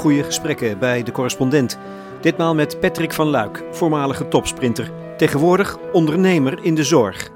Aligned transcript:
goede 0.00 0.24
gesprekken 0.24 0.78
bij 0.78 1.02
de 1.02 1.12
correspondent. 1.12 1.78
Ditmaal 2.20 2.54
met 2.54 2.80
Patrick 2.80 3.12
van 3.12 3.26
Luik, 3.26 3.62
voormalige 3.70 4.28
topsprinter. 4.28 4.90
Tegenwoordig 5.16 5.76
ondernemer 5.92 6.64
in 6.64 6.74
de 6.74 6.84
zorg. 6.84 7.30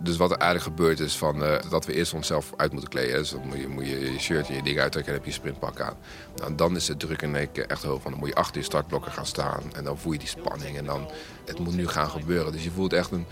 Dus 0.00 0.16
wat 0.16 0.30
er 0.30 0.36
eigenlijk 0.36 0.76
gebeurt 0.76 1.00
is 1.00 1.16
van, 1.16 1.42
uh, 1.42 1.54
dat 1.70 1.86
we 1.86 1.94
eerst 1.94 2.14
onszelf 2.14 2.52
uit 2.56 2.72
moeten 2.72 2.90
kleden. 2.90 3.18
Dus 3.18 3.30
dan 3.30 3.40
moet 3.68 3.86
je, 3.86 4.12
je 4.12 4.18
shirt 4.18 4.48
en 4.48 4.54
je 4.54 4.62
dingen 4.62 4.82
uittrekken 4.82 5.12
en 5.12 5.18
heb 5.18 5.26
je 5.26 5.34
je 5.34 5.40
sprintpak 5.40 5.80
aan. 5.80 5.94
Nou, 6.36 6.54
dan 6.54 6.76
is 6.76 6.86
de 6.86 6.96
druk 6.96 7.22
één 7.22 7.52
keer 7.52 7.66
echt 7.66 7.82
hoog. 7.82 8.02
Want 8.02 8.10
dan 8.10 8.18
moet 8.18 8.28
je 8.28 8.34
achter 8.34 8.56
je 8.56 8.64
startblokken 8.64 9.12
gaan 9.12 9.26
staan. 9.26 9.62
En 9.72 9.84
dan 9.84 9.98
voel 9.98 10.12
je 10.12 10.18
die 10.18 10.28
spanning. 10.28 10.76
En 10.76 10.84
dan, 10.84 11.10
het 11.44 11.58
moet 11.58 11.76
nu 11.76 11.88
gaan 11.88 12.10
gebeuren. 12.10 12.52
Dus 12.52 12.64
je 12.64 12.70
voelt 12.70 12.92
echt 12.92 13.10
een, 13.10 13.26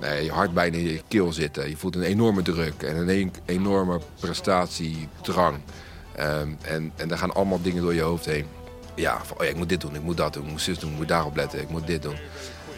nee, 0.00 0.24
je 0.24 0.30
hart 0.30 0.54
bijna 0.54 0.76
in 0.76 0.84
je 0.84 1.02
keel 1.08 1.32
zitten. 1.32 1.68
Je 1.68 1.76
voelt 1.76 1.96
een 1.96 2.02
enorme 2.02 2.42
druk 2.42 2.82
en 2.82 3.08
een 3.08 3.32
enorme 3.44 4.00
prestatiedrang. 4.20 5.58
Um, 6.20 6.56
en, 6.62 6.92
en 6.96 7.08
daar 7.08 7.18
gaan 7.18 7.34
allemaal 7.34 7.62
dingen 7.62 7.82
door 7.82 7.94
je 7.94 8.00
hoofd 8.00 8.24
heen. 8.24 8.46
Ja, 8.94 9.24
van, 9.24 9.38
oh 9.38 9.44
ja, 9.44 9.50
ik 9.50 9.56
moet 9.56 9.68
dit 9.68 9.80
doen, 9.80 9.94
ik 9.94 10.02
moet 10.02 10.16
dat 10.16 10.32
doen, 10.32 10.44
ik 10.44 10.50
moet 10.50 10.60
zus 10.60 10.78
doen, 10.78 10.90
ik 10.90 10.96
moet 10.96 11.08
daarop 11.08 11.36
letten, 11.36 11.60
ik 11.60 11.68
moet 11.68 11.86
dit 11.86 12.02
doen. 12.02 12.16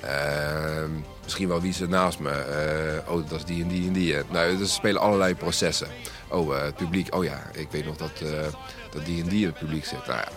Uh, 0.04 0.84
misschien 1.22 1.48
wel 1.48 1.60
wie 1.60 1.72
ze 1.72 1.88
naast 1.88 2.18
me. 2.18 2.30
Uh, 3.06 3.12
oh, 3.12 3.28
dat 3.28 3.38
is 3.38 3.44
die 3.44 3.62
en 3.62 3.68
die 3.68 3.86
en 3.86 3.92
die. 3.92 4.16
Nou, 4.30 4.60
er 4.60 4.68
spelen 4.68 5.00
allerlei 5.00 5.34
processen. 5.34 5.88
Oh, 6.28 6.54
uh, 6.54 6.62
het 6.62 6.76
publiek. 6.76 7.14
Oh 7.14 7.24
ja, 7.24 7.42
ik 7.52 7.70
weet 7.70 7.84
nog 7.84 7.96
dat, 7.96 8.20
uh, 8.22 8.30
dat 8.90 9.04
die 9.04 9.22
en 9.22 9.28
die 9.28 9.40
in 9.40 9.46
het 9.46 9.58
publiek 9.58 9.84
zit. 9.84 10.06
Nou 10.06 10.18
ja, 10.18 10.28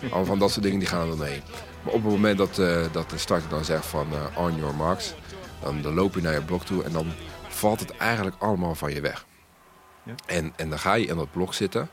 allemaal 0.00 0.24
van 0.24 0.38
dat 0.38 0.50
soort 0.50 0.62
dingen 0.62 0.78
die 0.78 0.88
gaan 0.88 1.10
er 1.10 1.16
dan 1.16 1.26
heen. 1.26 1.42
Maar 1.82 1.92
op 1.92 2.02
het 2.02 2.12
moment 2.12 2.38
dat, 2.38 2.54
dat 2.92 3.10
de 3.10 3.18
starter 3.18 3.48
dan 3.48 3.64
zegt 3.64 3.86
van 3.86 4.06
on 4.36 4.56
your 4.56 4.74
marks... 4.74 5.14
Dan, 5.62 5.82
dan 5.82 5.94
loop 5.94 6.14
je 6.14 6.20
naar 6.20 6.34
je 6.34 6.42
blok 6.42 6.64
toe 6.64 6.84
en 6.84 6.92
dan 6.92 7.12
valt 7.48 7.80
het 7.80 7.96
eigenlijk 7.96 8.36
allemaal 8.38 8.74
van 8.74 8.94
je 8.94 9.00
weg. 9.00 9.26
Ja. 10.02 10.14
En, 10.26 10.52
en 10.56 10.68
dan 10.68 10.78
ga 10.78 10.94
je 10.94 11.06
in 11.06 11.16
dat 11.16 11.32
blok 11.32 11.54
zitten... 11.54 11.88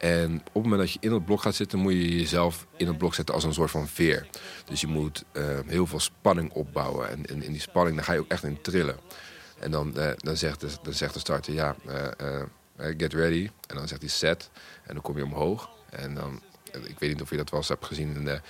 En 0.00 0.34
op 0.34 0.54
het 0.54 0.62
moment 0.62 0.80
dat 0.80 0.92
je 0.92 0.98
in 1.00 1.12
het 1.12 1.24
blok 1.24 1.42
gaat 1.42 1.54
zitten, 1.54 1.78
moet 1.78 1.92
je 1.92 2.18
jezelf 2.18 2.66
in 2.76 2.86
het 2.86 2.98
blok 2.98 3.14
zetten 3.14 3.34
als 3.34 3.44
een 3.44 3.52
soort 3.52 3.70
van 3.70 3.88
veer. 3.88 4.26
Dus 4.64 4.80
je 4.80 4.86
moet 4.86 5.24
uh, 5.32 5.58
heel 5.66 5.86
veel 5.86 6.00
spanning 6.00 6.52
opbouwen. 6.52 7.08
En 7.08 7.24
in, 7.42 7.52
die 7.52 7.60
spanning 7.60 7.96
dan 7.96 8.04
ga 8.04 8.12
je 8.12 8.18
ook 8.18 8.28
echt 8.28 8.44
in 8.44 8.60
trillen. 8.60 8.96
En 9.58 9.70
dan, 9.70 9.92
uh, 9.96 10.10
dan, 10.16 10.36
zegt, 10.36 10.60
de, 10.60 10.68
dan 10.82 10.92
zegt 10.92 11.14
de 11.14 11.20
starter, 11.20 11.52
ja, 11.52 11.76
uh, 11.86 12.42
get 12.96 13.12
ready. 13.12 13.50
En 13.66 13.76
dan 13.76 13.88
zegt 13.88 14.00
hij 14.00 14.10
set. 14.10 14.50
En 14.82 14.94
dan 14.94 15.02
kom 15.02 15.16
je 15.16 15.24
omhoog. 15.24 15.70
En 15.90 16.14
dan, 16.14 16.42
ik 16.64 16.98
weet 16.98 17.10
niet 17.12 17.22
of 17.22 17.30
je 17.30 17.36
dat 17.36 17.50
wel 17.50 17.60
eens 17.60 17.68
hebt 17.68 17.86
gezien 17.86 18.14
in 18.14 18.24
de, 18.24 18.40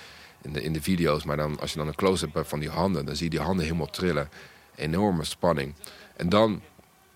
in 0.41 0.53
de, 0.53 0.63
in 0.63 0.73
de 0.73 0.81
video's. 0.81 1.23
Maar 1.23 1.37
dan, 1.37 1.59
als 1.59 1.71
je 1.71 1.77
dan 1.77 1.87
een 1.87 1.95
close-up 1.95 2.33
hebt 2.33 2.47
van 2.47 2.59
die 2.59 2.69
handen, 2.69 3.05
dan 3.05 3.15
zie 3.15 3.23
je 3.23 3.29
die 3.29 3.39
handen 3.39 3.65
helemaal 3.65 3.89
trillen. 3.89 4.29
Enorme 4.75 5.23
spanning. 5.23 5.73
En 6.15 6.29
dan 6.29 6.61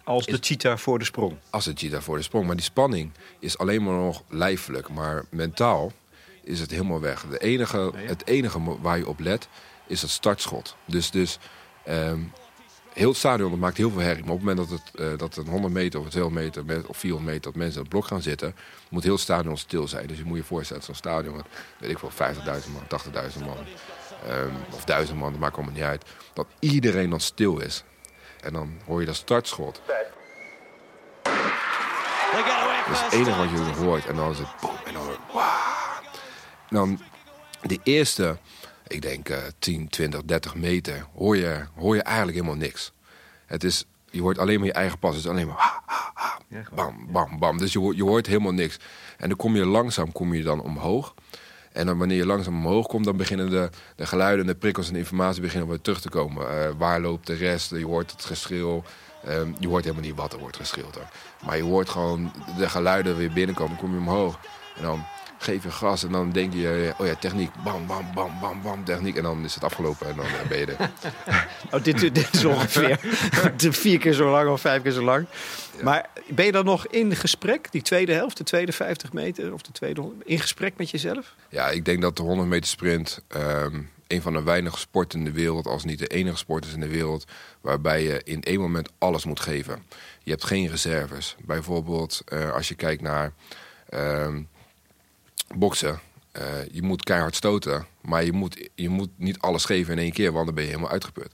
als 0.03 0.25
de 0.25 0.37
cheetah 0.39 0.77
voor 0.77 0.99
de 0.99 1.05
sprong. 1.05 1.37
Als 1.49 1.65
de 1.65 1.71
cheetah 1.75 2.01
voor 2.01 2.17
de 2.17 2.23
sprong. 2.23 2.45
Maar 2.45 2.55
die 2.55 2.65
spanning 2.65 3.11
is 3.39 3.57
alleen 3.57 3.83
maar 3.83 3.93
nog 3.93 4.23
lijfelijk. 4.29 4.89
Maar 4.89 5.25
mentaal 5.29 5.91
is 6.43 6.59
het 6.59 6.71
helemaal 6.71 6.99
weg. 6.99 7.25
De 7.29 7.37
enige, 7.37 7.91
Het 7.95 8.27
enige 8.27 8.81
waar 8.81 8.97
je 8.97 9.07
op 9.07 9.19
let 9.19 9.47
is 9.87 10.01
het 10.01 10.11
startschot. 10.11 10.75
Dus, 10.85 11.11
dus 11.11 11.39
um, 11.87 12.31
heel 12.95 13.09
het 13.09 13.17
stadion 13.17 13.49
dat 13.49 13.59
maakt 13.59 13.77
heel 13.77 13.91
veel 13.91 14.01
herrie. 14.01 14.23
Maar 14.23 14.33
op 14.33 14.39
het 14.39 14.47
moment 14.47 14.69
dat 14.69 14.79
het, 14.79 15.01
uh, 15.01 15.17
dat 15.17 15.38
een 15.38 15.47
100 15.47 15.73
meter 15.73 15.99
of 15.99 16.09
200 16.09 16.65
meter 16.65 16.89
of 16.89 16.97
400 16.97 17.33
meter... 17.33 17.52
dat 17.52 17.61
mensen 17.61 17.75
in 17.75 17.81
het 17.81 17.89
blok 17.89 18.05
gaan 18.05 18.21
zitten, 18.21 18.55
moet 18.89 19.03
heel 19.03 19.11
het 19.11 19.21
stadion 19.21 19.57
stil 19.57 19.87
zijn. 19.87 20.07
Dus 20.07 20.17
je 20.17 20.23
moet 20.23 20.37
je 20.37 20.43
voorstellen, 20.43 20.83
zo'n 20.83 20.95
stadion... 20.95 21.41
weet 21.79 21.89
ik 21.89 21.97
wel, 21.97 22.11
50.000 22.11 22.43
man, 22.71 23.02
80.000 23.37 23.45
man... 23.45 23.57
Um, 24.29 24.55
of 24.73 24.83
1000 24.83 25.20
man, 25.20 25.31
dat 25.31 25.39
maakt 25.39 25.55
allemaal 25.55 25.73
niet 25.73 25.83
uit. 25.83 26.05
Dat 26.33 26.47
iedereen 26.59 27.09
dan 27.09 27.20
stil 27.20 27.59
is. 27.59 27.83
En 28.42 28.53
dan 28.53 28.77
hoor 28.86 28.99
je 28.99 29.05
dat 29.05 29.15
startschot. 29.15 29.81
Dat 32.87 32.93
is 32.93 33.02
het 33.02 33.14
enige 33.14 33.37
wat 33.37 33.49
je 33.49 33.83
hoort. 33.83 34.05
En 34.05 34.15
dan 34.15 34.31
is 34.31 34.37
het 34.37 34.47
boom. 34.61 34.75
En 34.86 34.93
dan, 34.93 35.08
en 36.70 36.75
dan 36.75 36.99
de 37.61 37.80
eerste, 37.83 38.37
ik 38.87 39.01
denk 39.01 39.29
uh, 39.29 39.37
10, 39.59 39.89
20, 39.89 40.23
30 40.23 40.55
meter, 40.55 41.05
hoor 41.15 41.37
je, 41.37 41.65
hoor 41.75 41.95
je 41.95 42.01
eigenlijk 42.01 42.37
helemaal 42.37 42.59
niks. 42.59 42.91
Het 43.45 43.63
is, 43.63 43.85
je 44.09 44.21
hoort 44.21 44.37
alleen 44.37 44.57
maar 44.57 44.67
je 44.67 44.73
eigen 44.73 44.99
pas. 44.99 45.15
Het 45.15 45.23
is 45.23 45.29
alleen 45.29 45.47
maar 45.47 45.81
bam, 46.75 47.07
bam, 47.11 47.39
bam. 47.39 47.57
Dus 47.57 47.73
je 47.73 47.79
hoort, 47.79 47.95
je 47.95 48.03
hoort 48.03 48.27
helemaal 48.27 48.51
niks. 48.51 48.79
En 49.17 49.27
dan 49.27 49.37
kom 49.37 49.55
je 49.55 49.65
langzaam 49.65 50.11
kom 50.11 50.33
je 50.33 50.43
dan 50.43 50.61
omhoog. 50.61 51.13
En 51.71 51.85
dan 51.85 51.97
wanneer 51.97 52.17
je 52.17 52.25
langzaam 52.25 52.55
omhoog 52.55 52.87
komt, 52.87 53.05
dan 53.05 53.17
beginnen 53.17 53.49
de, 53.49 53.69
de 53.95 54.05
geluiden, 54.05 54.45
de 54.45 54.55
prikkels 54.55 54.87
en 54.87 54.93
de 54.93 54.99
informatie 54.99 55.41
beginnen 55.41 55.69
weer 55.69 55.81
terug 55.81 56.02
te 56.02 56.09
komen. 56.09 56.43
Uh, 56.52 56.69
waar 56.77 57.02
loopt 57.02 57.27
de 57.27 57.33
rest? 57.33 57.69
Je 57.69 57.85
hoort 57.85 58.11
het 58.11 58.25
geschreeuw. 58.25 58.83
Um, 59.27 59.55
je 59.59 59.67
hoort 59.67 59.83
helemaal 59.83 60.05
niet 60.05 60.15
wat 60.15 60.33
er 60.33 60.39
wordt 60.39 60.57
geschreeuwd. 60.57 60.97
Maar 61.45 61.57
je 61.57 61.63
hoort 61.63 61.89
gewoon 61.89 62.31
de 62.57 62.69
geluiden 62.69 63.17
weer 63.17 63.33
binnenkomen. 63.33 63.71
Dan 63.71 63.81
kom 63.81 63.93
je 63.93 63.99
omhoog. 63.99 64.39
En 64.75 64.83
dan 64.83 65.05
geef 65.37 65.63
je 65.63 65.71
gas 65.71 66.03
en 66.03 66.11
dan 66.11 66.31
denk 66.31 66.53
je, 66.53 66.93
oh 66.97 67.05
ja, 67.05 67.15
techniek, 67.15 67.49
bam, 67.63 67.87
bam, 67.87 68.05
bam, 68.13 68.31
bam, 68.41 68.61
bam, 68.61 68.83
techniek. 68.83 69.15
En 69.15 69.23
dan 69.23 69.43
is 69.43 69.53
het 69.53 69.63
afgelopen 69.63 70.07
en 70.07 70.15
dan 70.15 70.25
eh, 70.25 70.47
ben 70.47 70.57
je 70.57 70.65
er. 70.65 70.89
oh, 71.71 71.83
dit, 71.83 71.99
dit 71.99 72.29
is 72.33 72.45
ongeveer 72.45 72.99
vier 73.85 73.99
keer 73.99 74.13
zo 74.13 74.29
lang 74.29 74.49
of 74.49 74.61
vijf 74.61 74.81
keer 74.81 74.91
zo 74.91 75.03
lang. 75.03 75.27
Maar 75.83 76.09
ben 76.27 76.45
je 76.45 76.51
dan 76.51 76.65
nog 76.65 76.87
in 76.87 77.15
gesprek, 77.15 77.71
die 77.71 77.81
tweede 77.81 78.13
helft, 78.13 78.37
de 78.37 78.43
tweede 78.43 78.71
50 78.71 79.13
meter 79.13 79.53
of 79.53 79.61
de 79.61 79.71
tweede 79.71 80.11
in 80.23 80.39
gesprek 80.39 80.73
met 80.77 80.89
jezelf? 80.89 81.35
Ja, 81.49 81.69
ik 81.69 81.85
denk 81.85 82.02
dat 82.02 82.17
de 82.17 82.23
100 82.23 82.49
meter 82.49 82.69
sprint 82.69 83.21
um, 83.35 83.89
een 84.07 84.21
van 84.21 84.33
de 84.33 84.43
weinige 84.43 84.77
sporten 84.77 85.19
in 85.19 85.25
de 85.25 85.31
wereld, 85.31 85.67
als 85.67 85.83
niet 85.83 85.99
de 85.99 86.07
enige 86.07 86.37
sport 86.37 86.65
is 86.65 86.73
in 86.73 86.79
de 86.79 86.87
wereld, 86.87 87.25
waarbij 87.61 88.03
je 88.03 88.21
in 88.23 88.43
één 88.43 88.59
moment 88.59 88.89
alles 88.97 89.25
moet 89.25 89.39
geven. 89.39 89.83
Je 90.23 90.31
hebt 90.31 90.43
geen 90.43 90.67
reserves. 90.67 91.35
Bijvoorbeeld 91.45 92.21
uh, 92.33 92.52
als 92.52 92.67
je 92.67 92.75
kijkt 92.75 93.02
naar 93.02 93.33
um, 93.93 94.47
boksen. 95.56 96.00
Uh, 96.38 96.44
je 96.72 96.82
moet 96.82 97.04
keihard 97.04 97.36
stoten, 97.36 97.86
maar 98.02 98.23
je 98.23 98.32
moet, 98.32 98.70
je 98.76 98.89
moet 98.89 99.10
niet 99.16 99.39
alles 99.39 99.66
geven 99.66 99.94
in 99.94 100.00
één 100.00 100.11
keer, 100.11 100.32
want 100.32 100.45
dan 100.45 100.56
ben 100.56 100.64
je 100.64 100.70
helemaal 100.70 100.92
uitgeput. 100.92 101.32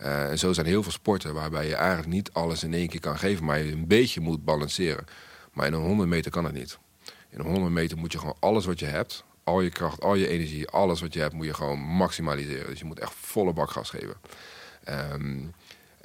Uh, 0.00 0.30
en 0.30 0.38
zo 0.38 0.52
zijn 0.52 0.66
heel 0.66 0.82
veel 0.82 0.92
sporten 0.92 1.34
waarbij 1.34 1.66
je 1.66 1.74
eigenlijk 1.74 2.08
niet 2.08 2.32
alles 2.32 2.62
in 2.62 2.74
één 2.74 2.88
keer 2.88 3.00
kan 3.00 3.18
geven, 3.18 3.44
maar 3.44 3.58
je 3.58 3.72
een 3.72 3.86
beetje 3.86 4.20
moet 4.20 4.44
balanceren. 4.44 5.04
Maar 5.52 5.66
in 5.66 5.72
een 5.72 5.80
100 5.80 6.08
meter 6.08 6.30
kan 6.30 6.44
het 6.44 6.54
niet. 6.54 6.78
In 7.30 7.38
een 7.38 7.46
100 7.46 7.72
meter 7.72 7.98
moet 7.98 8.12
je 8.12 8.18
gewoon 8.18 8.36
alles 8.40 8.64
wat 8.64 8.78
je 8.78 8.86
hebt, 8.86 9.24
al 9.44 9.60
je 9.60 9.70
kracht, 9.70 10.02
al 10.02 10.14
je 10.14 10.28
energie, 10.28 10.68
alles 10.68 11.00
wat 11.00 11.14
je 11.14 11.20
hebt, 11.20 11.34
moet 11.34 11.46
je 11.46 11.54
gewoon 11.54 11.78
maximaliseren. 11.78 12.66
Dus 12.66 12.78
je 12.78 12.84
moet 12.84 13.00
echt 13.00 13.12
volle 13.14 13.52
bak 13.52 13.70
gas 13.70 13.90
geven. 13.90 14.16
Um, 15.12 15.54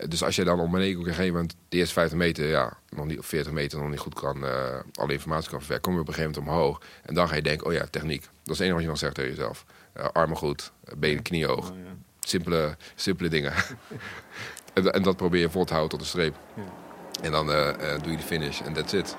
dus 0.08 0.24
als 0.24 0.36
je 0.36 0.44
dan 0.44 0.60
op 0.60 0.74
een 0.74 0.82
gegeven 0.82 1.34
moment 1.34 1.56
de 1.70 1.78
eerste 1.78 1.94
50 1.94 2.18
meter, 2.18 2.48
ja, 2.48 2.78
nog 2.90 3.06
niet, 3.06 3.20
of 3.20 3.26
40 3.26 3.52
meter 3.52 3.80
nog 3.80 3.90
niet 3.90 4.00
goed 4.00 4.14
kan, 4.14 4.44
uh, 4.44 4.80
alle 4.94 5.14
informatie 5.14 5.50
kan 5.50 5.60
verwerken, 5.60 5.86
kom 5.86 5.94
je 5.94 6.02
op 6.02 6.08
een 6.08 6.14
gegeven 6.14 6.42
moment 6.42 6.58
omhoog. 6.58 6.82
En 7.06 7.14
dan 7.14 7.28
ga 7.28 7.36
je 7.36 7.42
denken, 7.42 7.68
oh 7.68 7.74
ja, 7.74 7.86
techniek. 7.90 8.22
Dat 8.22 8.30
is 8.54 8.58
het 8.58 8.60
enige 8.60 8.74
wat 8.74 8.82
je 8.82 8.88
dan 8.88 8.98
zegt 8.98 9.16
tegen 9.16 9.30
jezelf. 9.30 9.66
Uh, 9.98 10.06
armen 10.14 10.38
goed, 10.38 10.72
benen, 10.98 11.22
knieën 11.22 11.48
hoog. 11.48 11.70
Oh, 11.70 11.78
ja. 11.78 11.96
Simpele, 12.20 12.78
simpele 12.96 13.30
dingen. 13.30 13.54
en, 14.74 14.94
en, 14.94 15.04
dat 15.04 15.18
probeer 15.18 15.42
je 15.42 15.50
vol 15.50 15.66
te 15.66 15.74
houden 15.74 15.98
tot 15.98 16.08
de 16.08 16.12
streep. 16.12 16.36
Ja. 16.56 16.64
En 17.22 17.32
dan 17.32 17.50
uh, 17.50 17.74
doe 18.02 18.12
je 18.12 18.18
de 18.18 18.24
finish 18.24 18.62
en 18.62 18.74
that's 18.74 18.94
it. 18.94 19.16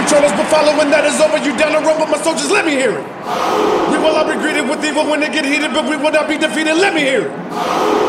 They 0.00 0.16
want 0.16 0.24
to 0.24 0.32
control 0.32 0.32
us, 0.32 0.32
but 0.32 0.48
following 0.48 0.90
that 0.90 1.04
is 1.04 1.20
over. 1.20 1.36
You 1.44 1.52
down 1.56 1.72
the 1.76 1.80
road, 1.84 1.98
but 2.00 2.08
my 2.08 2.20
soldiers, 2.24 2.50
let 2.50 2.64
me 2.64 2.72
hear 2.72 2.92
it. 2.96 3.04
We 3.92 3.98
will 4.00 4.16
not 4.16 4.26
be 4.32 4.36
greeted 4.40 4.64
with 4.68 4.84
evil 4.84 5.04
when 5.04 5.20
they 5.20 5.28
get 5.28 5.44
heated, 5.44 5.72
but 5.72 5.84
we 5.84 5.96
will 5.96 6.12
not 6.12 6.26
be 6.28 6.38
defeated. 6.38 6.76
Let 6.76 6.94
me 6.94 7.00
hear 7.00 7.28
it. 7.28 7.32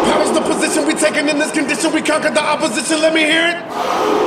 Power's 0.08 0.32
the 0.32 0.42
position 0.42 0.88
we 0.88 0.94
taking 0.94 1.28
in 1.28 1.38
this 1.38 1.52
condition. 1.52 1.92
We 1.92 2.02
conquered 2.02 2.36
the 2.36 2.44
opposition. 2.44 3.02
Let 3.02 3.14
me 3.14 3.24
hear 3.28 3.44
it. 3.52 3.60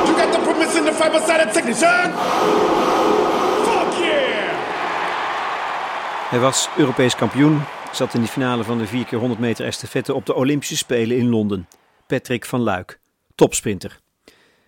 You 0.07 0.13
got 0.13 0.33
the 0.33 0.41
permission 0.45 0.85
to 0.85 0.93
fight 0.93 1.13
beside 1.13 1.41
a 1.41 1.49
technician. 1.53 2.13
Fuck 3.65 3.93
yeah! 3.97 4.53
Hij 6.29 6.41
was 6.41 6.69
Europees 6.77 7.15
kampioen, 7.17 7.65
zat 7.93 8.15
in 8.15 8.21
de 8.21 8.29
finale 8.29 8.65
van 8.65 8.79
de 8.79 8.87
4 8.87 9.05
keer 9.05 9.19
100 9.19 9.41
meter 9.41 9.67
estafette 9.67 10.15
op 10.15 10.27
de 10.27 10.35
Olympische 10.35 10.77
Spelen 10.77 11.17
in 11.17 11.29
Londen. 11.29 11.69
Patrick 12.07 12.45
van 12.45 12.61
Luik, 12.61 12.99
topsprinter. 13.35 13.99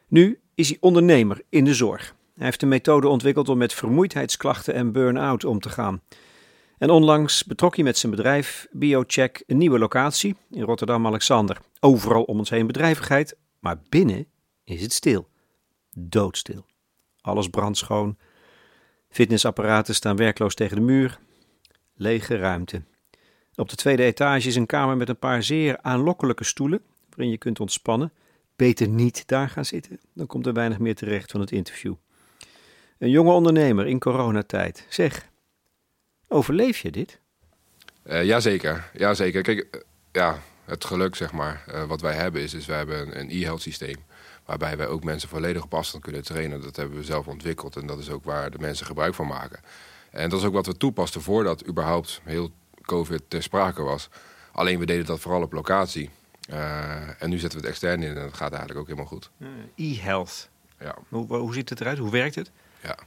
Nu 0.09 0.39
is 0.55 0.69
hij 0.69 0.77
ondernemer 0.81 1.43
in 1.49 1.65
de 1.65 1.75
zorg. 1.75 2.15
Hij 2.37 2.45
heeft 2.45 2.63
een 2.63 2.69
methode 2.69 3.09
ontwikkeld 3.09 3.49
om 3.49 3.59
met 3.59 3.75
vermoeidheidsklachten 3.75 4.75
en 4.75 4.93
burn-out 4.93 5.45
om 5.45 5.61
te 5.61 5.69
gaan. 5.69 6.03
En 6.79 6.91
onlangs 6.91 7.45
betrok 7.45 7.75
hij 7.75 7.85
met 7.85 7.99
zijn 7.99 8.13
bedrijf 8.13 8.67
BioCheck 8.71 9.43
een 9.47 9.57
nieuwe 9.57 9.79
locatie 9.79 10.37
in 10.51 10.63
Rotterdam-Alexander. 10.63 11.61
Overal 11.81 12.23
om 12.23 12.39
ons 12.39 12.51
heen 12.51 12.67
bedrijvigheid, 12.67 13.37
maar 13.61 13.79
binnen 13.89 14.27
is 14.65 14.83
het 14.83 14.93
stil. 14.93 15.29
Doodstil. 15.93 16.67
Alles 17.21 17.49
brandschoon. 17.49 18.17
Fitnessapparaten 19.09 19.95
staan 19.95 20.17
werkloos 20.17 20.55
tegen 20.55 20.77
de 20.77 20.83
muur. 20.83 21.19
Lege 21.95 22.37
ruimte. 22.37 22.83
Op 23.55 23.69
de 23.69 23.77
tweede 23.77 24.03
etage 24.03 24.49
is 24.49 24.57
een 24.57 24.67
kamer 24.67 24.97
met 24.97 25.09
een 25.09 25.19
paar 25.19 25.43
zeer 25.43 25.79
aanlokkelijke 25.83 26.45
stoelen 26.45 26.83
waarin 27.09 27.31
je 27.31 27.39
kunt 27.39 27.61
ontspannen. 27.61 28.13
Beter 28.57 28.89
niet 28.89 29.27
daar 29.27 29.49
gaan 29.49 29.65
zitten, 29.65 30.01
dan 30.15 30.27
komt 30.27 30.47
er 30.47 30.53
weinig 30.53 30.79
meer 30.79 30.95
terecht 30.95 31.31
van 31.31 31.41
het 31.41 31.51
interview. 31.51 31.95
Een 32.99 33.11
jonge 33.11 33.33
ondernemer 33.33 33.87
in 33.87 33.99
coronatijd. 33.99 34.87
Zeg, 34.89 35.29
overleef 36.29 36.79
je 36.79 36.91
dit? 36.91 37.21
Uh, 38.05 38.25
jazeker, 38.25 38.91
jazeker. 38.93 39.43
Kijk, 39.43 39.59
uh, 39.59 39.81
ja, 40.13 40.39
het 40.65 40.85
geluk, 40.85 41.15
zeg 41.15 41.33
maar, 41.33 41.65
wat 41.89 42.01
wij 42.01 42.15
hebben 42.15 42.43
is, 42.43 42.55
is 42.55 42.67
wij 42.67 42.77
hebben 42.77 43.01
een, 43.01 43.21
een 43.21 43.31
e-health 43.31 43.63
systeem. 43.63 43.97
Waarbij 44.45 44.77
wij 44.77 44.89
ook 44.89 45.05
mensen 45.05 45.29
volledig 45.29 45.63
op 45.63 45.75
afstand 45.75 46.03
kunnen 46.03 46.23
trainen. 46.23 46.61
Dat 46.61 46.77
hebben 46.77 46.97
we 46.97 47.05
zelf 47.05 47.27
ontwikkeld 47.27 47.77
en 47.77 47.87
dat 47.87 47.99
is 47.99 48.11
ook 48.11 48.25
waar 48.25 48.51
de 48.51 48.59
mensen 48.59 48.87
gebruik 48.87 49.15
van 49.15 49.27
maken. 49.27 49.61
En 50.11 50.31
dat 50.31 50.41
is 50.41 50.47
ook 50.47 50.53
wat 50.53 50.67
we 50.67 50.77
toepasten 50.77 51.21
voordat 51.21 51.69
überhaupt 51.69 52.21
heel 52.25 52.51
COVID 52.83 53.23
ter 53.29 53.43
sprake 53.43 53.83
was. 53.83 54.09
Alleen 54.53 54.79
we 54.79 54.87
deden 54.87 55.07
dat 55.07 55.21
vooral 55.21 55.43
op 55.43 55.53
locatie. 55.53 56.11
En 57.19 57.31
nu 57.31 57.39
zetten 57.39 57.61
we 57.61 57.67
het 57.67 57.75
extern 57.75 58.03
in 58.03 58.17
en 58.17 58.25
dat 58.25 58.35
gaat 58.35 58.51
eigenlijk 58.51 58.81
ook 58.81 58.87
helemaal 58.87 59.07
goed. 59.07 59.31
E-health. 59.75 60.49
Ja. 60.81 60.97
Hoe, 61.09 61.37
hoe 61.37 61.55
ziet 61.55 61.69
het 61.69 61.81
eruit? 61.81 61.99
Hoe 61.99 62.11
werkt 62.11 62.35
het? 62.35 62.51
Ja. 62.87 62.99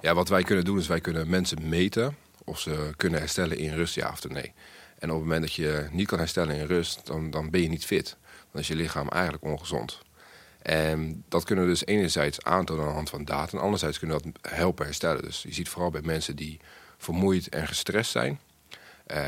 ja, 0.00 0.14
wat 0.14 0.28
wij 0.28 0.42
kunnen 0.42 0.64
doen 0.64 0.78
is 0.78 0.86
wij 0.86 1.00
kunnen 1.00 1.28
mensen 1.28 1.68
meten 1.68 2.16
of 2.44 2.60
ze 2.60 2.90
kunnen 2.96 3.18
herstellen 3.18 3.58
in 3.58 3.74
rust, 3.74 3.94
ja 3.94 4.10
of 4.10 4.28
nee. 4.28 4.52
En 4.98 5.10
op 5.10 5.16
het 5.16 5.24
moment 5.24 5.42
dat 5.42 5.54
je 5.54 5.88
niet 5.90 6.06
kan 6.06 6.18
herstellen 6.18 6.56
in 6.56 6.66
rust, 6.66 7.06
dan, 7.06 7.30
dan 7.30 7.50
ben 7.50 7.62
je 7.62 7.68
niet 7.68 7.84
fit. 7.84 8.16
Dan 8.50 8.60
is 8.60 8.68
je 8.68 8.74
lichaam 8.74 9.08
eigenlijk 9.08 9.44
ongezond. 9.44 9.98
En 10.62 11.24
dat 11.28 11.44
kunnen 11.44 11.64
we 11.64 11.70
dus 11.70 11.86
enerzijds 11.86 12.42
aantonen 12.42 12.82
aan 12.82 12.88
de 12.88 12.94
hand 12.94 13.10
van 13.10 13.24
data... 13.24 13.52
en 13.52 13.62
anderzijds 13.62 13.98
kunnen 13.98 14.16
we 14.16 14.22
dat 14.22 14.52
helpen 14.52 14.84
herstellen. 14.84 15.22
Dus 15.22 15.42
je 15.42 15.54
ziet 15.54 15.68
vooral 15.68 15.90
bij 15.90 16.02
mensen 16.02 16.36
die 16.36 16.60
vermoeid 16.98 17.48
en 17.48 17.66
gestrest 17.66 18.10
zijn... 18.10 18.40
Uh, 19.14 19.18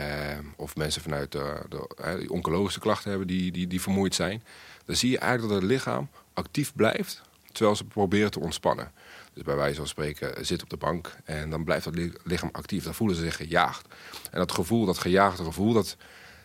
of 0.57 0.77
mensen 0.77 1.03
vanuit 1.03 1.33
de, 1.33 2.29
oncologische 2.29 2.81
klachten 2.81 3.11
hebben 3.11 3.29
die, 3.29 3.53
die, 3.53 3.67
die 3.67 3.81
vermoeid 3.81 4.15
zijn. 4.15 4.43
Dan 4.85 4.97
zie 4.97 5.11
je 5.11 5.19
eigenlijk 5.19 5.53
dat 5.53 5.63
het 5.63 5.71
lichaam 5.71 6.09
actief 6.33 6.75
blijft 6.75 7.23
terwijl 7.53 7.77
ze 7.77 7.85
proberen 7.85 8.31
te 8.31 8.41
ontspannen. 8.41 8.93
Dus 9.37 9.45
bij 9.45 9.57
wijze 9.57 9.77
van 9.77 9.87
spreken 9.87 10.47
zit 10.47 10.63
op 10.63 10.71
de 10.71 10.77
bank 10.77 11.17
en 11.25 11.51
dan 11.51 11.65
blijft 11.65 11.85
dat 11.85 11.95
lichaam 12.25 12.49
actief. 12.53 12.85
Dan 12.85 12.95
voelen 12.95 13.17
ze 13.17 13.23
zich 13.23 13.37
gejaagd. 13.37 13.87
En 14.31 14.39
dat 14.39 14.53
gevoel, 14.53 14.85
dat 14.85 14.99
gejaagde 14.99 15.45
gevoel, 15.45 15.73
dat 15.73 15.97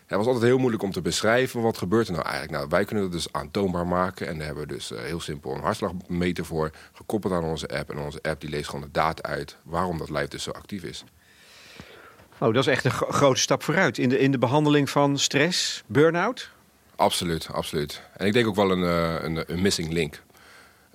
was 0.08 0.26
altijd 0.26 0.44
heel 0.44 0.58
moeilijk 0.58 0.82
om 0.82 0.92
te 0.92 1.02
beschrijven. 1.02 1.62
Wat 1.62 1.78
gebeurt 1.78 2.06
er 2.06 2.12
nou 2.12 2.24
eigenlijk? 2.24 2.56
Nou, 2.56 2.68
wij 2.68 2.84
kunnen 2.84 3.04
het 3.04 3.12
dus 3.12 3.32
aantoonbaar 3.32 3.86
maken. 3.86 4.26
En 4.26 4.36
daar 4.36 4.46
hebben 4.46 4.66
we 4.66 4.72
dus 4.72 4.92
uh, 4.92 4.98
heel 5.00 5.20
simpel 5.20 5.54
een 5.54 5.60
hartslagmeter 5.60 6.44
voor. 6.44 6.70
Gekoppeld 6.92 7.32
aan 7.32 7.44
onze 7.44 7.68
app. 7.68 7.90
En 7.90 7.98
onze 7.98 8.22
app 8.22 8.40
die 8.40 8.50
leest 8.50 8.68
gewoon 8.68 8.84
de 8.84 8.90
data 8.90 9.28
uit 9.28 9.56
waarom 9.62 9.98
dat 9.98 10.10
lijf 10.10 10.28
dus 10.28 10.42
zo 10.42 10.50
actief 10.50 10.82
is. 10.82 11.04
Oh, 12.38 12.54
dat 12.54 12.66
is 12.66 12.72
echt 12.72 12.84
een 12.84 12.90
grote 12.90 13.40
stap 13.40 13.62
vooruit 13.62 13.98
in 13.98 14.08
de, 14.08 14.18
in 14.18 14.30
de 14.30 14.38
behandeling 14.38 14.90
van 14.90 15.18
stress, 15.18 15.82
burn-out? 15.86 16.50
Absoluut, 16.96 17.48
absoluut. 17.52 18.02
En 18.16 18.26
ik 18.26 18.32
denk 18.32 18.46
ook 18.46 18.54
wel 18.54 18.70
een, 18.70 18.82
uh, 18.82 19.22
een, 19.22 19.52
een 19.52 19.62
missing 19.62 19.92
link. 19.92 20.22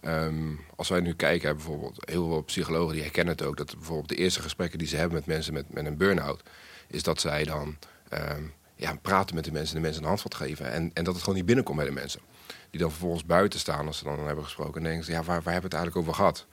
Um, 0.07 0.59
als 0.75 0.89
wij 0.89 0.99
nu 0.99 1.13
kijken, 1.13 1.55
bijvoorbeeld 1.55 2.09
heel 2.09 2.27
veel 2.27 2.41
psychologen 2.41 2.93
die 2.93 3.03
herkennen 3.03 3.33
het 3.33 3.45
ook... 3.45 3.57
dat 3.57 3.75
bijvoorbeeld 3.75 4.09
de 4.09 4.15
eerste 4.15 4.41
gesprekken 4.41 4.79
die 4.79 4.87
ze 4.87 4.95
hebben 4.95 5.17
met 5.17 5.25
mensen 5.25 5.53
met, 5.53 5.73
met 5.73 5.85
een 5.85 5.97
burn-out... 5.97 6.41
is 6.87 7.03
dat 7.03 7.21
zij 7.21 7.43
dan 7.43 7.77
um, 8.13 8.53
ja, 8.75 8.95
praten 9.01 9.35
met 9.35 9.43
de 9.43 9.51
mensen 9.51 9.75
en 9.75 9.81
de 9.81 9.85
mensen 9.85 10.01
een 10.01 10.07
handvat 10.07 10.35
geven. 10.35 10.71
En, 10.71 10.91
en 10.93 11.03
dat 11.03 11.13
het 11.13 11.23
gewoon 11.23 11.35
niet 11.37 11.45
binnenkomt 11.45 11.77
bij 11.77 11.85
de 11.85 11.91
mensen. 11.93 12.21
Die 12.69 12.79
dan 12.79 12.89
vervolgens 12.89 13.25
buiten 13.25 13.59
staan 13.59 13.87
als 13.87 13.97
ze 13.97 14.03
dan 14.03 14.25
hebben 14.25 14.43
gesproken. 14.43 14.75
En 14.75 14.83
denken 14.83 15.05
ze, 15.05 15.11
ja, 15.11 15.23
waar, 15.23 15.41
waar 15.41 15.53
hebben 15.53 15.69
we 15.69 15.75
het 15.77 15.85
eigenlijk 15.85 15.97
over 15.97 16.13
gehad? 16.13 16.45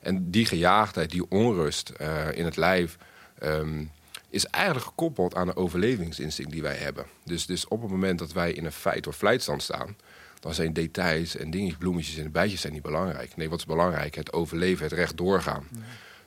En 0.00 0.30
die 0.30 0.46
gejaagdheid, 0.46 1.10
die 1.10 1.30
onrust 1.30 1.92
uh, 2.00 2.32
in 2.32 2.44
het 2.44 2.56
lijf... 2.56 2.96
Um, 3.42 3.90
is 4.30 4.46
eigenlijk 4.46 4.86
gekoppeld 4.86 5.34
aan 5.34 5.46
de 5.46 5.56
overlevingsinstinct 5.56 6.52
die 6.52 6.62
wij 6.62 6.76
hebben. 6.76 7.06
Dus, 7.24 7.46
dus 7.46 7.68
op 7.68 7.82
het 7.82 7.90
moment 7.90 8.18
dat 8.18 8.32
wij 8.32 8.52
in 8.52 8.64
een 8.64 8.72
feit- 8.72 9.06
of 9.06 9.16
fluitstand 9.16 9.62
staan... 9.62 9.96
dan 10.44 10.54
zijn 10.54 10.72
details 10.72 11.36
en 11.36 11.50
dingetjes, 11.50 11.78
bloemetjes 11.78 12.16
en 12.16 12.32
bijtjes 12.32 12.60
zijn 12.60 12.72
niet 12.72 12.82
belangrijk. 12.82 13.36
Nee, 13.36 13.48
wat 13.48 13.58
is 13.58 13.64
belangrijk? 13.64 14.14
Het 14.14 14.32
overleven, 14.32 14.84
het 14.84 14.92
recht 14.92 15.16
doorgaan. 15.16 15.64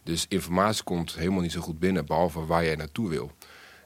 Dus 0.04 0.26
informatie 0.30 0.84
komt 0.84 1.16
helemaal 1.16 1.42
niet 1.42 1.52
zo 1.52 1.62
goed 1.62 1.80
binnen... 1.80 2.06
behalve 2.06 2.46
waar 2.46 2.64
jij 2.64 2.76
naartoe 2.76 3.10
wil. 3.10 3.32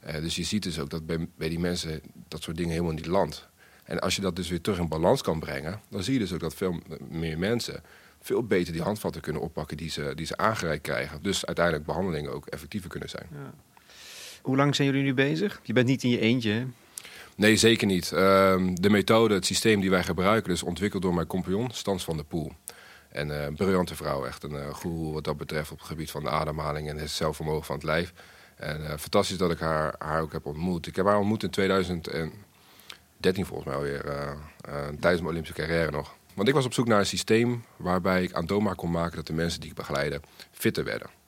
Uh, 0.07 0.13
dus 0.13 0.35
je 0.35 0.43
ziet 0.43 0.63
dus 0.63 0.79
ook 0.79 0.89
dat 0.89 1.05
bij, 1.05 1.27
bij 1.37 1.49
die 1.49 1.59
mensen 1.59 2.01
dat 2.27 2.43
soort 2.43 2.57
dingen 2.57 2.71
helemaal 2.71 2.93
niet 2.93 3.05
landt. 3.05 3.49
En 3.83 3.99
als 3.99 4.15
je 4.15 4.21
dat 4.21 4.35
dus 4.35 4.49
weer 4.49 4.61
terug 4.61 4.79
in 4.79 4.87
balans 4.87 5.21
kan 5.21 5.39
brengen... 5.39 5.81
dan 5.89 6.03
zie 6.03 6.13
je 6.13 6.19
dus 6.19 6.33
ook 6.33 6.39
dat 6.39 6.53
veel 6.53 6.79
meer 7.09 7.37
mensen 7.37 7.83
veel 8.21 8.43
beter 8.43 8.73
die 8.73 8.81
handvatten 8.81 9.21
kunnen 9.21 9.41
oppakken 9.41 9.77
die 9.77 9.89
ze, 9.89 10.11
die 10.15 10.25
ze 10.25 10.37
aangereikt 10.37 10.83
krijgen. 10.83 11.19
Dus 11.21 11.45
uiteindelijk 11.45 11.85
behandelingen 11.85 12.33
ook 12.33 12.45
effectiever 12.45 12.89
kunnen 12.89 13.09
zijn. 13.09 13.27
Ja. 13.31 13.53
Hoe 14.41 14.55
lang 14.55 14.75
zijn 14.75 14.87
jullie 14.87 15.03
nu 15.03 15.13
bezig? 15.13 15.59
Je 15.63 15.73
bent 15.73 15.87
niet 15.87 16.03
in 16.03 16.09
je 16.09 16.19
eentje? 16.19 16.65
Nee, 17.41 17.57
zeker 17.57 17.87
niet. 17.87 18.11
Uh, 18.11 18.19
de 18.73 18.89
methode, 18.89 19.33
het 19.33 19.45
systeem 19.45 19.81
die 19.81 19.89
wij 19.89 20.03
gebruiken... 20.03 20.51
is 20.51 20.63
ontwikkeld 20.63 21.01
door 21.01 21.13
mijn 21.13 21.27
compagnon, 21.27 21.71
Stans 21.71 22.03
van 22.03 22.15
der 22.15 22.25
Poel. 22.25 22.51
En 23.09 23.27
uh, 23.27 23.43
een 23.43 23.55
briljante 23.55 23.95
vrouw, 23.95 24.25
echt 24.25 24.43
een 24.43 24.51
uh, 24.51 25.13
wat 25.13 25.23
dat 25.23 25.37
betreft... 25.37 25.71
op 25.71 25.77
het 25.77 25.87
gebied 25.87 26.11
van 26.11 26.23
de 26.23 26.29
ademhaling 26.29 26.89
en 26.89 26.97
het 26.97 27.09
zelfvermogen 27.09 27.65
van 27.65 27.75
het 27.75 27.83
lijf. 27.83 28.13
En 28.55 28.81
uh, 28.81 28.87
fantastisch 28.87 29.37
dat 29.37 29.51
ik 29.51 29.59
haar, 29.59 29.95
haar 29.97 30.21
ook 30.21 30.31
heb 30.31 30.45
ontmoet. 30.45 30.87
Ik 30.87 30.95
heb 30.95 31.05
haar 31.05 31.17
ontmoet 31.17 31.43
in 31.43 31.49
2013 31.49 32.41
volgens 33.45 33.65
mij 33.65 33.75
alweer, 33.75 34.03
tijdens 34.99 35.21
mijn 35.21 35.25
Olympische 35.25 35.61
carrière 35.61 35.91
nog. 35.91 36.15
Want 36.33 36.47
ik 36.47 36.53
was 36.53 36.65
op 36.65 36.73
zoek 36.73 36.87
naar 36.87 36.99
een 36.99 37.05
systeem 37.05 37.63
waarbij 37.75 38.23
ik 38.23 38.33
aantoonbaar 38.33 38.75
kon 38.75 38.91
maken... 38.91 39.15
dat 39.15 39.27
de 39.27 39.33
mensen 39.33 39.59
die 39.59 39.69
ik 39.69 39.75
begeleide 39.75 40.21
fitter 40.51 40.83
werden. 40.83 41.20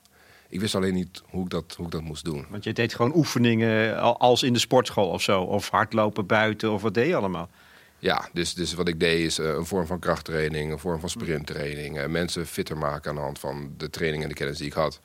Ik 0.53 0.59
wist 0.59 0.75
alleen 0.75 0.93
niet 0.93 1.21
hoe 1.25 1.43
ik, 1.43 1.49
dat, 1.49 1.73
hoe 1.77 1.85
ik 1.85 1.91
dat 1.91 2.01
moest 2.01 2.23
doen. 2.23 2.45
Want 2.49 2.63
je 2.63 2.73
deed 2.73 2.95
gewoon 2.95 3.15
oefeningen 3.15 3.99
als 4.17 4.43
in 4.43 4.53
de 4.53 4.59
sportschool 4.59 5.09
of 5.09 5.21
zo. 5.21 5.41
Of 5.41 5.69
hardlopen 5.69 6.25
buiten 6.25 6.71
of 6.71 6.81
wat 6.81 6.93
deed 6.93 7.07
je 7.07 7.15
allemaal? 7.15 7.49
Ja, 7.99 8.29
dus, 8.33 8.53
dus 8.53 8.73
wat 8.73 8.87
ik 8.87 8.99
deed 8.99 9.25
is 9.25 9.39
uh, 9.39 9.47
een 9.47 9.65
vorm 9.65 9.85
van 9.85 9.99
krachttraining, 9.99 10.71
een 10.71 10.79
vorm 10.79 10.99
van 10.99 11.09
sprinttraining. 11.09 11.97
Uh, 11.97 12.05
mensen 12.05 12.45
fitter 12.45 12.77
maken 12.77 13.09
aan 13.09 13.15
de 13.15 13.21
hand 13.21 13.39
van 13.39 13.73
de 13.77 13.89
training 13.89 14.23
en 14.23 14.29
de 14.29 14.35
kennis 14.35 14.57
die 14.57 14.67
ik 14.67 14.73
had. 14.73 14.99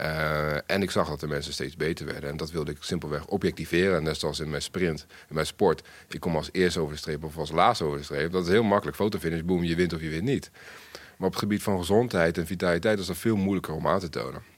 Uh, 0.00 0.70
en 0.70 0.82
ik 0.82 0.90
zag 0.90 1.08
dat 1.08 1.20
de 1.20 1.26
mensen 1.26 1.52
steeds 1.52 1.76
beter 1.76 2.06
werden. 2.06 2.30
En 2.30 2.36
dat 2.36 2.50
wilde 2.50 2.70
ik 2.70 2.76
simpelweg 2.80 3.26
objectiveren. 3.26 4.02
Net 4.02 4.18
zoals 4.18 4.40
in 4.40 4.50
mijn 4.50 4.62
sprint, 4.62 5.06
in 5.28 5.34
mijn 5.34 5.46
sport. 5.46 5.88
Ik 6.08 6.20
kom 6.20 6.36
als 6.36 6.48
eerste 6.52 6.80
over 6.80 6.92
de 6.92 7.00
streep 7.00 7.24
of 7.24 7.36
als 7.36 7.50
laatste 7.50 7.84
over 7.84 7.98
de 7.98 8.04
streep. 8.04 8.32
Dat 8.32 8.44
is 8.44 8.52
heel 8.52 8.62
makkelijk. 8.62 8.96
Fotofinish, 8.96 9.42
boom, 9.42 9.64
je 9.64 9.74
wint 9.74 9.92
of 9.92 10.00
je 10.00 10.08
wint 10.08 10.24
niet. 10.24 10.50
Maar 11.16 11.26
op 11.26 11.32
het 11.32 11.42
gebied 11.42 11.62
van 11.62 11.78
gezondheid 11.78 12.38
en 12.38 12.46
vitaliteit 12.46 12.98
is 12.98 13.06
dat 13.06 13.16
veel 13.16 13.36
moeilijker 13.36 13.74
om 13.74 13.86
aan 13.86 14.00
te 14.00 14.08
tonen. 14.08 14.53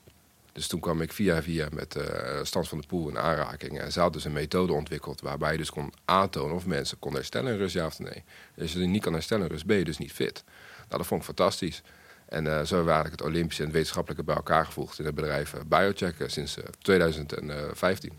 Dus 0.57 0.67
toen 0.67 0.81
kwam 0.81 1.01
ik 1.01 1.13
via 1.13 1.43
via 1.43 1.69
met 1.73 1.97
uh, 1.97 2.05
Stand 2.43 2.69
van 2.69 2.81
de 2.81 2.87
Poel 2.87 3.09
in 3.09 3.19
aanraking. 3.19 3.81
En 3.81 3.93
ze 3.93 4.01
had 4.01 4.13
dus 4.13 4.25
een 4.25 4.33
methode 4.33 4.73
ontwikkeld 4.73 5.21
waarbij 5.21 5.53
je 5.53 5.59
dus 5.59 5.71
kon 5.71 5.93
aantonen 6.05 6.57
of 6.57 6.67
mensen 6.67 6.99
konden 6.99 7.21
herstellen 7.21 7.57
rust, 7.57 7.75
ja 7.75 7.87
of 7.87 7.99
nee. 7.99 8.25
Als 8.61 8.73
je 8.73 8.79
niet 8.79 9.03
kan 9.03 9.13
herstellen 9.13 9.49
rust, 9.49 9.67
ben 9.67 9.77
je 9.77 9.85
dus 9.85 9.99
niet 9.99 10.13
fit. 10.13 10.45
Nou, 10.77 10.89
dat 10.89 11.07
vond 11.07 11.21
ik 11.21 11.27
fantastisch. 11.27 11.83
En 12.29 12.45
uh, 12.45 12.51
zo 12.51 12.75
hebben 12.75 12.93
eigenlijk 12.93 13.23
het 13.23 13.31
Olympische 13.31 13.61
en 13.61 13.67
het 13.67 13.77
wetenschappelijke 13.77 14.25
bij 14.25 14.35
elkaar 14.35 14.67
gevoegd 14.67 14.99
in 14.99 15.05
het 15.05 15.15
bedrijf 15.15 15.55
uh, 15.55 15.61
Biocheck 15.69 16.25
sinds 16.27 16.57
2015. 16.79 18.13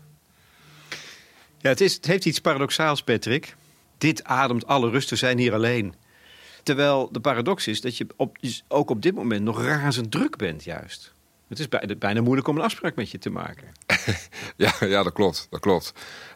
Ja, 1.58 1.68
het, 1.68 1.80
is, 1.80 1.94
het 1.94 2.06
heeft 2.06 2.24
iets 2.24 2.40
paradoxaals, 2.40 3.02
Patrick. 3.02 3.56
Dit 3.98 4.24
ademt 4.24 4.66
alle 4.66 4.90
rust, 4.90 5.10
we 5.10 5.16
zijn 5.16 5.38
hier 5.38 5.54
alleen. 5.54 5.94
Terwijl 6.62 7.12
de 7.12 7.20
paradox 7.20 7.66
is 7.66 7.80
dat 7.80 7.96
je 7.96 8.06
op, 8.16 8.38
ook 8.68 8.90
op 8.90 9.02
dit 9.02 9.14
moment 9.14 9.42
nog 9.42 9.62
razend 9.62 10.10
druk 10.10 10.36
bent, 10.36 10.64
juist. 10.64 11.16
Het 11.48 11.58
is 11.58 11.68
bijna 11.98 12.20
moeilijk 12.20 12.48
om 12.48 12.56
een 12.56 12.62
afspraak 12.62 12.94
met 12.94 13.10
je 13.10 13.18
te 13.18 13.30
maken. 13.30 13.68
ja, 14.56 14.72
ja, 14.80 15.02
dat 15.02 15.12
klopt. 15.12 15.46
Dat 15.50 15.60
klopt. 15.60 15.92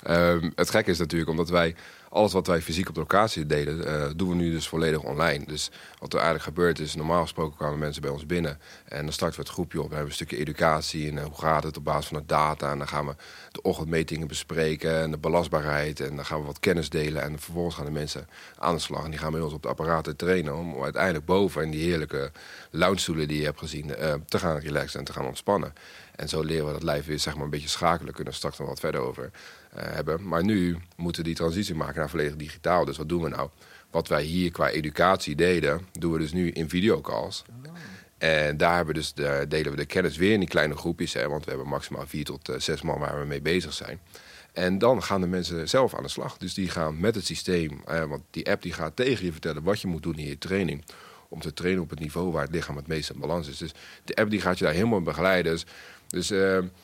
Um, 0.08 0.52
het 0.54 0.70
gekke 0.70 0.90
is 0.90 0.98
natuurlijk 0.98 1.30
omdat 1.30 1.48
wij 1.48 1.74
alles 2.12 2.32
wat 2.32 2.46
wij 2.46 2.62
fysiek 2.62 2.88
op 2.88 2.94
de 2.94 3.00
locatie 3.00 3.46
deden, 3.46 3.78
uh, 3.78 4.10
doen 4.16 4.28
we 4.28 4.34
nu 4.34 4.50
dus 4.50 4.68
volledig 4.68 5.02
online. 5.02 5.44
Dus 5.46 5.70
wat 5.98 6.12
er 6.12 6.18
eigenlijk 6.18 6.48
gebeurt 6.48 6.78
is, 6.78 6.94
normaal 6.94 7.22
gesproken 7.22 7.56
kwamen 7.56 7.78
mensen 7.78 8.02
bij 8.02 8.10
ons 8.10 8.26
binnen 8.26 8.58
en 8.84 9.04
dan 9.04 9.12
starten 9.12 9.38
we 9.38 9.44
het 9.44 9.54
groepje 9.54 9.78
op. 9.78 9.88
We 9.88 9.94
hebben 9.94 10.10
een 10.10 10.16
stukje 10.16 10.36
educatie 10.36 11.08
en 11.08 11.16
uh, 11.16 11.24
hoe 11.24 11.38
gaat 11.38 11.62
het 11.62 11.76
op 11.76 11.84
basis 11.84 12.06
van 12.06 12.18
de 12.18 12.26
data. 12.26 12.70
En 12.70 12.78
dan 12.78 12.88
gaan 12.88 13.06
we 13.06 13.14
de 13.52 13.62
ochtendmetingen 13.62 14.26
bespreken 14.26 15.00
en 15.00 15.10
de 15.10 15.18
belastbaarheid. 15.18 16.00
En 16.00 16.16
dan 16.16 16.24
gaan 16.24 16.40
we 16.40 16.46
wat 16.46 16.60
kennis 16.60 16.88
delen 16.88 17.22
en 17.22 17.38
vervolgens 17.38 17.74
gaan 17.74 17.84
de 17.84 17.90
mensen 17.90 18.28
aan 18.58 18.74
de 18.74 18.80
slag. 18.80 19.04
En 19.04 19.10
die 19.10 19.18
gaan 19.18 19.32
bij 19.32 19.40
ons 19.40 19.52
op 19.52 19.62
de 19.62 19.68
apparaten 19.68 20.16
trainen 20.16 20.56
om 20.56 20.82
uiteindelijk 20.82 21.24
boven 21.24 21.62
in 21.62 21.70
die 21.70 21.84
heerlijke 21.84 22.30
lounge 22.70 23.26
die 23.26 23.38
je 23.38 23.44
hebt 23.44 23.58
gezien 23.58 23.88
uh, 23.88 24.14
te 24.26 24.38
gaan 24.38 24.58
relaxen 24.58 24.98
en 24.98 25.04
te 25.04 25.12
gaan 25.12 25.26
ontspannen. 25.26 25.72
En 26.16 26.28
zo 26.28 26.42
leren 26.42 26.66
we 26.66 26.72
dat 26.72 26.82
lijf 26.82 27.06
weer 27.06 27.18
zeg 27.18 27.34
maar, 27.34 27.44
een 27.44 27.50
beetje 27.50 27.68
schakelen. 27.68 28.14
Kunnen 28.14 28.32
we 28.32 28.38
straks 28.38 28.58
nog 28.58 28.68
wat 28.68 28.80
verder 28.80 29.00
over 29.00 29.24
uh, 29.24 29.82
hebben. 29.82 30.28
Maar 30.28 30.44
nu 30.44 30.76
moeten 30.96 31.22
we 31.22 31.28
die 31.28 31.36
transitie 31.36 31.74
maken 31.74 31.98
naar 31.98 32.10
volledig 32.10 32.36
digitaal. 32.36 32.84
Dus 32.84 32.96
wat 32.96 33.08
doen 33.08 33.22
we 33.22 33.28
nou? 33.28 33.48
Wat 33.90 34.08
wij 34.08 34.22
hier 34.22 34.50
qua 34.50 34.68
educatie 34.68 35.34
deden, 35.34 35.86
doen 35.92 36.12
we 36.12 36.18
dus 36.18 36.32
nu 36.32 36.50
in 36.50 36.68
videocalls. 36.68 37.44
En 38.18 38.56
daar 38.56 38.76
hebben 38.76 38.94
dus 38.94 39.14
de, 39.14 39.44
delen 39.48 39.70
we 39.70 39.76
de 39.76 39.84
kennis 39.84 40.16
weer 40.16 40.32
in 40.32 40.40
die 40.40 40.48
kleine 40.48 40.76
groepjes. 40.76 41.12
Hè, 41.12 41.28
want 41.28 41.44
we 41.44 41.50
hebben 41.50 41.68
maximaal 41.68 42.06
vier 42.06 42.24
tot 42.24 42.48
uh, 42.48 42.58
zes 42.58 42.82
man 42.82 42.98
waar 42.98 43.20
we 43.20 43.26
mee 43.26 43.42
bezig 43.42 43.72
zijn. 43.72 44.00
En 44.52 44.78
dan 44.78 45.02
gaan 45.02 45.20
de 45.20 45.26
mensen 45.26 45.68
zelf 45.68 45.94
aan 45.94 46.02
de 46.02 46.08
slag. 46.08 46.36
Dus 46.36 46.54
die 46.54 46.68
gaan 46.68 47.00
met 47.00 47.14
het 47.14 47.26
systeem, 47.26 47.82
uh, 47.88 48.04
want 48.04 48.22
die 48.30 48.50
app 48.50 48.62
die 48.62 48.72
gaat 48.72 48.96
tegen 48.96 49.24
je 49.24 49.32
vertellen 49.32 49.62
wat 49.62 49.80
je 49.80 49.88
moet 49.88 50.02
doen 50.02 50.18
in 50.18 50.26
je 50.26 50.38
training 50.38 50.84
om 51.28 51.40
te 51.40 51.52
trainen 51.52 51.82
op 51.82 51.90
het 51.90 51.98
niveau 51.98 52.32
waar 52.32 52.42
het 52.42 52.52
lichaam 52.52 52.76
het 52.76 52.86
meest 52.86 53.10
in 53.10 53.20
balans 53.20 53.48
is. 53.48 53.58
Dus 53.58 53.72
de 54.04 54.14
app 54.14 54.30
die 54.30 54.40
gaat 54.40 54.58
je 54.58 54.64
daar 54.64 54.74
helemaal 54.74 55.02
begeleiden. 55.02 55.52
Dus 55.52 55.66
dus 56.12 56.30
uh, 56.30 56.38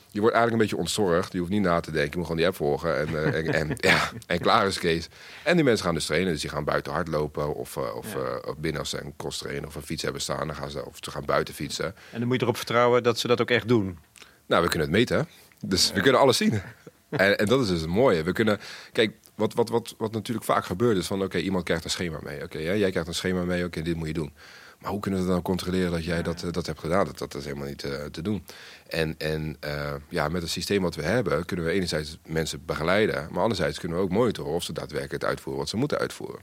je 0.09 0.19
wordt 0.19 0.35
eigenlijk 0.35 0.51
een 0.51 0.57
beetje 0.57 0.77
ontzorgd. 0.77 1.31
Je 1.31 1.39
hoeft 1.39 1.51
niet 1.51 1.61
na 1.61 1.79
te 1.79 1.91
denken. 1.91 2.11
Je 2.11 2.17
moet 2.17 2.25
gewoon 2.25 2.37
die 2.37 2.47
app 2.47 2.55
volgen. 2.55 2.97
En, 2.97 3.09
uh, 3.09 3.35
en, 3.35 3.53
en, 3.53 3.75
ja, 3.91 4.11
en 4.27 4.39
klaar 4.39 4.67
is 4.67 4.79
Kees. 4.79 5.07
En 5.43 5.55
die 5.55 5.63
mensen 5.63 5.85
gaan 5.85 5.93
dus 5.93 6.05
trainen. 6.05 6.31
Dus 6.31 6.41
die 6.41 6.49
gaan 6.49 6.63
buiten 6.63 6.91
hardlopen. 6.91 7.55
Of, 7.55 7.75
uh, 7.75 7.95
of, 7.95 8.15
of, 8.45 8.57
binnen 8.57 8.81
als 8.81 8.89
ze 8.89 9.01
een 9.01 9.13
cross 9.17 9.37
trainen 9.37 9.67
of 9.67 9.75
een 9.75 9.81
fiets 9.81 10.03
hebben 10.03 10.21
staan. 10.21 10.47
Dan 10.47 10.55
gaan 10.55 10.69
ze, 10.69 10.85
of 10.85 10.97
ze 10.99 11.11
gaan 11.11 11.25
buiten 11.25 11.53
fietsen. 11.53 11.85
En 11.85 12.19
dan 12.19 12.27
moet 12.27 12.37
je 12.37 12.43
erop 12.43 12.57
vertrouwen 12.57 13.03
dat 13.03 13.19
ze 13.19 13.27
dat 13.27 13.41
ook 13.41 13.51
echt 13.51 13.67
doen. 13.67 13.97
Nou, 14.45 14.63
we 14.63 14.69
kunnen 14.69 14.87
het 14.87 14.97
meten. 14.97 15.27
Dus 15.65 15.91
we 15.91 16.01
kunnen 16.01 16.21
alles 16.21 16.37
zien. 16.37 16.61
En, 17.09 17.37
en, 17.37 17.45
dat 17.45 17.61
is 17.61 17.67
dus 17.67 17.81
het 17.81 17.89
mooie. 17.89 18.23
We 18.23 18.31
kunnen, 18.31 18.59
kijk, 18.91 19.15
wat, 19.35 19.53
wat, 19.53 19.69
wat, 19.69 19.95
wat 19.97 20.11
natuurlijk 20.11 20.45
vaak 20.45 20.65
gebeurt 20.65 20.97
is 20.97 21.07
van, 21.07 21.23
oké, 21.23 21.37
iemand 21.37 21.63
krijgt 21.63 21.83
een 21.83 21.89
schema 21.89 22.19
mee. 22.23 22.43
Oké, 22.43 22.57
jij 22.57 22.89
krijgt 22.89 23.07
een 23.07 23.15
schema 23.15 23.43
mee, 23.43 23.65
oké, 23.65 23.81
dit 23.81 23.95
moet 23.95 24.07
je 24.07 24.13
doen. 24.13 24.33
Maar 24.79 24.91
hoe 24.91 24.99
kunnen 24.99 25.21
we 25.21 25.27
dan 25.27 25.41
controleren 25.41 25.91
dat 25.91 26.03
jij 26.03 26.21
dat, 26.21 26.45
dat 26.51 26.65
hebt 26.65 26.79
gedaan? 26.79 27.05
Dat, 27.05 27.17
dat 27.17 27.35
is 27.35 27.45
helemaal 27.45 27.67
niet 27.67 27.83
uh, 27.83 28.05
te 28.05 28.21
doen. 28.21 28.45
En, 28.89 29.15
en 29.17 29.57
uh, 29.65 29.93
ja, 30.09 30.27
met 30.27 30.41
het 30.41 30.51
systeem 30.51 30.81
wat 30.81 30.95
we 30.95 31.03
hebben, 31.03 31.45
kunnen 31.45 31.65
we 31.65 31.71
enerzijds 31.71 32.17
mensen 32.25 32.65
begeleiden, 32.65 33.27
maar 33.31 33.41
anderzijds 33.41 33.79
kunnen 33.79 33.97
we 33.97 34.03
ook 34.03 34.09
monitoren 34.09 34.51
of 34.51 34.63
ze 34.63 34.73
daadwerkelijk 34.73 35.21
het 35.21 35.29
uitvoeren 35.29 35.61
wat 35.61 35.69
ze 35.69 35.77
moeten 35.77 35.97
uitvoeren. 35.97 36.41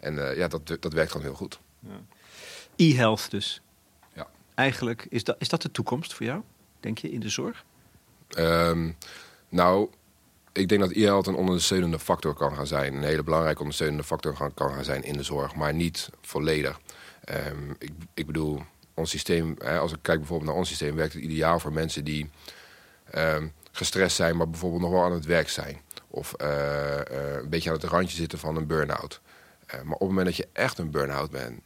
En 0.00 0.14
uh, 0.14 0.36
ja, 0.36 0.48
dat, 0.48 0.76
dat 0.80 0.92
werkt 0.92 1.10
gewoon 1.10 1.26
heel 1.26 1.36
goed. 1.36 1.60
Ja. 1.80 2.00
E-health 2.76 3.30
dus. 3.30 3.62
Ja. 4.12 4.26
Eigenlijk, 4.54 5.06
is 5.10 5.24
dat, 5.24 5.36
is 5.38 5.48
dat 5.48 5.62
de 5.62 5.70
toekomst 5.70 6.14
voor 6.14 6.26
jou, 6.26 6.42
denk 6.80 6.98
je, 6.98 7.10
in 7.10 7.20
de 7.20 7.28
zorg? 7.28 7.64
Um, 8.38 8.96
nou, 9.48 9.88
ik 10.52 10.68
denk 10.68 10.80
dat 10.80 10.90
e-health 10.90 11.26
een 11.26 11.34
ondersteunende 11.34 11.98
factor 11.98 12.34
kan 12.34 12.54
gaan 12.54 12.66
zijn. 12.66 12.94
Een 12.94 13.02
hele 13.02 13.22
belangrijke 13.22 13.60
ondersteunende 13.60 14.04
factor 14.04 14.32
kan, 14.32 14.54
kan 14.54 14.70
gaan 14.70 14.84
zijn 14.84 15.02
in 15.02 15.16
de 15.16 15.22
zorg, 15.22 15.54
maar 15.54 15.74
niet 15.74 16.10
volledig. 16.20 16.80
Um, 17.48 17.76
ik, 17.78 17.90
ik, 18.14 18.26
bedoel, 18.26 18.62
ons 18.98 19.10
systeem, 19.10 19.54
hè, 19.58 19.78
als 19.78 19.92
ik 19.92 19.98
kijk 20.02 20.18
bijvoorbeeld 20.18 20.50
naar 20.50 20.58
ons 20.58 20.68
systeem, 20.68 20.96
werkt 20.96 21.12
het 21.12 21.22
ideaal 21.22 21.60
voor 21.60 21.72
mensen 21.72 22.04
die 22.04 22.30
um, 23.14 23.52
gestrest 23.72 24.16
zijn, 24.16 24.36
maar 24.36 24.50
bijvoorbeeld 24.50 24.82
nog 24.82 24.90
wel 24.90 25.02
aan 25.02 25.12
het 25.12 25.24
werk 25.24 25.48
zijn. 25.48 25.80
Of 26.08 26.34
uh, 26.42 26.48
uh, 26.48 27.34
een 27.42 27.48
beetje 27.48 27.70
aan 27.70 27.76
het 27.76 27.84
randje 27.84 28.16
zitten 28.16 28.38
van 28.38 28.56
een 28.56 28.66
burn-out. 28.66 29.20
Uh, 29.66 29.82
maar 29.82 29.94
op 29.94 30.00
het 30.00 30.08
moment 30.08 30.26
dat 30.26 30.36
je 30.36 30.48
echt 30.52 30.78
een 30.78 30.90
burn-out 30.90 31.30
burn 31.30 31.62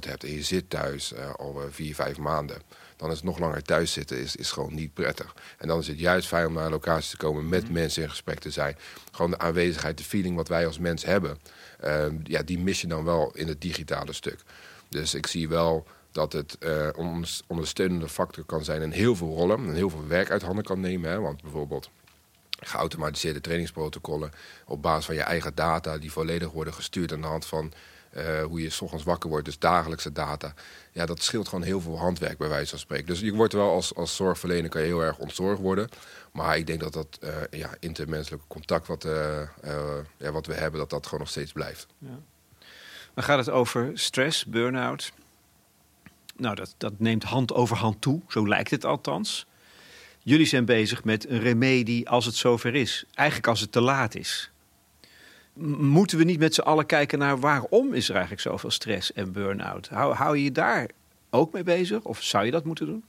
hebt 0.00 0.24
en 0.24 0.32
je 0.32 0.42
zit 0.42 0.70
thuis 0.70 1.14
al 1.36 1.62
vier, 1.70 1.94
vijf 1.94 2.18
maanden, 2.18 2.62
dan 2.96 3.10
is 3.10 3.16
het 3.16 3.24
nog 3.24 3.38
langer 3.38 3.62
thuis 3.62 3.92
zitten 3.92 4.18
is, 4.18 4.36
is 4.36 4.50
gewoon 4.50 4.74
niet 4.74 4.94
prettig. 4.94 5.34
En 5.58 5.68
dan 5.68 5.78
is 5.78 5.86
het 5.86 5.98
juist 5.98 6.28
fijn 6.28 6.46
om 6.46 6.52
naar 6.52 6.64
een 6.64 6.70
locatie 6.70 7.10
te 7.10 7.16
komen, 7.16 7.48
met 7.48 7.66
mm. 7.66 7.72
mensen 7.72 8.02
in 8.02 8.10
gesprek 8.10 8.38
te 8.38 8.50
zijn. 8.50 8.76
Gewoon 9.12 9.30
de 9.30 9.38
aanwezigheid, 9.38 9.98
de 9.98 10.04
feeling 10.04 10.36
wat 10.36 10.48
wij 10.48 10.66
als 10.66 10.78
mens 10.78 11.04
hebben, 11.04 11.38
ehm, 11.80 12.16
ja, 12.22 12.42
die 12.42 12.58
mis 12.58 12.80
je 12.80 12.86
dan 12.86 13.04
wel 13.04 13.30
in 13.34 13.48
het 13.48 13.60
digitale 13.60 14.12
stuk. 14.12 14.40
Dus 14.88 15.14
ik 15.14 15.26
zie 15.26 15.48
wel 15.48 15.86
dat 16.14 16.32
het 16.32 16.56
uh, 16.60 16.88
ondersteunende 17.46 18.08
factor 18.08 18.44
kan 18.44 18.64
zijn 18.64 18.82
in 18.82 18.90
heel 18.90 19.16
veel 19.16 19.34
rollen. 19.34 19.58
En 19.58 19.74
heel 19.74 19.90
veel 19.90 20.06
werk 20.06 20.30
uit 20.30 20.42
handen 20.42 20.64
kan 20.64 20.80
nemen. 20.80 21.10
Hè? 21.10 21.20
Want 21.20 21.42
bijvoorbeeld 21.42 21.90
geautomatiseerde 22.60 23.40
trainingsprotocollen 23.40 24.30
op 24.66 24.82
basis 24.82 25.04
van 25.04 25.14
je 25.14 25.20
eigen 25.20 25.54
data... 25.54 25.98
die 25.98 26.12
volledig 26.12 26.50
worden 26.50 26.74
gestuurd 26.74 27.12
aan 27.12 27.20
de 27.20 27.26
hand 27.26 27.46
van 27.46 27.72
uh, 28.16 28.42
hoe 28.42 28.62
je 28.62 28.70
s 28.70 28.80
ochtends 28.80 29.04
wakker 29.04 29.30
wordt. 29.30 29.44
Dus 29.44 29.58
dagelijkse 29.58 30.12
data. 30.12 30.54
Ja, 30.92 31.06
dat 31.06 31.22
scheelt 31.22 31.48
gewoon 31.48 31.64
heel 31.64 31.80
veel 31.80 31.98
handwerk 31.98 32.38
bij 32.38 32.48
wijze 32.48 32.70
van 32.70 32.78
spreken. 32.78 33.06
Dus 33.06 33.20
je 33.20 33.34
wordt 33.34 33.52
wel 33.52 33.70
als, 33.70 33.94
als 33.94 34.16
zorgverlener 34.16 34.70
kan 34.70 34.80
je 34.80 34.86
heel 34.86 35.02
erg 35.02 35.18
ontzorgd 35.18 35.60
worden. 35.60 35.88
Maar 36.32 36.56
ik 36.56 36.66
denk 36.66 36.80
dat 36.80 36.92
dat 36.92 37.18
uh, 37.22 37.30
ja, 37.50 37.70
intermenselijke 37.80 38.46
contact 38.48 38.86
wat, 38.86 39.06
ja, 40.16 40.32
wat 40.32 40.46
we 40.46 40.54
hebben... 40.54 40.80
dat 40.80 40.90
dat 40.90 41.04
gewoon 41.04 41.20
nog 41.20 41.28
steeds 41.28 41.52
blijft. 41.52 41.86
Ja. 41.98 42.18
Dan 43.14 43.24
gaat 43.24 43.38
het 43.38 43.50
over 43.50 43.90
stress, 43.94 44.44
burn-out. 44.44 45.12
Nou, 46.36 46.54
dat, 46.54 46.74
dat 46.78 46.92
neemt 46.98 47.24
hand 47.24 47.52
over 47.52 47.76
hand 47.76 48.00
toe, 48.00 48.20
zo 48.28 48.48
lijkt 48.48 48.70
het 48.70 48.84
althans. 48.84 49.46
Jullie 50.18 50.46
zijn 50.46 50.64
bezig 50.64 51.04
met 51.04 51.28
een 51.28 51.40
remedie 51.40 52.08
als 52.08 52.24
het 52.24 52.34
zover 52.34 52.74
is. 52.74 53.04
Eigenlijk 53.14 53.48
als 53.48 53.60
het 53.60 53.72
te 53.72 53.80
laat 53.80 54.14
is. 54.14 54.50
moeten 55.78 56.18
we 56.18 56.24
niet 56.24 56.38
met 56.38 56.54
z'n 56.54 56.60
allen 56.60 56.86
kijken 56.86 57.18
naar 57.18 57.40
waarom 57.40 57.94
is 57.94 58.08
er 58.08 58.14
eigenlijk 58.14 58.42
zoveel 58.42 58.70
stress 58.70 59.12
en 59.12 59.32
burn-out? 59.32 59.88
Hou, 59.88 60.14
hou 60.14 60.36
je 60.36 60.44
je 60.44 60.52
daar 60.52 60.88
ook 61.30 61.52
mee 61.52 61.62
bezig? 61.62 62.02
Of 62.02 62.22
zou 62.22 62.44
je 62.44 62.50
dat 62.50 62.64
moeten 62.64 62.86
doen? 62.86 63.04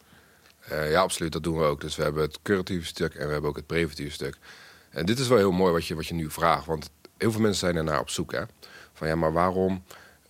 Uh, 0.71 0.91
ja, 0.91 1.01
absoluut. 1.01 1.31
Dat 1.31 1.43
doen 1.43 1.57
we 1.57 1.63
ook. 1.63 1.81
Dus 1.81 1.95
we 1.95 2.03
hebben 2.03 2.21
het 2.21 2.39
curatieve 2.41 2.85
stuk 2.85 3.13
en 3.13 3.25
we 3.25 3.31
hebben 3.31 3.49
ook 3.49 3.55
het 3.55 3.67
preventieve 3.67 4.11
stuk. 4.11 4.37
En 4.89 5.05
dit 5.05 5.19
is 5.19 5.27
wel 5.27 5.37
heel 5.37 5.51
mooi 5.51 5.71
wat 5.71 5.85
je, 5.85 5.95
wat 5.95 6.07
je 6.07 6.13
nu 6.13 6.31
vraagt. 6.31 6.65
Want 6.65 6.89
heel 7.17 7.31
veel 7.31 7.41
mensen 7.41 7.59
zijn 7.59 7.75
er 7.75 7.83
naar 7.83 7.99
op 7.99 8.09
zoek. 8.09 8.31
Hè? 8.31 8.41
Van 8.93 9.07
ja, 9.07 9.15
maar 9.15 9.33
waarom 9.33 9.83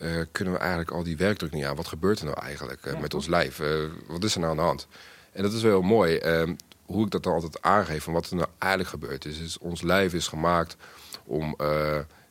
uh, 0.05 0.21
kunnen 0.31 0.53
we 0.53 0.59
eigenlijk 0.59 0.91
al 0.91 1.03
die 1.03 1.17
werkdruk 1.17 1.51
niet 1.51 1.65
aan? 1.65 1.75
Wat 1.75 1.87
gebeurt 1.87 2.19
er 2.19 2.25
nou 2.25 2.39
eigenlijk 2.39 2.85
uh, 2.85 2.99
met 2.99 3.13
ons 3.13 3.27
lijf? 3.27 3.59
Uh, 3.59 3.91
wat 4.07 4.23
is 4.23 4.33
er 4.33 4.39
nou 4.39 4.51
aan 4.51 4.57
de 4.57 4.63
hand? 4.63 4.87
En 5.31 5.43
dat 5.43 5.53
is 5.53 5.61
wel 5.61 5.71
heel 5.71 5.89
mooi. 5.89 6.17
Ehm, 6.17 6.55
hoe 6.85 7.05
ik 7.05 7.11
dat 7.11 7.23
dan 7.23 7.33
altijd 7.33 7.61
aangeef 7.61 8.03
van 8.03 8.13
wat 8.13 8.29
er 8.29 8.35
nou 8.35 8.49
eigenlijk 8.57 8.91
gebeurt. 8.91 9.25
Is, 9.25 9.39
is 9.39 9.57
ons 9.57 9.81
lijf 9.81 10.13
is 10.13 10.27
gemaakt 10.27 10.75
om 11.23 11.55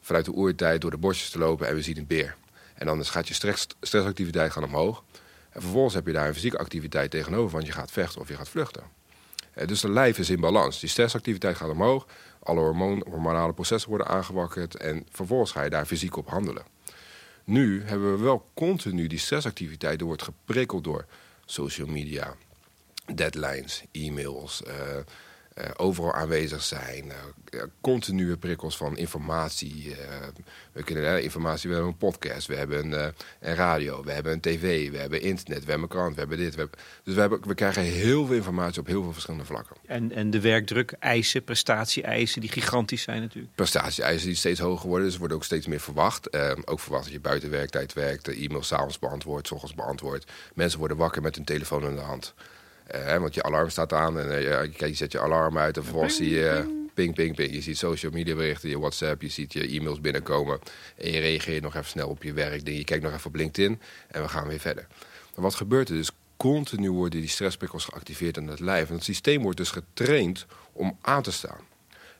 vanuit 0.01 0.25
de 0.25 0.33
oertijd 0.33 0.81
door 0.81 0.91
de 0.91 0.97
bosjes 0.97 1.31
te 1.31 1.39
lopen 1.39 1.69
en 1.69 1.75
we 1.75 1.83
zien 1.83 1.99
een 1.99 2.07
beer. 2.07 2.37
En 2.75 2.87
dan 2.87 3.05
gaat 3.05 3.29
je 3.29 3.35
stress, 3.35 3.67
stressactiviteit 3.81 4.53
gaan 4.53 4.65
omhoog. 4.65 5.03
En 5.51 5.61
vervolgens 5.61 5.95
heb 5.95 6.07
je 6.07 6.13
daar 6.13 6.27
een 6.27 6.35
fysieke 6.35 6.59
activiteit 6.59 7.11
tegenover, 7.11 7.53
want 7.53 7.67
je 7.67 7.73
gaat 7.73 7.91
vechten 7.91 8.21
of 8.21 8.29
je 8.29 8.37
gaat 8.37 8.49
vluchten. 8.49 8.83
dus 9.67 9.81
de 9.81 9.91
lijf 9.91 10.19
is 10.19 10.31
in 10.31 10.41
balans. 10.41 10.81
Die 10.81 10.89
stressactiviteit 10.89 11.57
gaat 11.57 11.71
omhoog, 11.71 12.07
alle 12.43 12.61
hormoon, 12.61 13.05
hormonale 13.09 13.53
processen 13.53 13.89
worden 13.89 14.07
aangewakkerd 14.07 14.77
en 14.77 15.07
vervolgens 15.11 15.53
ga 15.53 15.63
je 15.63 15.71
daar 15.71 15.87
fysiek 15.87 16.17
op 16.17 16.29
handelen. 16.29 16.74
Nu 17.45 17.83
hebben 17.85 18.17
we 18.17 18.23
wel 18.23 18.51
continu 18.55 19.07
die 19.07 19.19
stressactiviteit. 19.19 20.01
Er 20.01 20.07
wordt 20.07 20.23
geprikkeld 20.23 20.85
door 20.85 21.07
social 21.45 21.87
media, 21.87 22.35
deadlines, 23.15 23.85
e-mails, 23.93 24.63
uh, 24.67 24.73
uh, 25.59 25.65
overal 25.77 26.13
aanwezig 26.13 26.63
zijn. 26.63 27.05
Uh, 27.05 27.63
continue 27.81 28.37
prikkels 28.37 28.77
van 28.77 28.97
informatie. 28.97 29.97
we 30.73 30.83
kunnen 30.83 31.23
informatie, 31.23 31.69
we 31.69 31.75
hebben 31.75 31.93
een 31.93 31.99
podcast, 31.99 32.47
we 32.47 32.55
hebben 32.55 32.93
een, 32.93 33.13
een, 33.41 33.55
radio, 33.55 34.05
we 34.05 34.13
hebben 34.13 34.33
een 34.33 34.41
tv, 34.41 34.91
we 34.91 34.99
hebben 34.99 35.21
internet, 35.21 35.65
we 35.65 35.71
hebben 35.71 35.91
een 35.91 35.97
krant, 35.97 36.15
we 36.15 36.21
hebben 36.21 36.39
dit. 36.39 36.55
We 36.55 36.61
hebben, 36.61 36.79
dus 37.03 37.15
we, 37.15 37.21
hebben, 37.21 37.41
we 37.47 37.55
krijgen 37.55 37.83
heel 37.83 38.27
veel 38.27 38.37
informatie 38.37 38.81
op 38.81 38.87
heel 38.87 39.03
veel 39.03 39.13
verschillende 39.13 39.47
vlakken. 39.47 39.77
En, 39.87 40.13
en 40.13 40.31
de 40.31 40.41
werkdruk, 40.41 40.93
eisen, 40.99 41.45
prestatie-eisen, 41.45 42.41
die 42.41 42.51
gigantisch 42.51 43.03
zijn 43.03 43.21
natuurlijk. 43.21 43.55
Prestatie-eisen 43.55 44.27
die 44.27 44.37
steeds 44.37 44.61
hoger 44.61 44.89
worden, 44.89 45.05
dus 45.05 45.15
er 45.15 45.21
wordt 45.21 45.35
ook 45.35 45.45
steeds 45.45 45.67
meer 45.67 45.81
verwacht. 45.81 46.37
ook 46.67 46.81
verwacht 46.81 47.05
dat 47.05 47.13
je 47.13 47.21
buiten 47.21 47.51
werktijd 47.51 47.93
werkt, 47.93 48.29
e-mails 48.29 48.67
s'avonds 48.67 48.99
beantwoordt, 48.99 49.47
s 49.47 49.51
ochtends 49.51 49.75
beantwoordt. 49.75 50.33
Mensen 50.55 50.79
worden 50.79 50.97
wakker 50.97 51.23
met 51.23 51.35
hun 51.35 51.45
telefoon 51.45 51.85
in 51.85 51.95
de 51.95 52.01
hand. 52.01 52.35
Uh, 52.95 53.17
want 53.17 53.35
je 53.35 53.43
alarm 53.43 53.69
staat 53.69 53.93
aan 53.93 54.19
en 54.19 54.27
uh, 54.27 54.43
je, 54.43 54.87
je, 54.87 54.95
zet 54.95 55.13
je 55.13 55.21
alarm 55.21 55.59
uit 55.59 55.77
en 55.77 55.83
vervolgens 55.83 56.17
zie 56.17 56.31
je 56.31 56.83
ping, 56.95 57.15
ping, 57.15 57.37
ping. 57.37 57.53
Je 57.53 57.61
ziet 57.61 57.79
social 57.79 58.13
media 58.13 58.35
berichten, 58.35 58.69
je 58.69 58.79
WhatsApp, 58.79 59.23
je 59.23 59.29
ziet 59.29 59.53
je 59.53 59.69
e-mails 59.69 60.01
binnenkomen. 60.01 60.59
En 60.97 61.11
je 61.11 61.21
reageert 61.21 61.63
nog 61.63 61.75
even 61.75 61.89
snel 61.89 62.09
op 62.09 62.23
je 62.23 62.33
werk. 62.33 62.69
Je 62.69 62.85
kijkt 62.85 63.05
nog 63.05 63.13
even 63.13 63.27
op 63.27 63.35
LinkedIn 63.35 63.81
en 64.09 64.23
we 64.23 64.29
gaan 64.29 64.49
weer 64.49 64.61
verder. 64.61 64.87
Maar 65.35 65.45
wat 65.45 65.55
gebeurt 65.55 65.89
er 65.89 65.95
dus? 65.95 66.11
Continu 66.37 66.91
worden 66.91 67.21
die 67.21 67.29
stressprikkels 67.29 67.85
geactiveerd 67.85 68.37
in 68.37 68.49
het 68.49 68.61
lijf. 68.61 68.89
En 68.89 68.95
het 68.95 69.05
systeem 69.05 69.43
wordt 69.43 69.57
dus 69.57 69.71
getraind 69.71 70.47
om 70.73 70.99
aan 71.01 71.23
te 71.23 71.33
staan. 71.33 71.61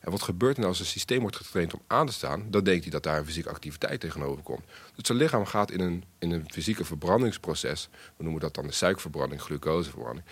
En 0.01 0.11
wat 0.11 0.23
gebeurt 0.23 0.53
er 0.53 0.59
nou 0.59 0.71
als 0.71 0.79
het 0.79 0.89
systeem 0.89 1.21
wordt 1.21 1.37
getraind 1.37 1.75
om 1.75 1.81
aan 1.87 2.07
te 2.07 2.13
staan? 2.13 2.47
Dan 2.51 2.65
denkt 2.65 2.83
hij 2.83 2.91
dat 2.91 3.03
daar 3.03 3.19
een 3.19 3.25
fysieke 3.25 3.49
activiteit 3.49 4.01
tegenover 4.01 4.43
komt. 4.43 4.65
Dus 4.95 5.09
het 5.09 5.17
lichaam 5.17 5.45
gaat 5.45 5.71
in 5.71 5.81
een, 5.81 6.05
in 6.19 6.31
een 6.31 6.45
fysieke 6.51 6.85
verbrandingsproces. 6.85 7.89
We 8.17 8.23
noemen 8.23 8.41
dat 8.41 8.55
dan 8.55 8.67
de 8.67 8.73
suikerverbranding, 8.73 9.43
glucoseverbranding 9.43 10.25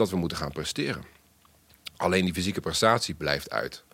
dat 0.00 0.10
we 0.10 0.16
moeten 0.16 0.38
gaan 0.38 0.52
presteren. 0.52 1.04
Alleen 1.96 2.24
die 2.24 2.34
fysieke 2.34 2.60
prestatie 2.60 3.14
blijft 3.14 3.50
uit. 3.50 3.84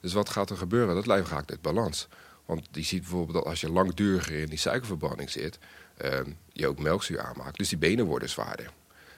Dus 0.00 0.12
wat 0.12 0.28
gaat 0.28 0.50
er 0.50 0.56
gebeuren? 0.56 0.94
Dat 0.94 1.06
lijf 1.06 1.28
raakt 1.28 1.50
uit 1.50 1.62
balans. 1.62 2.08
Want 2.44 2.68
je 2.72 2.82
ziet 2.82 3.00
bijvoorbeeld 3.00 3.36
dat 3.36 3.46
als 3.46 3.60
je 3.60 3.70
langduriger 3.70 4.38
in 4.38 4.48
die 4.48 4.58
suikerverbranding 4.58 5.30
zit, 5.30 5.58
uh, 6.04 6.18
je 6.52 6.66
ook 6.66 6.78
melkzuur 6.78 7.20
aanmaakt. 7.20 7.58
Dus 7.58 7.68
die 7.68 7.78
benen 7.78 8.04
worden 8.04 8.28
zwaarder. 8.28 8.70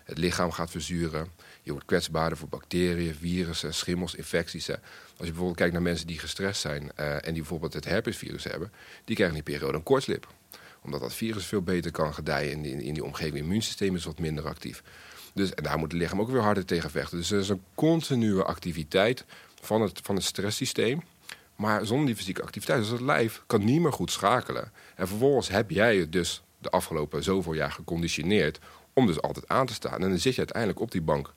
Het 0.04 0.18
lichaam 0.18 0.50
gaat 0.50 0.70
verzuren. 0.70 1.28
Je 1.62 1.70
wordt 1.70 1.86
kwetsbaarder 1.86 2.38
voor 2.38 2.48
bacteriën, 2.48 3.14
virussen, 3.14 3.74
schimmels, 3.74 4.14
infecties. 4.14 4.70
Als 4.70 4.78
je 5.16 5.24
bijvoorbeeld 5.24 5.56
kijkt 5.56 5.72
naar 5.72 5.82
mensen 5.82 6.06
die 6.06 6.18
gestrest 6.18 6.60
zijn 6.60 6.82
uh, 6.82 7.14
en 7.14 7.20
die 7.22 7.32
bijvoorbeeld 7.32 7.72
het 7.72 7.84
herpesvirus 7.84 8.44
hebben, 8.44 8.72
die 9.04 9.14
krijgen 9.14 9.34
die 9.36 9.44
periode 9.44 9.76
een 9.76 9.82
kortslip. 9.82 10.34
Omdat 10.82 11.00
dat 11.00 11.14
virus 11.14 11.46
veel 11.46 11.62
beter 11.62 11.90
kan 11.90 12.14
gedijen 12.14 12.52
in 12.52 12.62
die, 12.62 12.82
in 12.82 12.94
die 12.94 13.04
omgeving. 13.04 13.34
Het 13.34 13.42
immuunsysteem 13.42 13.94
is 13.94 14.04
wat 14.04 14.18
minder 14.18 14.46
actief. 14.46 14.82
Dus, 15.34 15.54
en 15.54 15.62
daar 15.62 15.78
moet 15.78 15.92
het 15.92 16.00
lichaam 16.00 16.20
ook 16.20 16.30
weer 16.30 16.42
harder 16.42 16.64
tegen 16.64 16.90
vechten. 16.90 17.18
Dus 17.18 17.30
er 17.30 17.38
is 17.38 17.48
een 17.48 17.62
continue 17.74 18.42
activiteit 18.42 19.24
van 19.60 19.80
het, 19.82 20.00
van 20.02 20.14
het 20.14 20.24
stresssysteem. 20.24 21.02
Maar 21.56 21.86
zonder 21.86 22.06
die 22.06 22.16
fysieke 22.16 22.42
activiteit, 22.42 22.80
dus 22.80 22.90
het 22.90 23.00
lijf 23.00 23.42
kan 23.46 23.64
niet 23.64 23.80
meer 23.80 23.92
goed 23.92 24.10
schakelen. 24.10 24.72
En 24.94 25.08
vervolgens 25.08 25.48
heb 25.48 25.70
jij 25.70 25.96
het 25.96 26.12
dus 26.12 26.42
de 26.58 26.70
afgelopen 26.70 27.22
zoveel 27.22 27.52
jaar 27.52 27.72
geconditioneerd 27.72 28.58
om 28.92 29.06
dus 29.06 29.20
altijd 29.22 29.48
aan 29.48 29.66
te 29.66 29.74
staan. 29.74 30.02
En 30.02 30.08
dan 30.08 30.18
zit 30.18 30.32
je 30.32 30.38
uiteindelijk 30.38 30.80
op 30.80 30.90
die 30.90 31.02
bank 31.02 31.34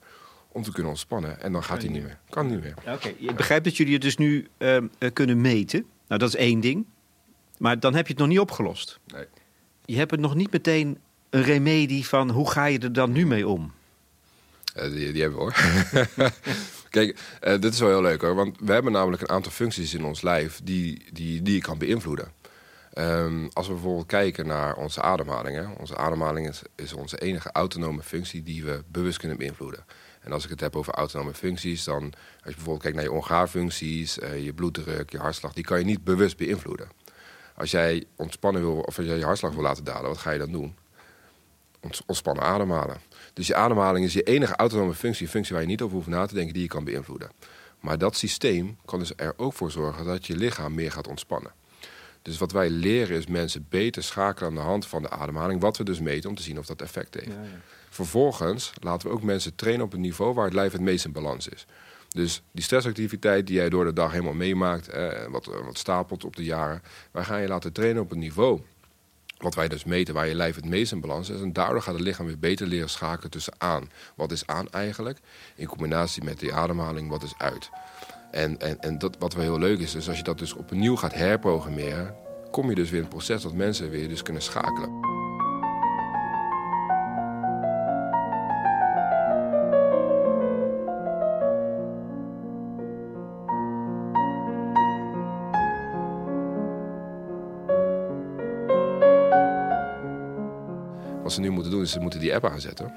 om 0.52 0.64
te 0.64 0.72
kunnen 0.72 0.92
ontspannen. 0.92 1.42
En 1.42 1.52
dan 1.52 1.64
gaat 1.64 1.82
hij 1.82 1.92
niet 1.92 2.04
meer. 2.04 2.20
Kan 2.30 2.48
niet 2.48 2.62
meer. 2.62 2.74
Oké, 2.94 3.08
ik 3.18 3.36
begrijp 3.36 3.64
dat 3.64 3.78
jullie 3.78 3.94
het 3.94 4.02
dus 4.02 4.18
nu 4.18 4.48
uh, 4.58 4.78
kunnen 5.14 5.42
meten. 5.42 5.86
Nou, 6.08 6.20
dat 6.20 6.30
is 6.30 6.36
één 6.36 6.60
ding. 6.60 6.86
Maar 7.58 7.80
dan 7.80 7.96
heb 7.96 8.06
je 8.06 8.12
het 8.12 8.22
nog 8.22 8.32
niet 8.32 8.40
opgelost. 8.40 9.00
Nee. 9.14 9.26
Je 9.86 9.98
hebt 9.98 10.12
het 10.12 10.20
nog 10.20 10.36
niet 10.36 10.52
meteen 10.52 10.98
een 11.30 11.44
remedie 11.44 12.08
van 12.08 12.30
hoe 12.30 12.52
ga 12.52 12.66
je 12.66 12.80
er 12.80 12.94
dan 12.94 13.12
nu 13.12 13.26
mee 13.26 13.48
om? 13.48 13.74
Uh, 14.78 14.84
die, 14.84 15.12
die, 15.12 15.22
hebben 15.22 15.40
we 15.40 15.44
hoor. 15.44 15.54
Kijk, 16.90 17.20
uh, 17.44 17.60
dit 17.60 17.74
is 17.74 17.80
wel 17.80 17.90
heel 17.90 18.02
leuk 18.02 18.22
hoor. 18.22 18.36
Want 18.36 18.58
we 18.60 18.72
hebben 18.72 18.92
namelijk 18.92 19.22
een 19.22 19.30
aantal 19.30 19.52
functies 19.52 19.94
in 19.94 20.06
ons 20.06 20.22
lijf 20.22 20.60
die, 20.64 21.06
die, 21.12 21.42
die 21.42 21.54
je 21.54 21.62
kan 21.62 21.78
beïnvloeden. 21.78 22.32
Ehm, 22.94 23.48
als 23.54 23.68
we 23.68 23.74
bijvoorbeeld 23.74 24.06
kijken 24.06 24.48
naar 24.48 24.76
onze 24.76 25.02
ademhaling. 25.02 25.58
Hè. 25.58 25.66
Onze 25.80 25.98
ademhaling 25.98 26.50
is, 26.50 26.62
is, 26.76 26.94
onze 26.94 27.18
enige 27.18 27.52
autonome 27.52 28.04
functie 28.04 28.44
die 28.44 28.64
we 28.64 28.84
bewust 28.88 29.18
kunnen 29.18 29.38
beïnvloeden. 29.38 29.86
En 30.22 30.32
als 30.32 30.44
ik 30.44 30.50
het 30.50 30.60
heb 30.60 30.76
over 30.76 30.94
autonome 30.94 31.34
functies, 31.34 31.84
dan 31.84 32.04
als 32.04 32.14
je 32.44 32.56
bijvoorbeeld 32.56 32.82
kijkt 32.82 32.96
naar 32.96 33.06
je 33.06 33.12
ongaarfuncties, 33.12 34.18
uh, 34.18 34.44
je 34.44 34.54
bloeddruk, 34.54 35.12
je 35.12 35.18
hartslag, 35.18 35.54
die 35.54 35.64
kan 35.64 35.80
je 35.80 35.86
niet 35.86 36.04
bewust 36.04 36.38
beïnvloeden. 36.38 36.90
Als 37.56 37.72
jij 37.72 38.06
ontspannen 38.16 38.62
wil, 38.62 38.80
of 38.80 38.98
als 38.98 39.06
jij 39.06 39.18
je 39.18 39.26
hartslag 39.26 39.54
wil 39.54 39.64
laten 39.64 39.84
dalen, 39.84 40.10
wat 40.10 40.18
ga 40.18 40.32
je 40.32 40.40
dan 40.40 40.52
doen? 40.52 40.76
ontspannen 42.06 42.44
ademhalen. 42.44 43.02
Dus 43.34 43.48
je 43.48 43.56
ademhaling 43.56 44.06
is 44.06 44.14
je 44.14 44.24
enige 44.24 44.56
autonome 44.56 44.94
functie, 44.94 45.26
een 45.26 45.32
functie 45.32 45.54
waar 45.54 45.64
je 45.64 45.70
niet 45.70 45.82
over 45.82 45.96
hoeft 45.96 46.08
na 46.08 46.26
te 46.26 46.34
denken, 46.34 46.54
die 46.54 46.62
je 46.62 46.68
kan 46.68 46.84
beïnvloeden. 46.84 47.30
Maar 47.80 47.98
dat 47.98 48.16
systeem 48.16 48.78
kan 48.86 49.00
dus 49.00 49.14
er 49.16 49.34
ook 49.38 49.54
voor 49.54 49.72
zorgen 49.72 50.06
dat 50.06 50.28
je 50.28 50.36
lichaam 50.36 50.74
meer 50.74 50.92
gaat 50.92 51.08
ontspannen. 51.08 51.52
Dus 52.22 52.38
wat 52.38 52.52
wij 52.52 52.70
leren 52.70 53.18
is 53.18 53.28
mensen 53.28 53.66
beter 53.70 54.04
schakelen 54.04 54.50
aan 54.50 54.56
de 54.56 54.62
hand 54.62 54.88
van 54.88 55.02
de 55.02 55.10
ademhaling. 55.10 55.62
Wat 55.62 55.78
we 55.78 55.84
dus 55.84 56.00
meten 56.00 56.30
om 56.30 56.36
te 56.36 56.42
zien 56.44 56.60
of 56.60 56.66
dat 56.66 56.82
effect 56.82 57.14
heeft. 57.14 57.28
Ja, 57.28 57.42
ja. 57.42 57.60
Vervolgens 57.90 58.74
laten 58.80 59.08
we 59.08 59.14
ook 59.14 59.24
mensen 59.24 59.56
trainen 59.56 59.86
op 59.86 59.94
een 59.94 60.02
niveau 60.02 60.34
waar 60.34 60.46
het 60.46 60.54
lijf 60.54 60.72
het 60.72 60.82
meest 60.82 61.06
in 61.06 61.12
balans 61.12 61.48
is. 61.48 61.66
Dus 62.08 62.42
die 62.52 62.64
stressactiviteit 62.64 63.48
die 63.48 63.56
jij 63.56 63.70
door 63.70 63.86
de 63.86 63.94
dag 63.94 64.12
helemaal 64.12 64.34
meemaakt, 64.34 64.88
eh, 64.88 65.26
wat, 65.30 65.46
wat 65.46 65.78
stapelt 65.78 66.24
op 66.24 66.36
de 66.36 66.44
jaren, 66.44 66.82
wij 67.12 67.24
gaan 67.24 67.42
je 67.42 67.48
laten 67.48 67.74
trainen 67.74 68.02
op 68.02 68.12
een 68.12 68.20
niveau. 68.20 68.62
Wat 69.42 69.56
wij 69.56 69.68
dus 69.68 69.84
meten 69.84 70.14
waar 70.14 70.28
je 70.28 70.36
lijf 70.36 70.56
het 70.56 70.66
meest 70.66 70.92
in 70.92 71.02
balans 71.02 71.30
is. 71.30 71.42
En 71.42 71.54
daardoor 71.54 71.82
gaat 71.82 71.94
het 71.94 72.04
lichaam 72.04 72.26
weer 72.26 72.40
beter 72.40 72.68
leren 72.68 72.90
schakelen 72.90 73.32
tussen 73.32 73.54
aan. 73.58 73.90
Wat 74.16 74.32
is 74.32 74.48
aan 74.48 74.70
eigenlijk? 74.70 75.20
In 75.56 75.68
combinatie 75.68 76.24
met 76.24 76.40
die 76.40 76.54
ademhaling, 76.54 77.10
wat 77.10 77.24
is 77.24 77.34
uit? 77.38 77.70
En, 78.32 78.60
en, 78.60 78.80
en 78.80 78.98
dat, 78.98 79.16
wat 79.20 79.34
wel 79.34 79.44
heel 79.44 79.60
leuk 79.60 79.80
is, 79.80 79.96
is 79.96 80.08
als 80.08 80.18
je 80.18 80.24
dat 80.24 80.40
dus 80.40 80.54
opnieuw 80.54 80.96
gaat 80.96 81.14
herprogrammeren, 81.14 82.16
kom 82.52 82.70
je 82.70 82.76
dus 82.76 82.90
weer 82.90 83.00
in 83.00 83.06
het 83.06 83.16
proces 83.16 83.42
dat 83.42 83.54
mensen 83.54 83.90
weer 83.90 84.08
dus 84.08 84.24
kunnen 84.24 84.42
schakelen. 84.42 85.21
Wat 101.32 101.40
ze 101.40 101.46
nu 101.46 101.56
moeten 101.56 101.72
doen, 101.72 101.82
is 101.82 101.92
ze 101.92 102.00
moeten 102.00 102.20
die 102.20 102.36
app 102.36 102.46
aanzetten. 102.46 102.94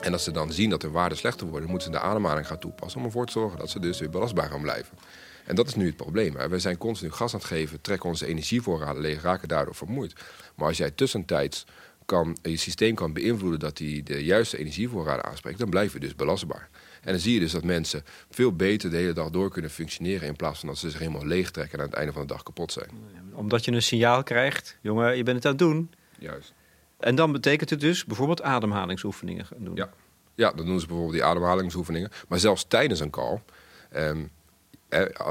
En 0.00 0.12
als 0.12 0.24
ze 0.24 0.30
dan 0.30 0.52
zien 0.52 0.70
dat 0.70 0.80
de 0.80 0.90
waarden 0.90 1.18
slechter 1.18 1.46
worden, 1.46 1.68
moeten 1.68 1.92
ze 1.92 1.98
de 1.98 2.04
ademhaling 2.04 2.46
gaan 2.46 2.58
toepassen 2.58 3.00
om 3.00 3.06
ervoor 3.06 3.26
te 3.26 3.32
zorgen 3.32 3.58
dat 3.58 3.70
ze 3.70 3.80
dus 3.80 3.98
weer 3.98 4.10
belastbaar 4.10 4.50
gaan 4.50 4.62
blijven. 4.62 4.98
En 5.46 5.54
dat 5.54 5.66
is 5.66 5.74
nu 5.74 5.86
het 5.86 5.96
probleem. 5.96 6.34
We 6.48 6.58
zijn 6.58 6.76
continu 6.76 7.10
gas 7.10 7.34
aan 7.34 7.38
het 7.38 7.48
geven, 7.48 7.80
trekken 7.80 8.08
onze 8.08 8.26
energievoorraden 8.26 9.02
leeg, 9.02 9.22
raken 9.22 9.48
daardoor 9.48 9.74
vermoeid. 9.74 10.12
Maar 10.54 10.66
als 10.66 10.76
jij 10.76 10.90
tussentijds 10.90 11.66
kan, 12.04 12.36
je 12.42 12.56
systeem 12.56 12.94
kan 12.94 13.12
beïnvloeden 13.12 13.60
dat 13.60 13.78
hij 13.78 14.00
de 14.04 14.24
juiste 14.24 14.58
energievoorraden 14.58 15.24
aanspreekt, 15.24 15.58
dan 15.58 15.70
blijf 15.70 15.92
je 15.92 16.00
dus 16.00 16.14
belastbaar. 16.14 16.68
En 17.02 17.12
dan 17.12 17.20
zie 17.20 17.34
je 17.34 17.40
dus 17.40 17.52
dat 17.52 17.64
mensen 17.64 18.04
veel 18.30 18.52
beter 18.52 18.90
de 18.90 18.96
hele 18.96 19.12
dag 19.12 19.30
door 19.30 19.50
kunnen 19.50 19.70
functioneren 19.70 20.28
in 20.28 20.36
plaats 20.36 20.58
van 20.58 20.68
dat 20.68 20.78
ze 20.78 20.90
zich 20.90 20.98
helemaal 20.98 21.26
leeg 21.26 21.50
trekken 21.50 21.78
en 21.78 21.84
aan 21.84 21.90
het 21.90 21.98
einde 21.98 22.12
van 22.12 22.22
de 22.22 22.28
dag 22.32 22.42
kapot 22.42 22.72
zijn. 22.72 22.90
Omdat 23.32 23.64
je 23.64 23.72
een 23.72 23.82
signaal 23.82 24.22
krijgt, 24.22 24.76
jongen, 24.80 25.16
je 25.16 25.22
bent 25.22 25.36
het 25.36 25.44
aan 25.44 25.50
het 25.50 25.60
doen. 25.60 25.90
Juist. 26.18 26.56
En 26.98 27.14
dan 27.14 27.32
betekent 27.32 27.70
het 27.70 27.80
dus 27.80 28.04
bijvoorbeeld 28.04 28.42
ademhalingsoefeningen 28.42 29.46
gaan 29.46 29.64
doen. 29.64 29.76
Ja, 29.76 29.90
ja 30.34 30.52
dan 30.52 30.66
doen 30.66 30.80
ze 30.80 30.86
bijvoorbeeld 30.86 31.16
die 31.16 31.24
ademhalingsoefeningen. 31.24 32.10
Maar 32.28 32.38
zelfs 32.38 32.64
tijdens 32.68 33.00
een 33.00 33.10
call... 33.10 33.42
Ehm, 33.90 34.24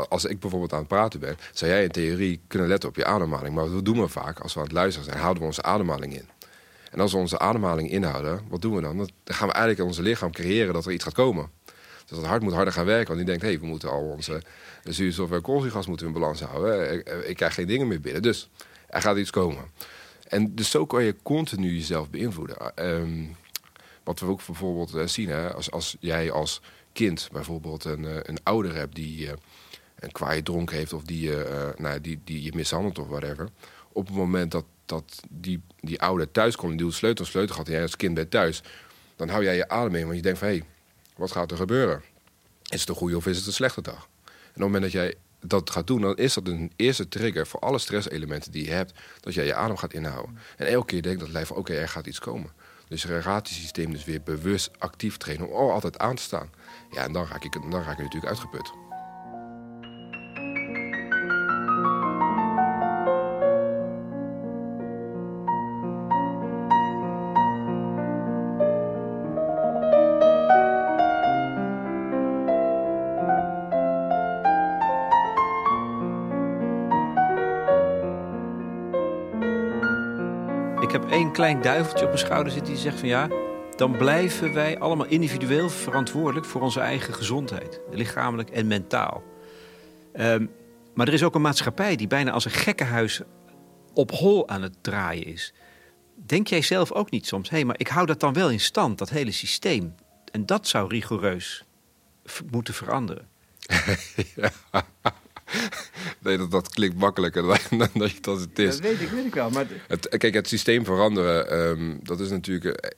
als 0.09 0.25
ik 0.25 0.39
bijvoorbeeld 0.39 0.73
aan 0.73 0.79
het 0.79 0.87
praten 0.87 1.19
ben, 1.19 1.37
zou 1.53 1.71
jij 1.71 1.83
in 1.83 1.91
theorie 1.91 2.41
kunnen 2.47 2.67
letten 2.67 2.89
op 2.89 2.95
je 2.95 3.05
ademhaling. 3.05 3.55
Maar 3.55 3.73
wat 3.73 3.85
doen 3.85 4.01
we 4.01 4.07
vaak 4.07 4.39
als 4.39 4.53
we 4.53 4.59
aan 4.59 4.65
het 4.65 4.75
luisteren 4.75 5.09
zijn? 5.09 5.19
Houden 5.19 5.41
we 5.41 5.47
onze 5.47 5.63
ademhaling 5.63 6.13
in. 6.13 6.29
En 6.91 6.99
als 6.99 7.11
we 7.11 7.17
onze 7.17 7.39
ademhaling 7.39 7.91
inhouden, 7.91 8.41
wat 8.49 8.61
doen 8.61 8.75
we 8.75 8.81
dan? 8.81 8.97
Dan 8.97 9.09
gaan 9.23 9.47
we 9.47 9.53
eigenlijk 9.53 9.79
in 9.79 9.85
onze 9.85 10.01
lichaam 10.01 10.31
creëren 10.31 10.73
dat 10.73 10.85
er 10.85 10.91
iets 10.91 11.03
gaat 11.03 11.13
komen. 11.13 11.49
Dus 12.05 12.17
het 12.17 12.27
hart 12.27 12.41
moet 12.41 12.53
harder 12.53 12.73
gaan 12.73 12.85
werken, 12.85 13.07
want 13.07 13.17
die 13.17 13.25
denkt... 13.25 13.41
hé, 13.41 13.47
hey, 13.47 13.59
we 13.59 13.65
moeten 13.65 13.89
al 13.89 14.01
onze 14.01 14.41
zuurstof 14.83 15.31
en 15.31 15.41
koolzuurgas 15.41 15.87
moeten 15.87 16.07
in 16.07 16.13
balans 16.13 16.41
houden. 16.41 17.29
Ik 17.29 17.35
krijg 17.35 17.53
geen 17.53 17.67
dingen 17.67 17.87
meer 17.87 18.01
binnen, 18.01 18.21
dus 18.21 18.49
er 18.87 19.01
gaat 19.01 19.17
iets 19.17 19.31
komen. 19.31 19.71
En 20.27 20.55
dus 20.55 20.69
zo 20.69 20.85
kan 20.85 21.03
je 21.03 21.15
continu 21.23 21.73
jezelf 21.73 22.09
beïnvloeden. 22.09 22.75
Ehm, 22.75 23.25
wat 24.03 24.19
we 24.19 24.25
ook 24.25 24.45
bijvoorbeeld 24.45 24.95
uh, 24.95 25.07
zien, 25.07 25.29
hè, 25.29 25.53
als, 25.53 25.71
als 25.71 25.97
jij 25.99 26.31
als 26.31 26.61
kind 26.93 27.29
bijvoorbeeld 27.31 27.85
een, 27.85 28.03
uh, 28.03 28.15
een 28.21 28.43
ouder 28.43 28.75
hebt 28.75 28.95
die 28.95 29.25
uh, 29.25 29.31
een 29.99 30.11
kwaaie 30.11 30.43
dronk 30.43 30.71
heeft 30.71 30.93
of 30.93 31.03
die, 31.03 31.31
nou, 31.77 32.01
die, 32.01 32.19
die 32.23 32.43
je 32.43 32.51
mishandelt 32.55 32.99
of 32.99 33.07
whatever. 33.07 33.49
Op 33.91 34.07
het 34.07 34.15
moment 34.15 34.51
dat, 34.51 34.65
dat 34.85 35.21
die, 35.29 35.61
die 35.79 36.01
ouder 36.01 36.31
thuis 36.31 36.55
komt 36.55 36.71
en 36.71 36.77
die 36.77 36.91
sleutel 36.91 37.25
sleutel 37.25 37.55
gaat 37.55 37.67
en 37.67 37.73
jij 37.73 37.81
als 37.81 37.95
kind 37.95 38.13
bent 38.13 38.31
thuis, 38.31 38.61
dan 39.15 39.29
hou 39.29 39.43
jij 39.43 39.55
je 39.55 39.69
adem 39.69 39.95
in, 39.95 40.03
want 40.03 40.15
je 40.15 40.21
denkt 40.21 40.39
van 40.39 40.47
hé, 40.47 40.53
hey, 40.53 40.65
wat 41.15 41.31
gaat 41.31 41.51
er 41.51 41.57
gebeuren? 41.57 42.01
Is 42.69 42.79
het 42.79 42.89
een 42.89 42.95
goede 42.95 43.17
of 43.17 43.27
is 43.27 43.37
het 43.37 43.45
een 43.45 43.53
slechte 43.53 43.81
dag? 43.81 44.07
En 44.25 44.29
op 44.29 44.53
het 44.53 44.63
moment 44.63 44.83
dat 44.83 44.91
jij 44.91 45.15
dat 45.47 45.69
gaat 45.69 45.87
doen, 45.87 46.01
dan 46.01 46.15
is 46.15 46.33
dat 46.33 46.47
een 46.47 46.71
eerste 46.75 47.07
trigger 47.07 47.47
voor 47.47 47.59
alle 47.59 47.79
stresselementen 47.79 48.51
die 48.51 48.65
je 48.65 48.71
hebt, 48.71 48.93
dat 49.19 49.33
jij 49.33 49.45
je 49.45 49.55
adem 49.55 49.77
gaat 49.77 49.93
inhouden. 49.93 50.37
En 50.57 50.67
elke 50.67 50.85
keer 50.85 51.01
denkt 51.01 51.19
dat 51.19 51.29
lijf, 51.29 51.51
oké, 51.51 51.73
er 51.73 51.89
gaat 51.89 52.07
iets 52.07 52.19
komen. 52.19 52.51
Dus 52.87 53.01
je 53.01 53.41
systeem 53.43 53.91
dus 53.91 54.05
weer 54.05 54.21
bewust 54.21 54.71
actief 54.77 55.17
trainen 55.17 55.49
om 55.49 55.69
altijd 55.69 55.97
aan 55.97 56.15
te 56.15 56.21
staan. 56.21 56.49
Ja, 56.91 57.03
en 57.03 57.11
dan 57.11 57.27
raak 57.27 57.43
ik, 57.43 57.53
dan 57.53 57.71
raak 57.71 57.97
ik 57.97 58.03
natuurlijk 58.03 58.25
uitgeput. 58.25 58.86
Klein 81.31 81.61
duiveltje 81.61 82.05
op 82.05 82.11
mijn 82.11 82.25
schouder 82.25 82.53
zit 82.53 82.65
die 82.65 82.77
zegt 82.77 82.99
van 82.99 83.07
ja, 83.07 83.27
dan 83.75 83.97
blijven 83.97 84.53
wij 84.53 84.79
allemaal 84.79 85.05
individueel 85.05 85.69
verantwoordelijk 85.69 86.45
voor 86.45 86.61
onze 86.61 86.79
eigen 86.79 87.13
gezondheid, 87.13 87.81
lichamelijk 87.91 88.49
en 88.49 88.67
mentaal. 88.67 89.23
Ehm, 90.13 90.45
maar 90.93 91.07
er 91.07 91.13
is 91.13 91.23
ook 91.23 91.35
een 91.35 91.41
maatschappij 91.41 91.95
die 91.95 92.07
bijna 92.07 92.31
als 92.31 92.45
een 92.45 92.51
gekkenhuis 92.51 93.21
op 93.93 94.11
hol 94.11 94.49
aan 94.49 94.61
het 94.61 94.77
draaien 94.81 95.25
is. 95.25 95.53
Denk 96.15 96.47
jij 96.47 96.61
zelf 96.61 96.91
ook 96.91 97.11
niet 97.11 97.27
soms, 97.27 97.49
hé, 97.49 97.55
hey, 97.55 97.65
maar 97.65 97.79
ik 97.79 97.87
hou 97.87 98.05
dat 98.05 98.19
dan 98.19 98.33
wel 98.33 98.49
in 98.49 98.59
stand, 98.59 98.97
dat 98.97 99.09
hele 99.09 99.31
systeem. 99.31 99.95
En 100.31 100.45
dat 100.45 100.67
zou 100.67 100.87
rigoureus 100.87 101.63
moeten 102.51 102.73
veranderen. 102.73 103.27
nee, 106.23 106.37
dat, 106.37 106.51
dat 106.51 106.69
klinkt 106.69 106.97
makkelijker 106.97 107.41
dan, 107.69 107.89
dat, 107.93 108.11
dat 108.21 108.39
het 108.39 108.59
is. 108.59 108.75
Dat 108.75 108.79
weet 108.79 109.01
ik, 109.01 109.09
weet 109.09 109.25
ik 109.25 109.33
wel. 109.33 109.49
Maar... 109.49 109.65
Het, 109.87 110.17
kijk, 110.17 110.33
het 110.33 110.47
systeem 110.47 110.85
veranderen, 110.85 111.49
ehm, 111.49 111.95
dat 112.03 112.19
is 112.19 112.29
natuurlijk... 112.29 112.65
Eh, 112.65 112.91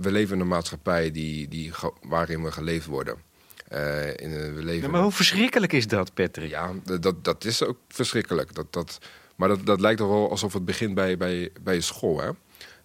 we, 0.00 0.10
leven 0.10 0.34
in 0.34 0.40
een 0.40 0.48
maatschappij 0.48 1.10
die, 1.10 1.48
die, 1.48 1.72
waarin 2.02 2.42
we 2.42 2.52
geleefd 2.52 2.86
worden. 2.86 3.16
Uh, 3.72 4.08
in, 4.16 4.54
we 4.54 4.62
leven... 4.62 4.90
maar 4.90 5.02
hoe 5.02 5.12
verschrikkelijk 5.12 5.72
is 5.72 5.86
dat, 5.86 6.14
Patrick? 6.14 6.50
Ja, 6.50 6.72
dat, 7.00 7.24
dat 7.24 7.44
is 7.44 7.64
ook 7.64 7.76
verschrikkelijk. 7.88 8.54
Dat, 8.54 8.72
dat, 8.72 8.98
maar 9.36 9.48
dat, 9.48 9.66
dat 9.66 9.80
lijkt 9.80 9.98
toch 9.98 10.08
wel 10.08 10.30
alsof 10.30 10.52
het 10.52 10.64
begint 10.64 10.94
bij, 10.94 11.16
bij, 11.16 11.50
bij 11.62 11.74
je 11.74 11.80
school. 11.80 12.20
Hè? 12.20 12.30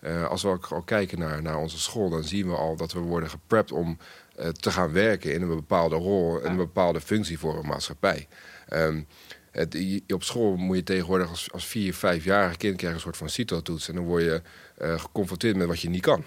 Uh, 0.02 0.28
als 0.28 0.42
we 0.42 0.48
ook 0.48 0.66
al 0.66 0.82
kijken 0.82 1.20
naar, 1.20 1.42
naar 1.42 1.58
onze 1.58 1.80
school, 1.80 2.10
dan 2.10 2.24
zien 2.24 2.48
we 2.48 2.56
al 2.56 2.76
dat 2.76 2.94
we 2.94 3.00
worden 3.00 3.30
geprept 3.30 3.72
om 3.72 3.98
te 4.60 4.72
gaan 4.72 4.92
werken 4.92 5.34
in 5.34 5.42
een 5.42 5.56
bepaalde 5.56 5.96
rol, 5.96 6.40
in 6.40 6.52
een 6.52 6.58
bepaalde 6.58 7.02
functie 7.02 7.40
voor 7.40 7.58
een 7.58 7.68
maatschappij. 7.68 8.28
Um, 8.74 9.08
het, 9.52 9.78
op 10.08 10.24
school 10.24 10.56
moet 10.56 10.76
je 10.76 10.84
tegenwoordig 10.84 11.30
als, 11.30 11.52
als 11.52 11.66
vier, 11.66 11.94
vijfjarige 11.94 12.58
kind 12.58 12.76
krijgen 12.76 12.98
een 12.98 13.04
soort 13.04 13.18
van 13.18 13.30
CITO-toets. 13.30 13.90
En 13.90 13.96
dan 13.96 14.04
word 14.04 14.24
je 14.24 14.42
uh, 14.82 15.00
geconfronteerd 15.00 15.56
met 15.56 15.68
wat 15.68 15.80
je 15.80 15.90
niet 15.90 16.02
kan. 16.02 16.24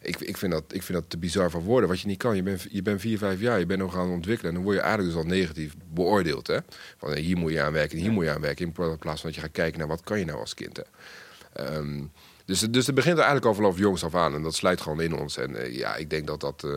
Ik, 0.00 0.20
ik, 0.20 0.36
vind 0.36 0.52
dat, 0.52 0.64
ik 0.68 0.82
vind 0.82 0.98
dat 0.98 1.10
te 1.10 1.18
bizar 1.18 1.50
van 1.50 1.60
woorden. 1.60 1.88
Wat 1.88 2.00
je 2.00 2.06
niet 2.06 2.18
kan, 2.18 2.36
je 2.36 2.42
bent, 2.42 2.66
je 2.70 2.82
bent 2.82 3.00
vier, 3.00 3.18
vijf 3.18 3.40
jaar, 3.40 3.58
je 3.58 3.66
bent 3.66 3.80
nog 3.80 3.96
aan 3.96 4.04
het 4.04 4.14
ontwikkelen. 4.14 4.48
En 4.50 4.54
dan 4.54 4.64
word 4.64 4.76
je 4.76 4.82
eigenlijk 4.82 5.14
dus 5.14 5.22
al 5.24 5.28
negatief 5.28 5.74
beoordeeld. 5.92 6.46
Hè? 6.46 6.58
Van 6.98 7.14
hier 7.14 7.36
moet 7.36 7.52
je 7.52 7.62
aan 7.62 7.72
werken, 7.72 7.98
hier 7.98 8.12
moet 8.12 8.24
je 8.24 8.30
aan 8.30 8.40
werken. 8.40 8.66
In 8.66 8.72
plaats 8.72 9.20
van 9.20 9.30
dat 9.30 9.34
je 9.34 9.40
gaat 9.40 9.52
kijken 9.52 9.78
naar 9.78 9.88
wat 9.88 10.02
kan 10.04 10.18
je 10.18 10.24
nou 10.24 10.38
als 10.38 10.54
kind. 10.54 10.76
Hè? 10.76 10.82
Ehm, 11.52 12.04
dus, 12.44 12.60
dus 12.60 12.86
het 12.86 12.94
begint 12.94 13.18
er 13.18 13.24
eigenlijk 13.24 13.46
al 13.46 13.54
vanaf 13.54 13.78
jongs 13.78 14.04
af 14.04 14.14
aan. 14.14 14.34
En 14.34 14.42
dat 14.42 14.54
sluit 14.54 14.80
gewoon 14.80 15.00
in 15.00 15.14
ons. 15.14 15.36
En 15.36 15.50
uh, 15.50 15.76
ja, 15.76 15.96
ik 15.96 16.10
denk 16.10 16.26
dat 16.26 16.40
dat... 16.40 16.62
Uh, 16.66 16.76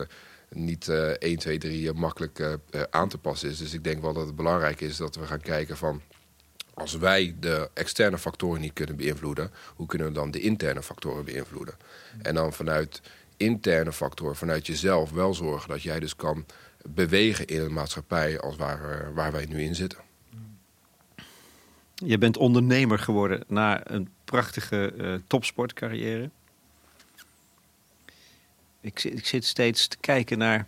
niet 0.54 0.88
uh, 0.88 1.08
1, 1.08 1.38
2, 1.38 1.58
3 1.58 1.92
makkelijk 1.92 2.38
uh, 2.38 2.82
aan 2.90 3.08
te 3.08 3.18
passen 3.18 3.50
is. 3.50 3.58
Dus 3.58 3.74
ik 3.74 3.84
denk 3.84 4.02
wel 4.02 4.12
dat 4.12 4.26
het 4.26 4.36
belangrijk 4.36 4.80
is 4.80 4.96
dat 4.96 5.16
we 5.16 5.26
gaan 5.26 5.40
kijken 5.40 5.76
van... 5.76 6.00
als 6.74 6.96
wij 6.96 7.36
de 7.40 7.70
externe 7.74 8.18
factoren 8.18 8.60
niet 8.60 8.72
kunnen 8.72 8.96
beïnvloeden... 8.96 9.50
hoe 9.74 9.86
kunnen 9.86 10.06
we 10.06 10.12
dan 10.12 10.30
de 10.30 10.40
interne 10.40 10.82
factoren 10.82 11.24
beïnvloeden? 11.24 11.74
En 12.22 12.34
dan 12.34 12.52
vanuit 12.52 13.00
interne 13.36 13.92
factoren, 13.92 14.36
vanuit 14.36 14.66
jezelf 14.66 15.10
wel 15.10 15.34
zorgen... 15.34 15.68
dat 15.68 15.82
jij 15.82 16.00
dus 16.00 16.16
kan 16.16 16.46
bewegen 16.88 17.46
in 17.46 17.60
een 17.60 17.72
maatschappij 17.72 18.40
als 18.40 18.56
waar, 18.56 19.14
waar 19.14 19.32
wij 19.32 19.46
nu 19.48 19.62
in 19.62 19.74
zitten. 19.74 19.98
Je 21.94 22.18
bent 22.18 22.36
ondernemer 22.36 22.98
geworden 22.98 23.44
na 23.48 23.90
een 23.90 24.08
prachtige 24.24 25.20
topsportcarrière. 25.26 26.30
Ik 28.82 28.98
zit, 28.98 29.18
ik 29.18 29.26
zit 29.26 29.44
steeds 29.44 29.86
te 29.86 29.96
kijken 30.00 30.38
naar 30.38 30.66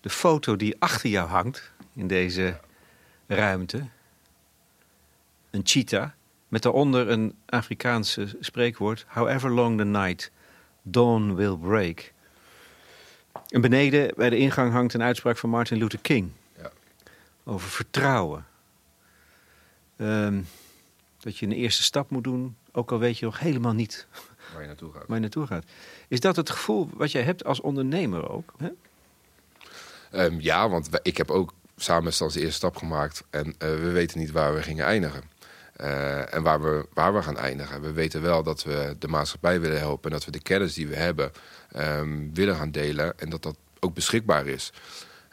de 0.00 0.10
foto 0.10 0.56
die 0.56 0.76
achter 0.78 1.10
jou 1.10 1.28
hangt 1.28 1.70
in 1.94 2.06
deze 2.06 2.60
ruimte. 3.26 3.84
Een 5.50 5.60
cheetah 5.64 6.10
met 6.48 6.62
daaronder 6.62 7.08
een 7.08 7.34
Afrikaanse 7.46 8.36
spreekwoord: 8.40 9.04
However 9.08 9.50
long 9.50 9.78
the 9.78 9.84
night, 9.84 10.30
dawn 10.82 11.34
will 11.34 11.56
break. 11.56 12.12
En 13.48 13.60
beneden 13.60 14.12
bij 14.16 14.30
de 14.30 14.36
ingang 14.36 14.72
hangt 14.72 14.94
een 14.94 15.02
uitspraak 15.02 15.36
van 15.36 15.50
Martin 15.50 15.78
Luther 15.78 15.98
King 15.98 16.30
ja. 16.56 16.70
over 17.44 17.68
vertrouwen. 17.68 18.46
Um, 19.96 20.46
dat 21.18 21.38
je 21.38 21.46
een 21.46 21.52
eerste 21.52 21.82
stap 21.82 22.10
moet 22.10 22.24
doen, 22.24 22.56
ook 22.72 22.92
al 22.92 22.98
weet 22.98 23.18
je 23.18 23.24
nog 23.24 23.38
helemaal 23.38 23.72
niet 23.72 24.06
waar 24.52 24.60
je 24.60 24.66
naartoe 24.66 24.92
gaat. 24.92 25.04
Waar 25.06 25.16
je 25.16 25.22
naartoe 25.22 25.46
gaat. 25.46 25.64
Is 26.08 26.20
dat 26.20 26.36
het 26.36 26.50
gevoel 26.50 26.88
wat 26.92 27.12
jij 27.12 27.22
hebt 27.22 27.44
als 27.44 27.60
ondernemer 27.60 28.30
ook? 28.30 28.54
Hè? 28.56 28.68
Um, 30.24 30.40
ja, 30.40 30.68
want 30.68 30.88
ik 31.02 31.16
heb 31.16 31.30
ook 31.30 31.52
samen 31.76 32.04
met 32.04 32.14
Stans 32.14 32.34
de 32.34 32.40
eerste 32.40 32.54
stap 32.54 32.76
gemaakt 32.76 33.24
en 33.30 33.46
uh, 33.46 33.52
we 33.58 33.90
weten 33.90 34.18
niet 34.18 34.30
waar 34.30 34.54
we 34.54 34.62
gingen 34.62 34.84
eindigen. 34.84 35.22
Uh, 35.80 36.34
en 36.34 36.42
waar 36.42 36.62
we, 36.62 36.86
waar 36.94 37.14
we 37.14 37.22
gaan 37.22 37.36
eindigen. 37.36 37.80
We 37.80 37.92
weten 37.92 38.22
wel 38.22 38.42
dat 38.42 38.62
we 38.62 38.96
de 38.98 39.08
maatschappij 39.08 39.60
willen 39.60 39.78
helpen 39.78 40.10
en 40.10 40.16
dat 40.16 40.24
we 40.24 40.30
de 40.30 40.42
kennis 40.42 40.74
die 40.74 40.88
we 40.88 40.96
hebben 40.96 41.32
um, 41.76 42.34
willen 42.34 42.56
gaan 42.56 42.70
delen 42.70 43.18
en 43.18 43.30
dat 43.30 43.42
dat 43.42 43.56
ook 43.78 43.94
beschikbaar 43.94 44.46
is. 44.46 44.72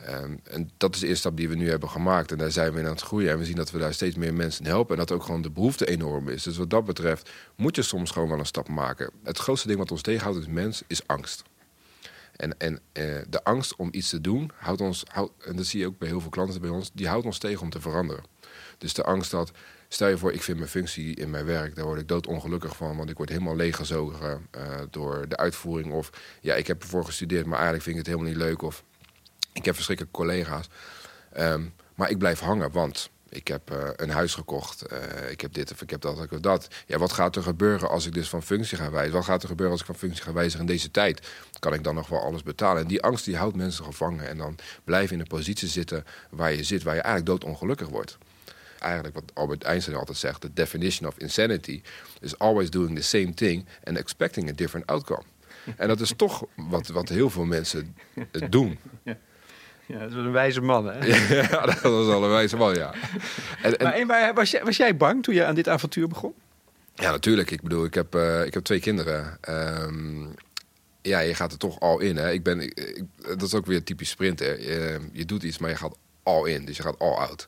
Um, 0.10 0.40
en 0.44 0.72
dat 0.78 0.94
is 0.94 1.00
de 1.00 1.08
eerste 1.08 1.22
stap 1.22 1.38
die 1.38 1.50
we 1.50 1.56
nu 1.56 1.70
hebben 1.70 1.90
gemaakt. 1.90 2.32
En 2.32 2.38
daar 2.38 2.52
zijn 2.52 2.74
we 2.74 2.80
in 2.80 2.86
aan 2.86 2.92
het 2.92 3.02
groeien. 3.02 3.32
En 3.32 3.38
we 3.38 3.46
zien 3.46 3.56
dat 3.56 3.72
we 3.72 3.80
daar 3.80 3.94
steeds 3.94 4.16
meer 4.16 4.34
mensen 4.34 4.66
helpen. 4.66 4.92
En 4.92 5.06
dat 5.06 5.12
ook 5.12 5.24
gewoon 5.24 5.42
de 5.42 5.52
behoefte 5.52 5.86
enorm 5.86 6.30
is. 6.30 6.44
Dus 6.44 6.58
wat 6.58 6.70
dat 6.70 6.86
betreft 6.86 7.32
moet 7.56 7.76
je 7.76 7.82
soms 7.82 8.12
gewoon 8.12 8.30
wel 8.30 8.40
een 8.40 8.46
stap 8.46 8.68
maken. 8.68 9.12
Het 9.24 9.38
grootste 9.38 9.68
ding 9.68 9.80
wat 9.80 9.92
ons 9.92 10.02
tegenhoudt 10.02 10.38
als 10.38 10.48
mens 10.48 10.84
is 10.88 11.08
angst. 11.08 11.44
En, 12.36 12.60
en 12.60 12.74
uh, 12.74 13.16
de 13.30 13.44
angst 13.44 13.76
om 13.76 13.90
iets 13.92 14.10
te 14.10 14.22
doen 14.22 14.52
houdt 14.56 14.82
ons, 14.82 15.04
houdt, 15.12 15.44
en 15.44 15.56
dat 15.56 15.66
zie 15.66 15.80
je 15.80 15.86
ook 15.86 15.98
bij 15.98 16.08
heel 16.08 16.22
veel 16.22 16.30
klanten 16.30 16.62
bij 16.62 16.70
ons, 16.70 16.92
die 16.94 17.08
houdt 17.08 17.26
ons 17.26 17.38
tegen 17.38 17.62
om 17.62 17.70
te 17.70 17.82
veranderen. 17.82 18.24
Dus 18.78 18.94
de 18.94 19.04
angst 19.04 19.32
dat, 19.32 19.52
stel 19.88 20.08
je 20.08 20.18
voor, 20.18 20.34
ik 20.34 20.44
vind 20.44 20.58
mijn 20.58 20.70
functie 20.70 21.16
in 21.16 21.30
mijn 21.30 21.46
werk, 21.46 21.76
daar 21.76 21.86
word 21.86 22.00
ik 22.00 22.08
doodongelukkig 22.08 22.76
van, 22.76 22.98
want 22.98 23.10
ik 23.10 23.18
word 23.18 23.30
helemaal 23.30 23.56
leeggezogen 23.56 24.48
uh, 24.58 24.80
door 24.90 25.28
de 25.28 25.38
uitvoering. 25.38 25.94
Of 25.94 26.10
ja, 26.42 26.56
ik 26.56 26.68
heb 26.68 26.82
ervoor 26.82 27.06
gestudeerd, 27.06 27.46
maar 27.46 27.60
eigenlijk 27.60 27.84
vind 27.84 27.98
ik 27.98 28.06
het 28.06 28.14
helemaal 28.14 28.34
niet 28.34 28.44
leuk. 28.44 28.62
Of 28.62 28.84
ik 29.58 29.66
heb 29.66 29.76
verschrikkelijke 29.76 30.18
collega's. 30.18 30.70
Um, 31.38 31.74
maar 31.96 32.10
ik 32.10 32.18
blijf 32.18 32.40
hangen, 32.40 32.72
want 32.72 33.10
ik 33.30 33.48
heb 33.48 33.72
uh, 33.72 33.90
een 33.96 34.10
huis 34.10 34.34
gekocht. 34.34 34.92
Uh, 34.92 35.32
ik 35.32 35.42
heb 35.42 35.54
dit 35.54 35.72
of 35.72 35.82
ik 35.82 35.90
heb 35.90 36.02
dat, 36.02 36.24
ik 36.24 36.30
heb 36.30 36.42
dat. 36.42 36.68
Ja, 36.86 36.98
wat 36.98 37.12
gaat 37.12 37.36
er 37.36 37.44
gebeuren 37.44 37.90
als 37.90 38.06
ik 38.06 38.14
dus 38.14 38.30
van 38.30 38.44
functie 38.44 38.78
ga 38.78 38.92
wijzen? 38.92 39.14
Wat 39.14 39.26
gaat 39.26 39.42
er 39.42 39.48
gebeuren 39.48 39.72
als 39.72 39.82
ik 39.82 39.88
van 39.88 39.96
functie 39.96 40.24
ga 40.24 40.34
wijzigen 40.34 40.60
in 40.60 40.66
deze 40.66 40.92
tijd? 40.92 41.28
Kan 41.60 41.74
ik 41.74 41.84
dan 41.84 41.96
nog 41.96 42.08
wel 42.08 42.22
alles 42.22 42.44
betalen? 42.44 42.82
En 42.82 42.88
die 42.88 43.02
angst 43.02 43.26
die 43.26 43.38
houdt 43.38 43.56
mensen 43.56 43.86
gevangen. 43.86 44.28
En 44.28 44.38
dan 44.38 44.56
blijf 44.84 45.10
je 45.10 45.16
in 45.16 45.22
een 45.22 45.28
positie 45.28 45.68
zitten 45.68 46.06
waar 46.30 46.54
je 46.54 46.64
zit, 46.64 46.84
waar 46.84 46.96
je 46.96 47.02
eigenlijk 47.02 47.42
doodongelukkig 47.42 47.88
wordt. 47.88 48.18
Eigenlijk 48.80 49.16
wat 49.16 49.32
Albert 49.34 49.64
Einstein 49.64 49.98
altijd 49.98 50.18
zegt: 50.18 50.42
the 50.42 50.54
definition 50.54 51.10
of 51.10 51.18
insanity 51.18 51.82
is 52.20 52.38
always 52.38 52.70
doing 52.70 52.96
the 52.96 53.04
same 53.04 53.34
thing 53.34 53.66
and 53.84 53.98
expecting 53.98 54.50
a 54.50 54.54
different 54.54 54.88
outcome. 54.88 55.24
En 55.76 55.88
dat 55.88 56.00
is 56.00 56.14
toch 56.16 56.46
wat, 56.56 56.88
wat 56.88 57.10
heel 57.10 57.30
veel 57.30 57.46
mensen 57.46 57.96
doen. 58.50 58.80
Ja, 59.94 60.00
dat 60.00 60.14
was 60.14 60.26
een 60.26 60.32
wijze 60.32 60.62
man, 60.62 60.86
hè? 60.86 61.06
ja, 61.42 61.66
dat 61.66 61.82
was 61.82 62.06
wel 62.06 62.24
een 62.24 62.30
wijze 62.30 62.58
man, 62.58 62.76
ja. 62.76 62.94
En, 63.62 63.78
en... 63.78 64.08
Maar, 64.08 64.34
was, 64.34 64.52
jij, 64.52 64.64
was 64.64 64.78
jij 64.78 64.98
bang 64.98 65.24
toen 65.24 65.34
je 65.34 65.46
aan 65.46 65.56
dit 65.56 65.70
avontuur 65.70 66.08
begon? 66.08 66.34
Ja, 66.96 67.12
natuurlijk. 67.12 67.52
Ik 67.52 67.62
bedoel, 67.62 67.86
ik 67.86 67.94
heb, 67.94 68.16
uh, 68.16 68.46
ik 68.46 68.54
heb 68.54 68.64
twee 68.64 68.80
kinderen. 68.80 69.38
Um, 69.50 70.36
ja, 71.02 71.20
je 71.20 71.36
gaat 71.36 71.52
er 71.52 71.58
toch 71.58 71.80
al 71.80 72.00
in, 72.00 72.18
hè. 72.18 72.32
Ik 72.32 72.44
ben, 72.44 72.62
ik, 72.62 73.02
dat 73.16 73.42
is 73.42 73.54
ook 73.54 73.66
weer 73.66 73.84
typisch 73.84 74.10
sprinten. 74.10 74.62
Je, 74.62 75.00
je, 75.12 75.26
doet 75.26 75.44
iets, 75.44 75.58
maar 75.58 75.70
je 75.70 75.76
gaat 75.76 75.98
al 76.24 76.46
in. 76.46 76.66
Dus 76.66 76.78
je 76.78 76.84
gaat 76.84 77.00
all 77.00 77.16
out. 77.16 77.48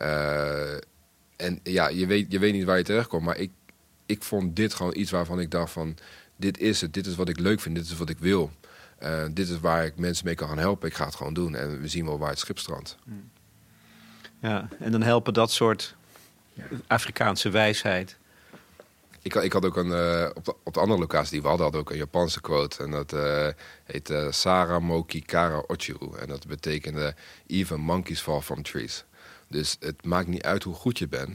Uh, 0.00 0.72
en 1.36 1.60
ja, 1.62 1.88
je 1.88 2.06
weet, 2.06 2.32
je 2.32 2.38
weet 2.38 2.52
niet 2.52 2.64
waar 2.64 2.76
je 2.76 2.84
terecht 2.84 3.08
komt. 3.08 3.24
Maar 3.24 3.38
ik, 3.38 3.50
ik 4.06 4.22
vond 4.22 4.56
dit 4.56 4.74
gewoon 4.74 4.96
iets 4.96 5.10
waarvan 5.10 5.40
ik 5.40 5.50
dacht 5.50 5.72
van... 5.72 5.96
Dit 6.38 6.58
is 6.58 6.80
het, 6.80 6.94
dit 6.94 7.06
is 7.06 7.14
wat 7.14 7.28
ik 7.28 7.38
leuk 7.38 7.60
vind, 7.60 7.74
dit 7.74 7.84
is 7.84 7.96
wat 7.96 8.08
ik 8.08 8.18
wil. 8.18 8.50
Uh, 9.02 9.24
dit 9.30 9.48
is 9.48 9.60
waar 9.60 9.84
ik 9.84 9.96
mensen 9.96 10.24
mee 10.26 10.34
kan 10.34 10.48
gaan 10.48 10.58
helpen. 10.58 10.88
Ik 10.88 10.94
ga 10.94 11.04
het 11.04 11.14
gewoon 11.14 11.34
doen. 11.34 11.54
En 11.54 11.80
we 11.80 11.88
zien 11.88 12.04
wel 12.04 12.18
waar 12.18 12.30
het 12.30 12.38
schip 12.38 12.58
strandt. 12.58 12.96
Ja, 14.40 14.68
en 14.78 14.92
dan 14.92 15.02
helpen 15.02 15.34
dat 15.34 15.50
soort 15.50 15.94
Afrikaanse 16.86 17.50
wijsheid. 17.50 18.16
Ik, 19.22 19.34
ik 19.34 19.52
had 19.52 19.64
ook 19.64 19.76
een, 19.76 19.86
uh, 19.86 20.28
op, 20.34 20.44
de, 20.44 20.54
op 20.62 20.74
de 20.74 20.80
andere 20.80 21.00
locatie 21.00 21.30
die 21.30 21.42
we 21.42 21.48
hadden, 21.48 21.64
hadden 21.64 21.80
ook 21.80 21.90
een 21.90 21.96
Japanse 21.96 22.40
quote. 22.40 22.82
En 22.82 22.90
dat 22.90 23.12
uh, 23.12 23.48
heet 23.84 24.10
uh, 24.10 24.30
Sara 24.30 24.78
Moki 24.78 25.22
Kara 25.22 25.58
Ochu. 25.66 25.96
En 26.18 26.28
dat 26.28 26.46
betekende 26.46 27.14
even 27.46 27.80
monkeys 27.80 28.20
fall 28.20 28.40
from 28.40 28.62
trees. 28.62 29.04
Dus 29.48 29.76
het 29.80 30.04
maakt 30.04 30.28
niet 30.28 30.42
uit 30.42 30.62
hoe 30.62 30.74
goed 30.74 30.98
je 30.98 31.08
bent. 31.08 31.30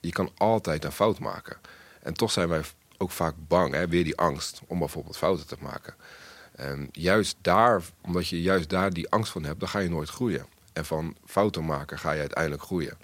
Je 0.00 0.12
kan 0.12 0.30
altijd 0.36 0.84
een 0.84 0.92
fout 0.92 1.18
maken. 1.18 1.56
En 2.02 2.14
toch 2.14 2.30
zijn 2.30 2.48
wij 2.48 2.62
ook 2.98 3.10
vaak 3.10 3.34
bang, 3.48 3.74
hè, 3.74 3.88
weer 3.88 4.04
die 4.04 4.16
angst, 4.16 4.60
om 4.66 4.78
bijvoorbeeld 4.78 5.16
fouten 5.16 5.46
te 5.46 5.56
maken. 5.60 5.94
En 6.56 6.88
juist 6.92 7.36
daar, 7.40 7.82
omdat 8.00 8.28
je 8.28 8.42
juist 8.42 8.68
daar 8.68 8.92
die 8.92 9.10
angst 9.10 9.32
van 9.32 9.44
hebt, 9.44 9.60
dan 9.60 9.68
ga 9.68 9.78
je 9.78 9.88
nooit 9.88 10.08
groeien. 10.08 10.46
En 10.72 10.84
van 10.84 11.16
fouten 11.24 11.64
maken 11.64 11.98
ga 11.98 12.12
je 12.12 12.20
uiteindelijk 12.20 12.62
groeien. 12.62 12.98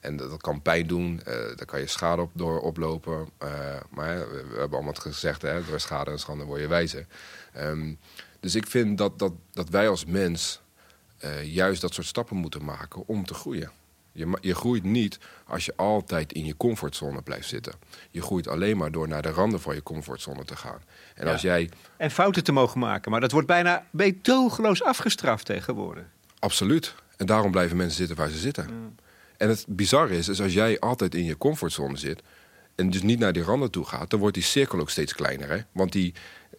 En 0.00 0.16
dat, 0.16 0.40
kan 0.40 0.62
pijn 0.62 0.86
doen, 0.86 1.20
uh, 1.20 1.34
daar 1.34 1.64
kan 1.66 1.80
je 1.80 1.86
schade 1.86 2.22
op 2.22 2.30
door 2.34 2.60
oplopen. 2.60 3.28
Uh, 3.42 3.48
maar 3.90 4.18
we, 4.18 4.46
we, 4.50 4.58
hebben 4.58 4.78
allemaal 4.78 4.94
gezegd, 4.94 5.42
hè, 5.42 5.64
door 5.64 5.80
schade 5.80 6.10
en 6.10 6.18
schande 6.18 6.44
word 6.44 6.60
je 6.60 6.66
wijzer. 6.66 7.06
Um, 7.56 7.98
dus 8.40 8.54
ik 8.54 8.66
vind 8.66 8.98
dat, 8.98 9.18
dat, 9.18 9.32
dat 9.52 9.68
wij 9.68 9.88
als 9.88 10.04
mens 10.04 10.60
juist 11.42 11.80
dat 11.80 11.94
soort 11.94 12.06
stappen 12.06 12.36
moeten 12.36 12.64
maken 12.64 13.06
om 13.06 13.24
te 13.24 13.34
groeien. 13.34 13.70
Je, 14.16 14.38
je 14.40 14.54
groeit 14.54 14.82
niet 14.82 15.18
als 15.46 15.64
je 15.64 15.72
altijd 15.76 16.32
in 16.32 16.44
je 16.44 16.56
comfortzone 16.56 17.22
blijft 17.22 17.48
zitten. 17.48 17.72
Je 18.10 18.22
groeit 18.22 18.48
alleen 18.48 18.76
maar 18.76 18.90
door 18.90 19.08
naar 19.08 19.22
de 19.22 19.30
randen 19.30 19.60
van 19.60 19.74
je 19.74 19.82
comfortzone 19.82 20.44
te 20.44 20.56
gaan. 20.56 20.82
En, 21.14 21.26
als 21.26 21.42
jij... 21.42 21.70
en 21.96 22.10
fouten 22.10 22.44
te 22.44 22.52
mogen 22.52 22.80
maken, 22.80 23.10
maar 23.10 23.20
dat 23.20 23.32
wordt 23.32 23.46
bijna 23.46 23.86
bedogeloos 23.90 24.82
afgestraft 24.82 25.44
tegenwoordig. 25.44 26.04
Absoluut. 26.38 26.94
En 27.16 27.26
daarom 27.26 27.50
blijven 27.50 27.76
mensen 27.76 27.96
zitten 27.96 28.16
waar 28.16 28.28
ze 28.28 28.38
zitten. 28.38 28.64
Ja. 28.64 29.02
En 29.36 29.48
het 29.48 29.64
bizarre 29.68 30.16
is, 30.16 30.28
is 30.28 30.40
als 30.40 30.52
jij 30.52 30.80
altijd 30.80 31.14
in 31.14 31.24
je 31.24 31.38
comfortzone 31.38 31.96
zit 31.96 32.22
en 32.74 32.90
dus 32.90 33.02
niet 33.02 33.18
naar 33.18 33.32
die 33.32 33.42
randen 33.42 33.70
toe 33.70 33.84
gaat, 33.84 34.10
dan 34.10 34.20
wordt 34.20 34.34
die 34.34 34.44
cirkel 34.44 34.80
ook 34.80 34.90
steeds 34.90 35.12
kleiner. 35.12 35.48
Hè? 35.48 35.58
Want, 35.72 35.92
die, 35.92 36.14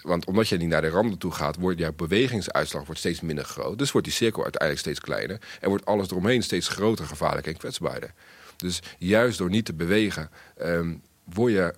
want 0.07 0.25
omdat 0.25 0.47
je 0.47 0.57
niet 0.57 0.69
naar 0.69 0.81
de 0.81 0.89
randen 0.89 1.17
toe 1.17 1.31
gaat, 1.31 1.55
wordt 1.55 1.79
jouw 1.79 1.93
bewegingsuitslag 1.93 2.85
wordt 2.85 2.99
steeds 2.99 3.21
minder 3.21 3.43
groot. 3.45 3.77
Dus 3.77 3.91
wordt 3.91 4.07
die 4.07 4.15
cirkel 4.15 4.43
uiteindelijk 4.43 4.81
steeds 4.81 4.99
kleiner 4.99 5.41
en 5.59 5.69
wordt 5.69 5.85
alles 5.85 6.09
eromheen 6.09 6.43
steeds 6.43 6.67
groter, 6.67 7.05
gevaarlijker 7.05 7.51
en 7.51 7.57
kwetsbaarder. 7.57 8.13
Dus 8.57 8.81
juist 8.97 9.37
door 9.37 9.49
niet 9.49 9.65
te 9.65 9.73
bewegen, 9.73 10.29
um, 10.61 11.01
word 11.23 11.53
je, 11.53 11.73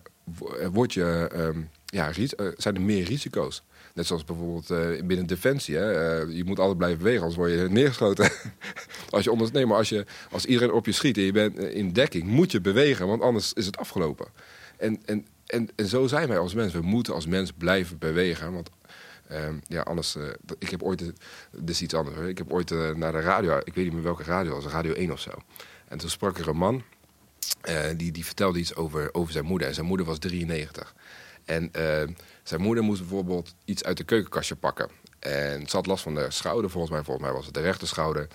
word 0.71 0.93
je, 0.93 1.29
um, 1.35 1.69
ja, 1.85 2.11
zijn 2.57 2.75
er 2.75 2.81
meer 2.81 3.03
risico's. 3.03 3.63
Net 3.93 4.05
zoals 4.05 4.23
bijvoorbeeld 4.23 4.71
uh, 4.71 5.01
binnen 5.03 5.25
Defensie. 5.25 5.75
Hè? 5.75 6.17
Je 6.19 6.43
moet 6.43 6.59
altijd 6.59 6.77
blijven 6.77 6.97
bewegen, 6.97 7.21
anders 7.21 7.39
word 7.39 7.51
je 7.51 7.67
neergeschoten. 7.69 8.31
als 9.09 9.23
je 9.23 9.31
onder, 9.31 9.67
maar 9.67 9.77
als, 9.77 9.89
je, 9.89 10.05
als 10.31 10.45
iedereen 10.45 10.71
op 10.71 10.85
je 10.85 10.91
schiet 10.91 11.17
en 11.17 11.23
je 11.23 11.31
bent 11.31 11.57
eh, 11.57 11.75
in 11.75 11.93
dekking, 11.93 12.23
moet 12.23 12.51
je 12.51 12.61
bewegen, 12.61 13.07
want 13.07 13.21
anders 13.21 13.53
is 13.53 13.65
het 13.65 13.77
afgelopen. 13.77 14.27
En, 14.77 14.99
en, 15.05 15.25
en, 15.49 15.69
en 15.75 15.85
zo 15.85 16.07
zijn 16.07 16.27
wij 16.27 16.37
als 16.37 16.53
mens. 16.53 16.73
We 16.73 16.81
moeten 16.81 17.13
als 17.13 17.25
mens 17.25 17.51
blijven 17.51 17.97
bewegen. 17.97 18.53
Want 18.53 18.69
uh, 19.31 19.47
ja, 19.67 19.81
anders. 19.81 20.15
Uh, 20.15 20.23
ik 20.59 20.69
heb 20.69 20.83
ooit. 20.83 21.13
Is 21.65 21.81
iets 21.81 21.93
anders. 21.93 22.15
Hoor. 22.15 22.29
Ik 22.29 22.37
heb 22.37 22.51
ooit 22.51 22.71
uh, 22.71 22.95
naar 22.95 23.11
de 23.11 23.19
radio. 23.19 23.57
Ik 23.57 23.73
weet 23.73 23.83
niet 23.83 23.93
meer 23.93 24.03
welke 24.03 24.23
radio. 24.23 24.51
was 24.51 24.65
Radio 24.65 24.93
1 24.93 25.11
of 25.11 25.19
zo. 25.19 25.31
En 25.87 25.97
toen 25.97 26.09
sprak 26.09 26.37
er 26.37 26.47
een 26.47 26.57
man. 26.57 26.83
die, 27.97 28.11
die 28.11 28.25
vertelde 28.25 28.59
iets 28.59 28.75
over, 28.75 29.09
over 29.13 29.31
zijn 29.31 29.45
moeder. 29.45 29.67
En 29.67 29.73
zijn 29.73 29.85
moeder 29.85 30.05
was 30.05 30.19
93. 30.19 30.95
En 31.45 31.71
zijn 32.43 32.61
moeder 32.61 32.83
moest 32.83 32.99
bijvoorbeeld 32.99 33.55
iets 33.65 33.83
uit 33.83 33.97
de 33.97 34.03
keukenkastje 34.03 34.55
pakken. 34.55 34.89
En 35.19 35.67
ze 35.67 35.75
had 35.75 35.85
last 35.85 36.03
van 36.03 36.15
de 36.15 36.31
schouder, 36.31 36.69
volgens 36.69 36.93
mij. 36.93 37.03
Volgens 37.03 37.25
mij 37.25 37.35
was 37.35 37.45
het 37.45 37.53
de 37.53 37.61
rechterschouder. 37.61 38.27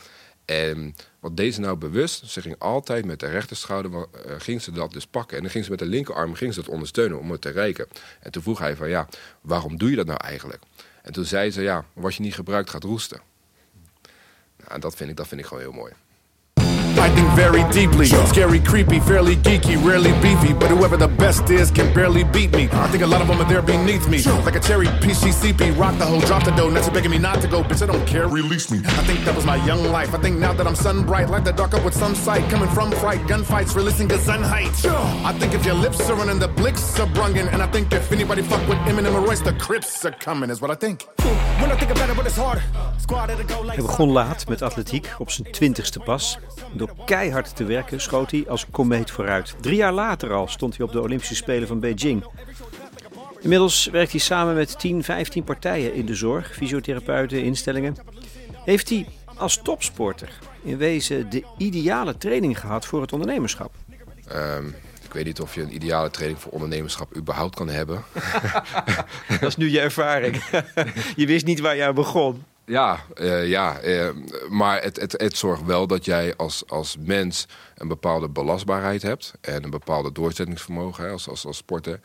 En 0.44 0.96
wat 1.20 1.36
deed 1.36 1.54
ze 1.54 1.60
nou 1.60 1.76
bewust? 1.76 2.30
Ze 2.30 2.40
ging 2.40 2.58
altijd 2.58 3.04
met 3.04 3.20
de 3.20 3.26
rechterschouder, 3.26 3.90
uh, 3.92 4.06
ging 4.38 4.62
ze 4.62 4.72
dat 4.72 4.92
dus 4.92 5.06
pakken. 5.06 5.36
En 5.36 5.42
dan 5.42 5.52
ging 5.52 5.64
ze 5.64 5.70
met 5.70 5.78
de 5.78 5.86
linkerarm 5.86 6.34
ging 6.34 6.54
ze 6.54 6.60
dat 6.60 6.68
ondersteunen 6.68 7.18
om 7.18 7.30
het 7.30 7.40
te 7.40 7.50
reiken. 7.50 7.86
En 8.20 8.32
toen 8.32 8.42
vroeg 8.42 8.58
hij 8.58 8.76
van, 8.76 8.88
ja, 8.88 9.08
waarom 9.40 9.78
doe 9.78 9.90
je 9.90 9.96
dat 9.96 10.06
nou 10.06 10.18
eigenlijk? 10.24 10.62
En 11.02 11.12
toen 11.12 11.24
zei 11.24 11.50
ze, 11.50 11.62
ja, 11.62 11.84
wat 11.92 12.14
je 12.14 12.22
niet 12.22 12.34
gebruikt 12.34 12.70
gaat 12.70 12.84
roesten. 12.84 13.20
Nou, 14.68 14.80
dat 14.80 14.94
vind 14.94 15.10
ik, 15.10 15.16
dat 15.16 15.28
vind 15.28 15.40
ik 15.40 15.46
gewoon 15.46 15.62
heel 15.62 15.72
mooi. 15.72 15.92
I 16.98 17.08
think 17.14 17.28
very 17.32 17.64
deeply. 17.72 18.06
Scary, 18.06 18.60
creepy, 18.60 19.00
fairly 19.00 19.36
geeky, 19.36 19.76
rarely 19.84 20.12
beefy. 20.20 20.52
But 20.52 20.70
whoever 20.70 20.96
the 20.96 21.08
best 21.08 21.50
is 21.50 21.70
can 21.70 21.92
barely 21.94 22.24
beat 22.24 22.52
me. 22.52 22.68
I 22.72 22.88
think 22.88 23.02
a 23.02 23.06
lot 23.06 23.20
of 23.20 23.28
them 23.28 23.40
are 23.40 23.48
there 23.48 23.62
beneath 23.62 24.08
me. 24.08 24.22
Like 24.44 24.56
a 24.56 24.60
cherry 24.60 24.86
PCCP, 24.86 25.76
rock 25.78 25.98
the 25.98 26.06
hoe, 26.06 26.20
drop 26.20 26.44
the 26.44 26.50
dough. 26.52 26.70
Next 26.70 26.90
begging 26.90 27.10
me 27.10 27.18
not 27.18 27.40
to 27.42 27.48
go, 27.48 27.62
bitch, 27.62 27.82
I 27.82 27.86
don't 27.86 28.06
care. 28.06 28.28
Release 28.28 28.70
me. 28.70 28.78
I 28.78 29.02
think 29.04 29.24
that 29.24 29.34
was 29.34 29.44
my 29.44 29.56
young 29.66 29.84
life. 29.90 30.14
I 30.14 30.18
think 30.18 30.38
now 30.38 30.52
that 30.52 30.66
I'm 30.66 30.76
sun 30.76 31.04
bright, 31.04 31.28
like 31.30 31.44
the 31.44 31.52
dark 31.52 31.74
up 31.74 31.84
with 31.84 31.94
some 31.94 32.14
sight. 32.14 32.48
Coming 32.50 32.68
from 32.70 32.90
fright, 32.92 33.20
gunfights, 33.26 33.74
releasing 33.74 34.08
gun 34.08 34.42
height. 34.42 34.74
I 35.24 35.32
think 35.38 35.54
if 35.54 35.64
your 35.64 35.74
lips 35.74 36.08
are 36.10 36.16
running, 36.16 36.38
the 36.38 36.48
blicks 36.48 36.98
are 37.00 37.06
brunging. 37.06 37.48
And 37.48 37.62
I 37.62 37.66
think 37.66 37.92
if 37.92 38.12
anybody 38.12 38.42
fuck 38.42 38.66
with 38.68 38.78
Eminem 38.78 39.14
or 39.14 39.20
Royce, 39.20 39.40
the 39.40 39.52
Crips 39.54 40.04
are 40.04 40.12
coming, 40.12 40.50
is 40.50 40.60
what 40.60 40.70
I 40.70 40.74
think. 40.74 41.06
When 41.60 41.70
I 41.70 41.76
think 41.76 41.90
about 41.90 42.10
it, 42.10 42.16
but 42.16 42.26
it's 42.26 42.36
hard. 42.36 42.62
Squad 42.98 43.30
at 43.30 43.48
go 43.48 43.60
like. 43.60 43.76
Hij 43.76 43.84
begon 43.84 44.10
laat 44.10 44.48
met 44.48 44.62
atletiek, 44.62 45.14
op 45.18 45.30
zijn 45.30 45.50
twintigste 45.50 46.00
pas. 46.00 46.38
Door 46.86 47.04
keihard 47.04 47.56
te 47.56 47.64
werken 47.64 48.00
schoot 48.00 48.30
hij 48.30 48.44
als 48.48 48.66
komeet 48.70 49.10
vooruit. 49.10 49.54
Drie 49.60 49.76
jaar 49.76 49.92
later 49.92 50.32
al 50.32 50.48
stond 50.48 50.76
hij 50.76 50.86
op 50.86 50.92
de 50.92 51.00
Olympische 51.00 51.34
Spelen 51.34 51.68
van 51.68 51.80
Beijing. 51.80 52.24
Inmiddels 53.40 53.86
werkt 53.86 54.10
hij 54.10 54.20
samen 54.20 54.54
met 54.54 54.78
10, 54.78 55.04
15 55.04 55.44
partijen 55.44 55.94
in 55.94 56.06
de 56.06 56.14
zorg, 56.14 56.54
fysiotherapeuten, 56.54 57.42
instellingen. 57.42 57.96
Heeft 58.64 58.88
hij 58.88 59.06
als 59.36 59.60
topsporter 59.62 60.38
in 60.62 60.76
wezen 60.76 61.30
de 61.30 61.44
ideale 61.58 62.16
training 62.16 62.60
gehad 62.60 62.86
voor 62.86 63.00
het 63.00 63.12
ondernemerschap? 63.12 63.74
Ehm, 64.28 64.66
ik 65.02 65.12
weet 65.12 65.24
niet 65.24 65.40
of 65.40 65.54
je 65.54 65.62
een 65.62 65.74
ideale 65.74 66.10
training 66.10 66.40
voor 66.40 66.52
ondernemerschap 66.52 67.16
überhaupt 67.16 67.54
kan 67.54 67.68
hebben. 67.68 68.04
Dat 69.40 69.48
is 69.48 69.56
nu 69.56 69.70
je 69.70 69.80
ervaring. 69.80 70.42
je 71.16 71.26
wist 71.26 71.46
niet 71.46 71.60
waar 71.60 71.76
je 71.76 71.84
aan 71.84 71.94
begon. 71.94 72.42
Ja, 72.66 73.04
eh, 73.14 73.48
ja 73.48 73.78
eh, 73.78 74.10
maar 74.48 74.82
het, 74.82 75.00
het, 75.00 75.12
het 75.12 75.36
zorgt 75.36 75.64
wel 75.64 75.86
dat 75.86 76.04
jij 76.04 76.36
als, 76.36 76.62
als 76.68 76.96
mens 76.98 77.46
een 77.74 77.88
bepaalde 77.88 78.28
belastbaarheid 78.28 79.02
hebt. 79.02 79.34
En 79.40 79.64
een 79.64 79.70
bepaalde 79.70 80.12
doorzettingsvermogen 80.12 81.10
als, 81.10 81.28
als, 81.28 81.46
als 81.46 81.56
sporter. 81.56 82.00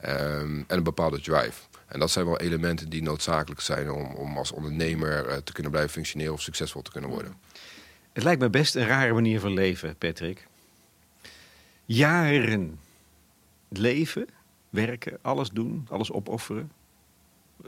Ehm, 0.00 0.58
en 0.66 0.76
een 0.76 0.82
bepaalde 0.82 1.20
drive. 1.20 1.60
En 1.86 2.00
dat 2.00 2.10
zijn 2.10 2.26
wel 2.26 2.38
elementen 2.38 2.88
die 2.88 3.02
noodzakelijk 3.02 3.60
zijn 3.60 3.90
om, 3.90 4.14
om 4.14 4.38
als 4.38 4.52
ondernemer 4.52 5.26
eh, 5.26 5.36
te 5.36 5.52
kunnen 5.52 5.70
blijven 5.70 5.92
functioneren 5.92 6.32
of 6.32 6.40
succesvol 6.40 6.82
te 6.82 6.90
kunnen 6.90 7.10
worden. 7.10 7.34
Het 8.12 8.22
lijkt 8.22 8.40
me 8.40 8.50
best 8.50 8.74
een 8.74 8.86
rare 8.86 9.12
manier 9.12 9.40
van 9.40 9.52
leven, 9.52 9.96
Patrick. 9.96 10.46
Jaren 11.84 12.80
leven, 13.68 14.28
werken, 14.70 15.18
alles 15.22 15.50
doen, 15.50 15.86
alles 15.90 16.12
opofferen. 16.12 16.70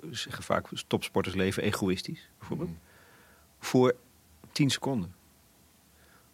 Ze 0.00 0.08
zeggen 0.16 0.42
vaak 0.44 0.66
topsporters 0.86 1.34
leven 1.34 1.62
egoïstisch, 1.62 2.28
bijvoorbeeld. 2.38 2.70
Voor 3.60 3.94
10 4.52 4.70
seconden. 4.70 5.14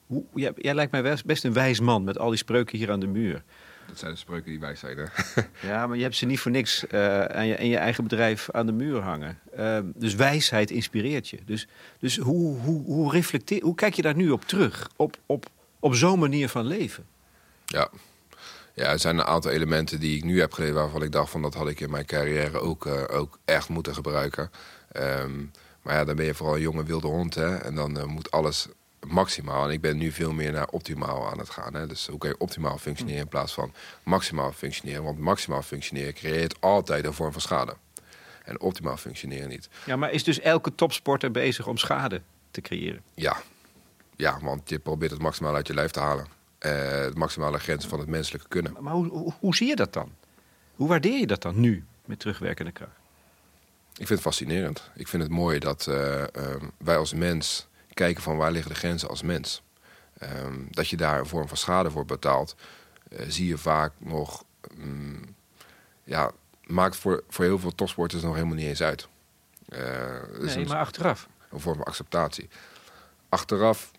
Hoe, 0.07 0.25
jij, 0.35 0.53
jij 0.57 0.75
lijkt 0.75 0.93
mij 0.93 1.17
best- 1.25 1.45
een 1.45 1.53
wijs 1.53 1.81
man 1.81 2.05
met 2.05 2.19
al 2.19 2.29
die 2.29 2.39
spreuken 2.39 2.79
hier 2.79 2.91
aan 2.91 3.01
de 3.01 3.07
muur. 3.07 3.43
Dat 3.87 3.99
zijn 3.99 4.13
de 4.13 4.19
spreuken 4.19 4.51
die 4.51 4.61
wij 4.61 4.75
zijn. 4.75 4.97
Hè? 4.99 5.05
Ja, 5.69 5.87
maar 5.87 5.97
je 5.97 6.03
hebt 6.03 6.17
ze 6.17 6.27
niet 6.27 6.41
voor 6.41 6.51
niks 6.51 6.87
eh, 6.87 7.25
aan, 7.25 7.47
je, 7.47 7.55
in 7.55 7.69
je 7.69 7.77
eigen 7.77 8.03
bedrijf 8.03 8.51
aan 8.51 8.67
de 8.67 8.73
muur 8.73 9.01
hangen. 9.01 9.39
Eh, 9.57 9.79
dus 9.95 10.15
wijsheid 10.15 10.71
inspireert 10.71 11.29
je. 11.29 11.39
Dus, 11.45 11.67
dus 11.99 12.17
hoe, 12.17 12.59
hoe, 12.59 12.85
hoe, 12.85 13.13
reflecteer, 13.13 13.63
hoe 13.63 13.75
kijk 13.75 13.95
je 13.95 14.03
daar 14.03 14.17
nu 14.17 14.31
op 14.31 14.45
terug? 14.45 14.91
Op, 14.97 15.17
op, 15.27 15.47
op 15.81 15.95
zo'n 15.95 16.19
manier 16.19 16.49
van 16.49 16.67
leven? 16.67 17.07
Ja. 17.67 17.91
Ja, 18.75 18.91
er 18.91 18.99
zijn 18.99 19.19
een 19.19 19.25
aantal 19.25 19.51
elementen 19.51 20.01
die 20.01 20.17
ik 20.17 20.25
nu 20.25 20.41
heb 20.41 20.53
geleerd... 20.53 20.75
waarvan 20.75 21.03
ik 21.03 21.13
dacht 21.13 21.31
van 21.31 21.43
dat 21.43 21.55
had 21.55 21.69
ik 21.69 21.81
in 21.81 21.91
mijn 21.91 22.05
carrière 22.05 22.61
ook, 22.61 22.87
eh, 22.87 23.19
ook 23.19 23.39
echt 23.45 23.69
moeten 23.69 23.95
gebruiken. 23.95 24.51
Ehm, 24.93 25.45
maar 25.83 25.95
ja, 25.95 26.05
dan 26.05 26.17
ben 26.17 26.25
je 26.25 26.35
vooral 26.35 26.55
een 26.55 26.61
jonge 26.61 26.85
wilde 26.85 27.07
hond. 27.07 27.35
Hè? 27.35 27.57
En 27.57 27.75
dan 27.75 27.99
eh, 27.99 28.05
moet 28.05 28.31
alles 28.31 28.69
maximaal. 29.07 29.65
En 29.65 29.71
ik 29.71 29.81
ben 29.81 29.97
nu 29.97 30.13
veel 30.13 30.33
meer 30.33 30.53
naar 30.53 30.69
optimaal 30.69 31.31
aan 31.31 31.39
het 31.39 31.51
gaan. 31.51 31.75
Hè? 31.75 31.87
Dus 31.87 32.07
hoe 32.07 32.19
kan 32.19 32.31
je 32.31 32.39
optimaal 32.39 32.79
functioneren 32.79 33.21
in 33.21 33.29
plaats 33.29 33.53
van 33.53 33.73
maximaal 34.03 34.53
functioneren? 34.53 35.03
Want 35.03 35.19
maximaal 35.19 35.63
functioneren 35.63 36.15
creëert 36.15 36.61
altijd 36.61 37.05
een 37.05 37.13
vorm 37.13 37.33
van 37.33 37.41
schade. 37.41 37.77
En 38.45 38.61
optimaal 38.61 38.97
functioneren 38.97 39.49
niet. 39.49 39.69
Ja, 39.85 39.97
maar 39.97 40.13
is 40.13 40.25
dus 40.25 40.41
elke 40.41 40.75
topsporter 40.75 41.31
bezig 41.31 41.67
om 41.67 41.77
schade 41.77 42.23
te 42.51 42.61
creëren? 42.61 43.03
Ja. 43.15 43.43
ja, 44.17 44.39
want 44.43 44.69
je 44.69 44.79
probeert 44.79 45.11
het 45.11 45.21
maximaal 45.21 45.55
uit 45.55 45.67
je 45.67 45.75
lijf 45.75 45.91
te 45.91 46.01
halen. 46.01 46.27
Eh 46.63 46.91
het 47.05 47.15
maximale 47.15 47.59
grens 47.59 47.87
van 47.87 47.99
het 47.99 48.09
menselijke 48.09 48.49
kunnen. 48.49 48.77
Maar 48.81 48.93
hoe, 48.93 49.09
hoe, 49.09 49.33
hoe 49.41 49.55
zie 49.55 49.69
je 49.69 49.77
dat 49.77 49.93
dan? 49.93 50.13
Hoe 50.75 50.89
waardeer 50.89 51.19
je 51.19 51.27
dat 51.27 51.43
dan 51.43 51.61
nu 51.61 51.85
met 52.05 52.19
terugwerkende 52.19 52.73
kracht? 52.73 52.97
Ik 53.93 54.07
vind 54.07 54.09
het 54.09 54.21
fascinerend. 54.21 54.91
Ik 54.95 55.09
vind 55.09 55.23
het 55.23 55.33
mooi 55.33 55.59
dat 55.59 55.87
eh, 55.87 56.37
ehm, 56.37 56.69
wij 56.79 56.97
als 56.97 57.15
mens 57.15 57.67
kijken 57.95 58.23
van 58.23 58.37
waar 58.37 58.53
liggen 58.53 58.71
de 58.73 58.79
grenzen 58.79 59.09
als 59.09 59.23
mens. 59.23 59.63
Ehm, 60.19 60.61
dat 60.71 60.89
je 60.89 60.97
daar 60.97 61.19
een 61.19 61.27
vorm 61.27 61.49
van 61.49 61.57
schade 61.57 61.91
voor 61.91 62.05
betaalt, 62.05 62.55
eh, 63.09 63.27
zie 63.29 63.47
je 63.47 63.59
vaak 63.59 63.93
nog... 63.99 64.45
mm, 64.75 65.21
ja, 66.05 66.31
maakt 66.65 66.97
voor, 66.97 67.25
voor 67.29 67.45
heel 67.45 67.59
veel 67.59 67.75
topsporters 67.75 68.23
nog 68.23 68.35
helemaal 68.35 68.57
niet 68.57 68.67
eens 68.67 68.83
uit. 68.83 69.09
Nee, 69.69 69.81
een, 70.57 70.67
maar 70.69 70.79
achteraf. 70.79 71.29
een 71.51 71.61
vorm 71.61 71.77
van 71.77 71.87
acceptatie. 71.87 72.49
Achteraf 73.29 73.91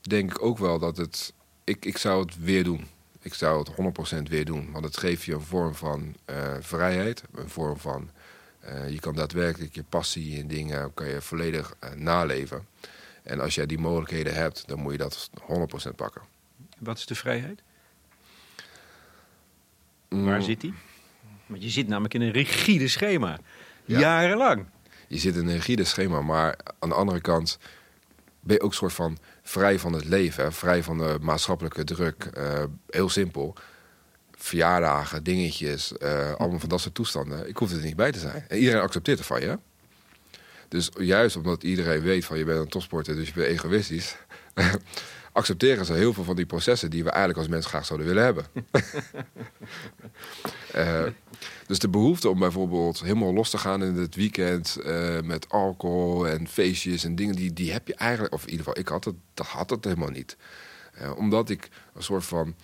denk 0.00 0.30
ik 0.30 0.42
ook 0.42 0.58
wel 0.58 0.78
dat 0.78 0.96
het... 0.96 1.32
Ik, 1.66 1.84
ik 1.84 1.98
zou 1.98 2.24
het 2.24 2.38
weer 2.38 2.64
doen. 2.64 2.86
Ik 3.20 3.34
zou 3.34 3.58
het 3.58 4.18
100% 4.18 4.22
weer 4.28 4.44
doen. 4.44 4.72
Want 4.72 4.84
het 4.84 4.96
geeft 4.96 5.22
je 5.24 5.34
een 5.34 5.40
vorm 5.40 5.74
van 5.74 6.16
eh, 6.24 6.54
vrijheid. 6.60 7.22
Een 7.34 7.48
vorm 7.48 7.78
van... 7.78 8.10
eh, 8.60 8.88
je 8.90 9.00
kan 9.00 9.14
daadwerkelijk 9.14 9.74
je 9.74 9.82
passie 9.88 10.40
en 10.40 10.46
dingen 10.48 10.94
kan 10.94 11.08
je 11.08 11.20
volledig 11.22 11.74
eh, 11.78 11.90
naleven. 11.92 12.66
En 13.22 13.40
als 13.40 13.54
jij 13.54 13.66
die 13.66 13.78
mogelijkheden 13.78 14.34
hebt, 14.34 14.68
dan 14.68 14.78
moet 14.78 14.92
je 14.92 14.98
dat 14.98 15.30
100% 15.90 15.94
pakken. 15.96 16.22
Wat 16.78 16.98
is 16.98 17.06
de 17.06 17.14
vrijheid? 17.14 17.62
Mm, 20.08 20.24
Waar 20.24 20.42
zit 20.42 20.60
die? 20.60 20.74
Want 21.46 21.62
je 21.62 21.70
zit 21.70 21.88
namelijk 21.88 22.14
in 22.14 22.20
een 22.20 22.30
rigide 22.32 22.88
schema. 22.88 23.38
Ja. 23.84 23.98
Jarenlang. 23.98 24.66
Je 25.08 25.18
zit 25.18 25.36
in 25.36 25.46
een 25.46 25.54
rigide 25.54 25.84
schema, 25.84 26.20
maar 26.20 26.56
aan 26.78 26.88
de 26.88 26.94
andere 26.94 27.20
kant 27.20 27.58
ben 28.40 28.56
je 28.56 28.62
ook 28.62 28.74
soort 28.74 28.92
van 28.92 29.18
vrij 29.48 29.78
van 29.78 29.92
het 29.92 30.04
leven. 30.04 30.52
Vrij 30.52 30.82
van 30.82 30.98
de 30.98 31.18
maatschappelijke 31.20 31.84
druk. 31.84 32.24
Eh, 32.24 32.64
heel 32.88 33.08
simpel. 33.08 33.54
Verjaardagen, 34.36 35.22
dingetjes, 35.22 35.96
eh, 35.96 36.34
allemaal 36.34 36.58
van 36.58 36.68
dat 36.68 36.80
soort 36.80 36.94
toestanden. 36.94 37.48
Ik 37.48 37.56
hoef 37.56 37.72
er 37.72 37.82
niet 37.82 37.96
bij 37.96 38.12
te 38.12 38.18
zijn. 38.18 38.44
En 38.48 38.58
iedereen 38.58 38.80
accepteert 38.80 39.18
het 39.18 39.26
van 39.26 39.40
je. 39.40 39.58
Dus 40.68 40.90
juist 40.98 41.36
omdat 41.36 41.62
iedereen 41.62 42.00
weet 42.00 42.24
van 42.24 42.38
je 42.38 42.44
bent 42.44 42.58
een 42.58 42.68
topsporter, 42.68 43.14
dus 43.14 43.28
je 43.28 43.34
bent 43.34 43.46
egoïstisch. 43.46 44.16
accepteren 45.32 45.84
ze 45.84 45.92
heel 45.92 46.12
veel 46.12 46.24
van 46.24 46.36
die 46.36 46.46
processen 46.46 46.90
die 46.90 47.04
we 47.04 47.10
eigenlijk 47.10 47.38
als 47.38 47.48
mens 47.48 47.66
graag 47.66 47.86
zouden 47.86 48.08
willen 48.08 48.24
hebben. 48.24 48.46
Eh, 50.72 51.06
dus 51.66 51.78
de 51.78 51.88
behoefte 51.88 52.28
om 52.28 52.38
bijvoorbeeld 52.38 53.00
helemaal 53.00 53.32
los 53.32 53.50
te 53.50 53.58
gaan 53.58 53.82
in 53.82 53.94
het 53.94 54.14
weekend 54.14 54.76
eh, 54.76 55.20
met 55.20 55.48
alcohol 55.48 56.28
en 56.28 56.48
feestjes 56.48 57.04
en 57.04 57.14
dingen, 57.14 57.34
die, 57.34 57.52
die 57.52 57.72
heb 57.72 57.86
je 57.86 57.94
eigenlijk, 57.94 58.34
of 58.34 58.42
in 58.42 58.50
ieder 58.50 58.64
geval, 58.64 58.80
ik 58.80 58.88
had 58.88 59.04
het, 59.04 59.14
dat 59.34 59.46
had 59.46 59.70
het 59.70 59.84
helemaal 59.84 60.08
niet. 60.08 60.36
Eh, 60.92 61.16
omdat 61.16 61.50
ik 61.50 61.68
een 61.94 62.02
soort 62.02 62.24
van 62.24 62.54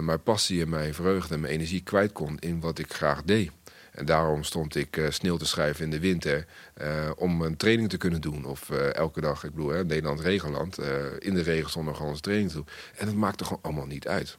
mijn 0.00 0.22
passie 0.22 0.62
en 0.62 0.68
mijn 0.68 0.94
vreugde 0.94 1.34
en 1.34 1.40
mijn 1.40 1.52
energie 1.52 1.82
kwijt 1.82 2.12
kon 2.12 2.38
in 2.38 2.60
wat 2.60 2.78
ik 2.78 2.92
graag 2.92 3.22
deed. 3.22 3.50
En 4.00 4.06
daarom 4.06 4.44
stond 4.44 4.74
ik 4.74 4.96
eh, 4.96 5.10
sneeuw 5.10 5.36
te 5.36 5.46
schrijven 5.46 5.84
in 5.84 5.90
de 5.90 6.00
winter 6.00 6.46
eh, 6.74 7.10
om 7.16 7.42
een 7.42 7.56
training 7.56 7.88
te 7.88 7.96
kunnen 7.96 8.20
doen. 8.20 8.44
Of 8.44 8.70
eh, 8.70 8.94
elke 8.94 9.20
dag, 9.20 9.44
ik 9.44 9.54
bedoel, 9.54 9.70
hè, 9.70 9.84
Nederland 9.84 10.20
regenland, 10.20 10.78
in 11.18 11.34
de 11.34 11.42
regen 11.42 11.70
zonder 11.70 11.94
gewoon 11.94 12.10
onze 12.10 12.22
training 12.22 12.50
te 12.50 12.56
doen. 12.56 12.66
En 12.96 13.06
dat 13.06 13.14
maakt 13.14 13.40
er 13.40 13.46
gewoon 13.46 13.62
allemaal 13.62 13.86
niet 13.86 14.08
uit. 14.08 14.38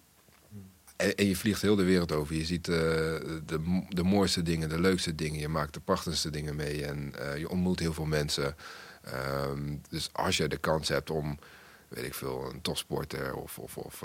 En, 0.96 1.28
je 1.28 1.36
vliegt 1.36 1.62
heel 1.62 1.76
de 1.76 1.84
wereld 1.84 2.12
over. 2.12 2.36
Je 2.36 2.46
ziet 2.46 2.66
de, 2.66 3.42
de 3.90 4.04
mooiste 4.04 4.42
dingen, 4.42 4.70
de 4.70 4.80
leukste 4.80 5.16
dingen. 5.16 5.40
Je 5.40 5.48
maakt 5.48 5.74
de 5.74 5.80
prachtigste 5.80 6.30
dingen 6.30 6.56
mee. 6.56 6.86
En 6.86 7.14
je 7.38 7.50
ontmoet 7.50 7.80
heel 7.80 7.94
veel 7.94 8.06
mensen. 8.06 8.56
Ehm, 9.04 9.76
dus 9.90 10.10
als 10.12 10.38
je 10.38 10.48
de 10.48 10.58
kans 10.58 10.88
hebt 10.88 11.10
om, 11.10 11.40
weet 11.88 12.06
ik 12.06 12.14
veel, 12.14 12.50
een 12.54 12.62
topsporter 12.62 13.36
of, 13.36 13.60
of, 13.60 13.78
of 13.78 14.04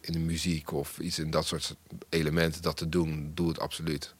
in 0.00 0.12
de 0.12 0.18
muziek 0.18 0.72
of 0.72 0.98
iets 0.98 1.18
in 1.18 1.30
dat 1.30 1.46
soort 1.46 1.76
elementen 2.08 2.62
dat 2.62 2.76
te 2.76 2.88
doen, 2.88 3.30
doe 3.34 3.48
het 3.48 3.58
absoluut. 3.58 4.14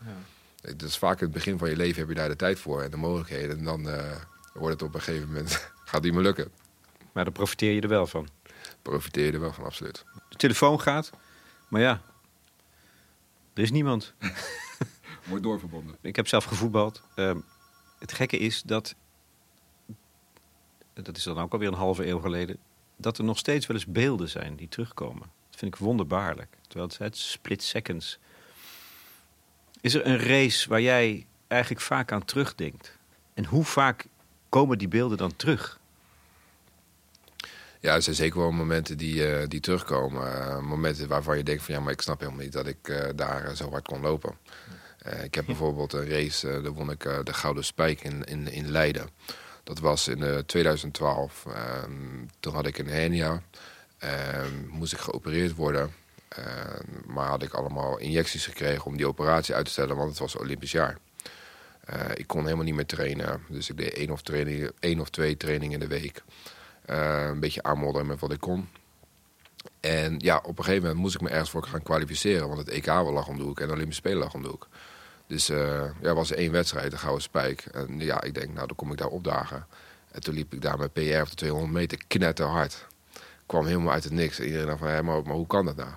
Het 0.66 0.82
is 0.82 0.98
vaak 0.98 1.18
in 1.18 1.24
het 1.24 1.34
begin 1.34 1.58
van 1.58 1.68
je 1.68 1.76
leven 1.76 1.98
heb 1.98 2.08
je 2.08 2.14
daar 2.14 2.28
de 2.28 2.36
tijd 2.36 2.58
voor 2.58 2.82
en 2.82 2.90
de 2.90 2.96
mogelijkheden. 2.96 3.58
En 3.58 3.64
dan 3.64 3.88
eh, 3.88 4.16
wordt 4.54 4.80
het 4.80 4.88
op 4.88 4.94
een 4.94 5.00
gegeven 5.00 5.26
moment, 5.26 5.70
gaat 5.84 6.02
niet 6.02 6.12
meer 6.12 6.22
lukken. 6.22 6.52
Maar 7.12 7.24
dan 7.24 7.32
profiteer 7.32 7.72
je 7.72 7.80
er 7.80 7.88
wel 7.88 8.06
van. 8.06 8.28
Profiteer 8.82 9.26
je 9.26 9.32
er 9.32 9.40
wel 9.40 9.52
van, 9.52 9.64
absoluut. 9.64 10.04
De 10.28 10.36
telefoon 10.36 10.80
gaat, 10.80 11.10
maar 11.68 11.80
ja, 11.80 12.02
er 13.54 13.62
is 13.62 13.70
niemand. 13.70 14.14
Mooi 15.28 15.42
doorverbonden. 15.42 15.96
Ik 16.00 16.16
heb 16.16 16.28
zelf 16.28 16.44
gevoetbald. 16.44 17.02
Ehm, 17.14 17.38
het 17.98 18.12
gekke 18.12 18.38
is 18.38 18.62
dat, 18.62 18.94
dat 20.94 21.16
is 21.16 21.22
dan 21.22 21.38
ook 21.38 21.52
alweer 21.52 21.68
een 21.68 21.74
halve 21.74 22.06
eeuw 22.06 22.18
geleden, 22.18 22.58
dat 22.96 23.18
er 23.18 23.24
nog 23.24 23.38
steeds 23.38 23.66
wel 23.66 23.76
eens 23.76 23.86
beelden 23.86 24.28
zijn 24.28 24.56
die 24.56 24.68
terugkomen. 24.68 25.30
Dat 25.50 25.58
vind 25.58 25.74
ik 25.74 25.80
wonderbaarlijk. 25.80 26.56
Terwijl 26.68 26.90
het, 26.98 27.16
split 27.16 27.62
seconds. 27.62 28.18
Is 29.86 29.94
er 29.94 30.06
een 30.06 30.18
race 30.18 30.68
waar 30.68 30.80
jij 30.80 31.26
eigenlijk 31.46 31.82
vaak 31.82 32.12
aan 32.12 32.24
terugdenkt? 32.24 32.96
En 33.34 33.44
hoe 33.44 33.64
vaak 33.64 34.06
komen 34.48 34.78
die 34.78 34.88
beelden 34.88 35.18
dan 35.18 35.36
terug? 35.36 35.78
Ja, 37.80 37.94
er 37.94 38.02
zijn 38.02 38.16
zeker 38.16 38.38
wel 38.38 38.50
momenten 38.50 38.96
die, 38.96 39.26
eh, 39.26 39.48
die 39.48 39.60
terugkomen. 39.60 40.32
Eh, 40.32 40.60
momenten 40.60 41.08
waarvan 41.08 41.36
je 41.36 41.42
denkt 41.42 41.62
van 41.62 41.74
ja, 41.74 41.80
maar 41.80 41.92
ik 41.92 42.00
snap 42.00 42.20
helemaal 42.20 42.42
niet 42.42 42.52
dat 42.52 42.66
ik 42.66 42.88
eh, 42.88 43.08
daar 43.14 43.56
zo 43.56 43.70
hard 43.70 43.86
kon 43.86 44.00
lopen. 44.00 44.36
ik 45.22 45.34
heb 45.34 45.46
bijvoorbeeld 45.46 45.92
een 45.92 46.08
race, 46.08 46.60
daar 46.62 46.72
won 46.72 46.90
ik 46.90 47.02
de 47.24 47.32
Gouden 47.32 47.64
Spijk 47.64 48.00
in, 48.00 48.24
in, 48.24 48.52
in 48.52 48.70
Leiden. 48.70 49.08
Dat 49.64 49.78
was 49.78 50.08
in 50.08 50.42
2012. 50.46 51.46
Ehm, 51.46 51.92
toen 52.40 52.54
had 52.54 52.66
ik 52.66 52.78
een 52.78 52.88
hernia. 52.88 53.42
Ehm, 53.98 54.66
moest 54.68 54.92
ik 54.92 54.98
geopereerd 54.98 55.54
worden. 55.54 55.92
Maar 57.06 57.28
had 57.28 57.42
ik 57.42 57.52
allemaal 57.52 57.98
injecties 57.98 58.46
gekregen 58.46 58.84
om 58.84 58.96
die 58.96 59.08
operatie 59.08 59.54
uit 59.54 59.64
te 59.64 59.70
stellen, 59.70 59.96
want 59.96 60.10
het 60.10 60.18
was 60.18 60.36
Olympisch 60.36 60.72
jaar. 60.72 60.98
ik 62.14 62.26
kon 62.26 62.44
helemaal 62.44 62.64
niet 62.64 62.74
meer 62.74 62.86
trainen. 62.86 63.42
Dus 63.48 63.70
ik 63.70 63.76
deed 63.76 63.92
één 63.92 64.10
of, 64.10 64.22
training, 64.22 64.70
één 64.80 65.00
of 65.00 65.10
twee 65.10 65.36
trainingen 65.36 65.80
in 65.80 65.88
de 65.88 66.00
week. 66.00 66.22
Uh, 66.90 67.26
een 67.26 67.40
beetje 67.40 67.62
aanmodderen 67.62 68.06
met 68.06 68.20
wat 68.20 68.32
ik 68.32 68.40
kon. 68.40 68.68
En 69.80 70.18
ja, 70.18 70.36
op 70.36 70.58
een 70.58 70.64
gegeven 70.64 70.82
moment 70.82 71.00
moest 71.00 71.14
ik 71.14 71.20
me 71.20 71.28
ergens 71.28 71.50
voor 71.50 71.62
gaan 71.62 71.82
kwalificeren. 71.82 72.48
Want 72.48 72.58
het 72.58 72.68
EK 72.68 72.86
lag 72.86 73.28
om 73.28 73.36
de 73.36 73.42
hoek 73.42 73.60
en 73.60 73.66
de 73.66 73.72
Olympische 73.72 74.02
Spelen 74.02 74.18
lag 74.18 74.34
om 74.34 74.42
de 74.42 74.48
hoek. 74.48 74.68
Dus 75.26 75.50
uh, 75.50 75.82
ja, 76.00 76.14
was 76.14 76.32
één 76.32 76.52
wedstrijd, 76.52 76.90
de 76.90 76.98
Gouden 76.98 77.22
Spijk. 77.22 77.64
En 77.72 78.00
ja, 78.00 78.22
ik 78.22 78.34
denk, 78.34 78.52
nou, 78.52 78.66
dan 78.66 78.76
kom 78.76 78.92
ik 78.92 78.98
daar 78.98 79.08
opdagen. 79.08 79.66
En 80.10 80.20
toen 80.20 80.34
liep 80.34 80.52
ik 80.52 80.62
daar 80.62 80.78
met 80.78 80.92
PR 80.92 81.00
op 81.00 81.28
de 81.28 81.34
200 81.34 81.72
meter 81.72 81.98
knetterhard. 82.06 82.86
Kwam 83.46 83.66
helemaal 83.66 83.92
uit 83.92 84.04
het 84.04 84.12
niks. 84.12 84.38
En 84.38 84.44
iedereen 84.44 84.66
dacht 84.66 84.78
van, 84.78 84.88
hey, 84.88 85.02
maar, 85.02 85.22
maar 85.22 85.34
hoe 85.34 85.46
kan 85.46 85.64
dat 85.64 85.76
nou? 85.76 85.90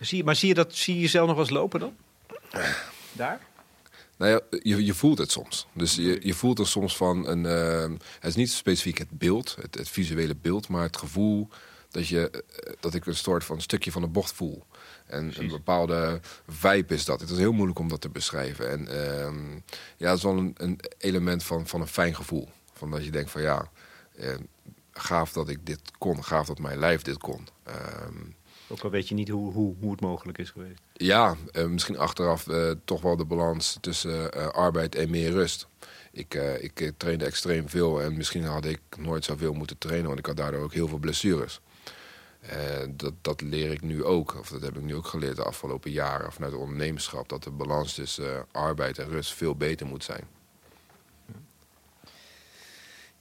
Zie, 0.00 0.24
maar 0.24 0.36
zie 0.36 0.48
je, 0.48 0.54
dat, 0.54 0.74
zie 0.74 0.94
je 0.94 1.00
jezelf 1.00 1.26
nog 1.26 1.36
wel 1.36 1.44
eens 1.44 1.54
lopen 1.54 1.80
dan? 1.80 1.96
Daar? 3.12 3.46
Nou 4.16 4.30
ja, 4.30 4.58
je, 4.62 4.84
je 4.84 4.94
voelt 4.94 5.18
het 5.18 5.30
soms. 5.30 5.66
Dus 5.72 5.94
je, 5.94 6.18
je 6.22 6.34
voelt 6.34 6.58
er 6.58 6.66
soms 6.66 6.96
van 6.96 7.26
een. 7.26 7.44
Uh, 7.44 7.98
het 8.14 8.28
is 8.30 8.34
niet 8.34 8.52
specifiek 8.52 8.98
het 8.98 9.10
beeld, 9.10 9.56
het, 9.60 9.74
het, 9.74 9.88
visuele 9.88 10.36
beeld, 10.36 10.68
maar 10.68 10.82
het 10.82 10.96
gevoel 10.96 11.48
dat, 11.90 12.08
je, 12.08 12.30
eh, 12.30 12.72
dat 12.80 12.94
ik 12.94 13.06
een 13.06 13.16
soort 13.16 13.44
van 13.44 13.56
een 13.56 13.62
stukje 13.62 13.92
van 13.92 14.02
de 14.02 14.08
bocht 14.08 14.32
voel. 14.32 14.64
En 15.06 15.32
een 15.38 15.48
bepaalde 15.48 16.20
vibe 16.48 16.94
is 16.94 17.04
dat. 17.04 17.20
Het 17.20 17.30
is 17.30 17.38
heel 17.38 17.52
moeilijk 17.52 17.78
om 17.78 17.88
dat 17.88 18.00
te 18.00 18.08
beschrijven. 18.08 18.70
En 18.70 18.80
uh, 18.80 19.60
ja, 19.96 20.08
het 20.08 20.16
is 20.16 20.22
wel 20.22 20.36
een, 20.36 20.54
een, 20.56 20.80
element 20.98 21.44
van, 21.44 21.66
van 21.66 21.80
een 21.80 21.86
fijn 21.86 22.14
gevoel. 22.14 22.48
Van 22.72 22.90
dat 22.90 23.04
je 23.04 23.10
denkt 23.10 23.30
van 23.30 23.42
ja, 23.42 23.70
uh, 24.20 24.34
gaaf 24.92 25.32
dat 25.32 25.48
ik 25.48 25.66
dit 25.66 25.80
kon, 25.98 26.24
gaaf 26.24 26.46
dat 26.46 26.58
mijn 26.58 26.78
lijf 26.78 27.02
dit 27.02 27.18
kon. 27.18 27.48
Ehm, 27.62 28.14
ook 28.68 28.80
al 28.80 28.90
weet 28.90 29.08
je 29.08 29.14
niet 29.14 29.28
hoe, 29.28 29.52
hoe, 29.52 29.74
hoe 29.80 29.90
het 29.90 30.00
mogelijk 30.00 30.38
is 30.38 30.50
geweest. 30.50 30.80
Ja, 30.92 31.36
uh, 31.52 31.66
misschien 31.66 31.98
achteraf 31.98 32.46
uh, 32.46 32.70
toch 32.84 33.00
wel 33.00 33.16
de 33.16 33.24
balans 33.24 33.78
tussen 33.80 34.36
uh, 34.36 34.46
arbeid 34.46 34.94
en 34.94 35.10
meer 35.10 35.30
rust. 35.30 35.66
Ik, 36.12 36.34
ik 36.60 36.92
trainde 36.96 37.24
extreem 37.24 37.68
veel 37.68 38.02
en 38.02 38.16
misschien 38.16 38.44
had 38.44 38.64
ik 38.64 38.80
nooit 38.98 39.24
zoveel 39.24 39.52
moeten 39.52 39.78
trainen, 39.78 40.06
want 40.06 40.18
ik 40.18 40.26
had 40.26 40.36
daardoor 40.36 40.62
ook 40.62 40.72
heel 40.72 40.88
veel 40.88 40.98
blessures. 40.98 41.60
dat, 42.90 43.12
dat 43.20 43.40
leer 43.40 43.70
ik 43.70 43.82
nu 43.82 44.04
ook, 44.04 44.36
of 44.38 44.48
dat 44.48 44.62
heb 44.62 44.76
ik 44.76 44.82
nu 44.82 44.94
ook 44.94 45.06
geleerd 45.06 45.36
de 45.36 45.44
afgelopen 45.44 45.90
jaren 45.90 46.32
vanuit 46.32 46.52
het 46.52 46.60
ondernemerschap, 46.60 47.28
dat 47.28 47.42
de 47.42 47.50
balans 47.50 47.94
tussen 47.94 48.46
arbeid 48.52 48.98
en 48.98 49.08
rust 49.08 49.34
veel 49.34 49.54
beter 49.54 49.86
moet 49.86 50.04
zijn. 50.04 50.24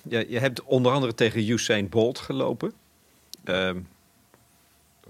Ja, 0.10 0.24
je 0.28 0.40
hebt 0.40 0.64
onder 0.64 0.92
andere 0.92 1.14
tegen 1.14 1.50
Usain 1.50 1.90
Bolt 1.90 2.20
gelopen. 2.20 2.74
Ehm, 3.44 3.80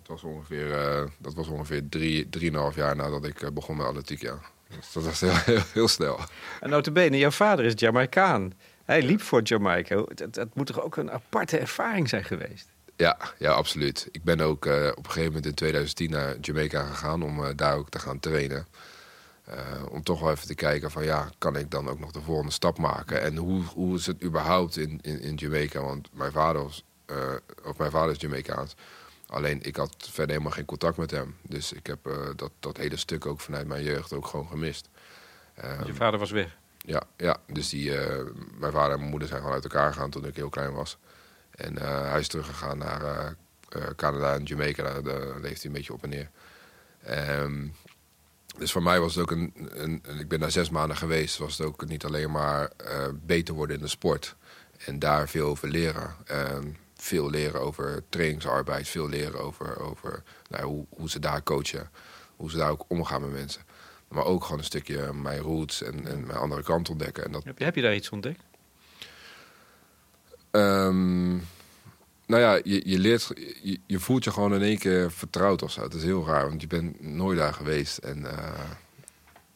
was 0.08 0.24
ongeveer, 0.24 0.68
uh, 0.68 1.04
dat 1.18 1.34
was 1.34 1.48
ongeveer 1.48 1.90
drie, 1.90 2.30
drieënhalf 2.30 2.76
jaar 2.76 2.96
nadat 2.96 3.26
ik 3.26 3.42
uh, 3.42 3.50
begon 3.50 3.78
met 3.78 3.86
atletiek, 3.86 4.22
ja. 4.22 4.40
Dus 4.68 4.92
dat 4.94 5.04
was 5.04 5.20
heel, 5.20 5.36
heel, 5.46 5.62
heel 5.74 5.88
snel. 5.88 6.20
En 6.60 6.70
notabene, 6.70 7.18
jouw 7.18 7.32
vader 7.32 7.66
is 7.66 7.74
Jamaicaan. 7.76 8.54
Hij 8.86 9.02
liep 9.02 9.22
voor 9.22 9.42
Jamaica. 9.42 10.04
Het, 10.16 10.56
moet 10.56 10.66
toch 10.66 10.82
ook 10.82 10.96
een 10.96 11.12
aparte 11.12 11.58
ervaring 11.58 12.10
zijn 12.10 12.24
geweest? 12.24 12.70
Ja, 12.96 13.18
ja 13.38 13.52
absoluut. 13.52 14.08
Ik 14.12 14.24
ben 14.24 14.40
ook 14.40 14.66
uh, 14.66 14.88
op 14.88 14.98
een 14.98 15.12
gegeven 15.12 15.26
moment 15.26 15.46
in 15.46 15.54
2010 15.54 16.10
naar 16.10 16.36
Jamaica 16.42 16.84
gegaan 16.84 17.24
om 17.24 17.56
daar 17.56 17.76
ook 17.76 17.90
te 17.90 18.00
gaan 18.00 18.20
trainen. 18.20 18.68
om 19.90 20.04
toch 20.04 20.20
wel 20.20 20.32
even 20.32 20.48
te 20.48 20.56
kijken 20.56 20.92
van 20.92 21.04
ja, 21.04 21.30
kan 21.38 21.56
ik 21.56 21.72
dan 21.72 21.90
ook 21.90 22.00
nog 22.00 22.12
de 22.12 22.22
volgende 22.22 22.52
stap 22.52 22.78
maken? 22.78 23.22
En 23.22 23.36
hoe, 23.36 23.64
hoe 23.64 23.96
is 23.96 24.06
het 24.06 24.24
überhaupt 24.24 24.78
in, 24.78 25.00
in, 25.02 25.22
in 25.22 25.36
Jamaica? 25.36 25.82
Want 25.82 26.10
mijn 26.14 26.32
vader, 26.32 26.64
was, 26.64 26.84
of 27.64 27.78
mijn 27.78 27.92
vader 27.92 28.12
is 28.12 28.22
Jamaicaans. 28.22 28.76
Alleen 29.28 29.62
ik 29.62 29.76
had 29.76 29.96
verder 29.98 30.32
helemaal 30.32 30.52
geen 30.52 30.66
contact 30.66 30.98
met 30.98 31.12
hem. 31.12 31.36
Dus 31.42 31.74
ik 31.74 31.88
heb 31.88 32.08
uh, 32.08 32.14
dat, 32.36 32.52
dat 32.60 32.78
hele 32.78 32.98
stuk 32.98 33.26
ook 33.26 33.40
vanuit 33.40 33.68
mijn 33.68 33.84
jeugd 33.84 34.14
ook 34.14 34.28
gewoon 34.28 34.48
gemist. 34.48 34.90
Um, 35.64 35.86
je 35.86 35.94
vader 35.94 36.20
was 36.20 36.32
weg? 36.32 36.58
Ja, 36.78 37.04
ja 37.18 37.38
dus 37.48 37.70
die, 37.70 37.90
uh, 37.90 38.24
mijn 38.58 38.72
vader 38.72 38.92
en 38.92 38.98
mijn 38.98 39.10
moeder 39.10 39.28
zijn 39.28 39.40
gewoon 39.40 39.56
uit 39.56 39.64
elkaar 39.64 39.94
gegaan 39.94 40.10
toen 40.10 40.26
ik 40.26 40.36
heel 40.36 40.50
klein 40.50 40.74
was. 40.74 40.98
En 41.52 41.74
uh, 41.74 42.10
hij 42.10 42.20
is 42.20 42.28
teruggegaan 42.28 42.78
naar 42.78 43.36
Canada 43.96 44.34
en 44.34 44.44
Jamaica. 44.44 44.84
Daar, 44.84 45.04
daar, 45.04 45.40
leeft 45.40 45.62
hij 45.62 45.66
een 45.66 45.78
beetje 45.78 45.94
op 45.94 46.04
en 46.04 46.10
neer. 46.10 46.30
Um, 47.40 47.74
dus 48.58 48.72
voor 48.72 48.84
mij 48.84 49.00
was 49.00 49.16
het 49.16 49.24
ook 49.24 49.32
een, 49.32 49.54
een, 49.70 50.04
Ik 50.20 50.28
ben 50.28 50.40
daar 50.40 50.52
zes 50.52 50.70
maanden 50.70 50.98
geweest. 50.98 51.38
Was 51.38 51.58
het 51.58 51.68
ook 51.68 51.86
niet 51.86 52.06
alleen 52.06 52.32
maar 52.32 52.72
beter 53.26 53.54
worden 53.54 53.76
in 53.76 53.82
de 53.82 53.88
sport. 53.88 54.36
En 54.86 55.00
daar 55.00 55.30
veel 55.30 55.48
over 55.48 55.68
leren. 55.68 56.16
Um, 56.32 56.78
veel 56.98 57.30
leren 57.30 57.62
over 57.62 58.04
trainingsarbeid, 58.10 58.88
veel 58.88 59.10
leren 59.10 59.40
over, 59.40 59.80
over 59.80 60.24
nou, 60.50 60.64
hoe, 60.64 60.86
hoe 60.90 61.10
ze 61.10 61.20
daar 61.20 61.44
coachen, 61.44 61.90
hoe 62.36 62.52
ze 62.52 62.58
daar 62.58 62.72
ook 62.72 62.86
omgaan 62.88 63.22
met 63.22 63.32
mensen. 63.32 63.62
Maar 64.08 64.26
ook 64.26 64.44
gewoon 64.44 64.58
een 64.58 64.64
stukje 64.64 65.14
mijn 65.14 65.40
roots 65.40 65.82
en, 65.82 66.08
en 66.08 66.26
mijn 66.26 66.38
andere 66.38 66.64
kant 66.64 66.90
ontdekken. 66.90 67.26
En 67.26 67.32
dat... 67.32 67.44
heb, 67.44 67.58
je, 67.58 67.64
heb 67.64 67.76
je 67.76 67.82
daar 67.82 67.96
iets 67.96 68.10
ontdekt? 68.10 68.42
Um, 70.52 71.46
nou 72.26 72.42
ja, 72.42 72.60
je, 72.64 72.82
je 72.90 73.00
leert, 73.00 73.32
je, 73.62 73.80
je, 73.86 74.00
voelt 74.00 74.24
je 74.24 74.32
gewoon 74.32 74.54
in 74.54 74.62
één 74.62 74.78
keer 74.78 75.12
vertrouwd 75.12 75.62
of 75.62 75.72
zo. 75.72 75.82
Het 75.82 75.94
is 75.94 76.04
heel 76.04 76.26
raar, 76.26 76.48
want 76.48 76.62
je 76.62 76.68
bent 76.68 77.02
nooit 77.02 77.38
daar 77.38 77.54
geweest. 77.54 77.98
En 77.98 78.18
uh, 78.18 78.60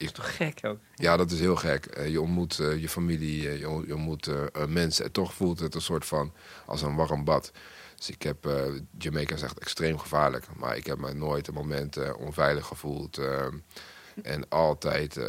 is 0.02 0.12
toch 0.12 0.36
gek 0.36 0.60
ook? 0.62 0.78
Ja, 0.96 1.18
dat 1.18 1.32
is 1.32 1.40
heel 1.40 1.56
gek. 1.56 1.98
Uh, 1.98 2.08
je 2.08 2.22
ontmoet 2.22 2.60
uh, 2.60 2.82
je 2.82 2.90
familie, 2.90 3.44
uh, 3.44 3.60
je, 3.60 3.84
je, 3.88 3.96
ontmoet 3.96 4.30
mensen. 4.68 5.06
En 5.06 5.12
toch 5.12 5.34
voelt 5.34 5.60
het 5.60 5.76
een 5.76 5.82
soort 5.82 6.06
van 6.06 6.34
als 6.66 6.82
een 6.82 6.96
warm 6.96 7.24
bad. 7.24 7.52
Dus 7.96 8.10
ik 8.10 8.22
heb, 8.22 8.50
Jamaica 8.98 9.36
is 9.36 9.42
echt 9.42 9.60
extreem 9.60 9.98
gevaarlijk. 9.98 10.46
Maar 10.58 10.78
ik 10.78 10.86
heb 10.86 10.98
me 10.98 11.14
nooit 11.14 11.48
een 11.48 11.54
moment 11.54 12.16
onveilig 12.16 12.66
gevoeld. 12.66 13.22
en 14.24 14.50
altijd 14.50 15.20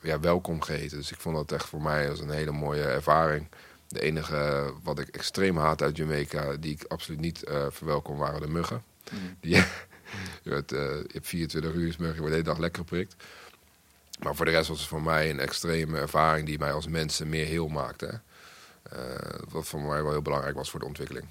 ja, 0.00 0.20
welkom 0.20 0.62
geheten. 0.62 0.96
Dus 0.96 1.10
ik 1.10 1.20
vond 1.20 1.36
dat 1.36 1.52
echt 1.52 1.68
voor 1.68 1.82
mij 1.82 2.10
als 2.10 2.20
een 2.20 2.30
hele 2.30 2.52
mooie 2.52 2.82
ervaring. 2.82 3.48
De 3.88 4.00
enige 4.00 4.72
wat 4.82 4.98
ik 4.98 5.08
extreem 5.08 5.56
haat 5.56 5.82
uit 5.82 5.96
Jamaica, 5.96 6.56
die 6.56 6.72
ik 6.72 6.84
absoluut 6.88 7.20
niet 7.20 7.42
verwelkom, 7.70 8.18
waren 8.18 8.40
de 8.40 8.48
muggen. 8.48 8.82
Mm. 9.12 9.36
Die, 9.40 9.54
je, 10.42 10.50
hebt, 10.50 10.70
je 10.70 11.06
hebt 11.12 11.28
24 11.28 11.72
uur 11.72 11.80
muggen, 11.98 12.14
je 12.14 12.20
wordt 12.20 12.22
de 12.22 12.30
hele 12.30 12.42
dag 12.42 12.58
lekker 12.58 12.82
geprikt. 12.82 13.14
Maar 14.22 14.34
voor 14.34 14.44
de 14.44 14.50
rest 14.50 14.68
was 14.68 14.78
het 14.78 14.88
voor 14.88 15.02
mij 15.02 15.30
een 15.30 15.40
extreme 15.40 15.98
ervaring 15.98 16.46
die 16.46 16.58
mij 16.58 16.72
als 16.72 16.86
mensen 16.86 17.28
meer 17.28 17.46
heel 17.46 17.68
maakte. 17.68 18.20
Uh, 18.92 18.98
wat 19.48 19.66
voor 19.66 19.80
mij 19.80 20.02
wel 20.02 20.10
heel 20.10 20.22
belangrijk 20.22 20.56
was 20.56 20.70
voor 20.70 20.80
de 20.80 20.86
ontwikkeling. 20.86 21.26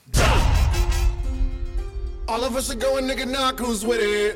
All 2.25 2.39
of 2.39 2.55
us 2.55 2.69
are 2.69 2.79
going 2.79 3.05
nigga 3.07 3.25
knock 3.25 3.59
who's 3.59 3.83
with 3.83 3.99
it. 3.99 4.35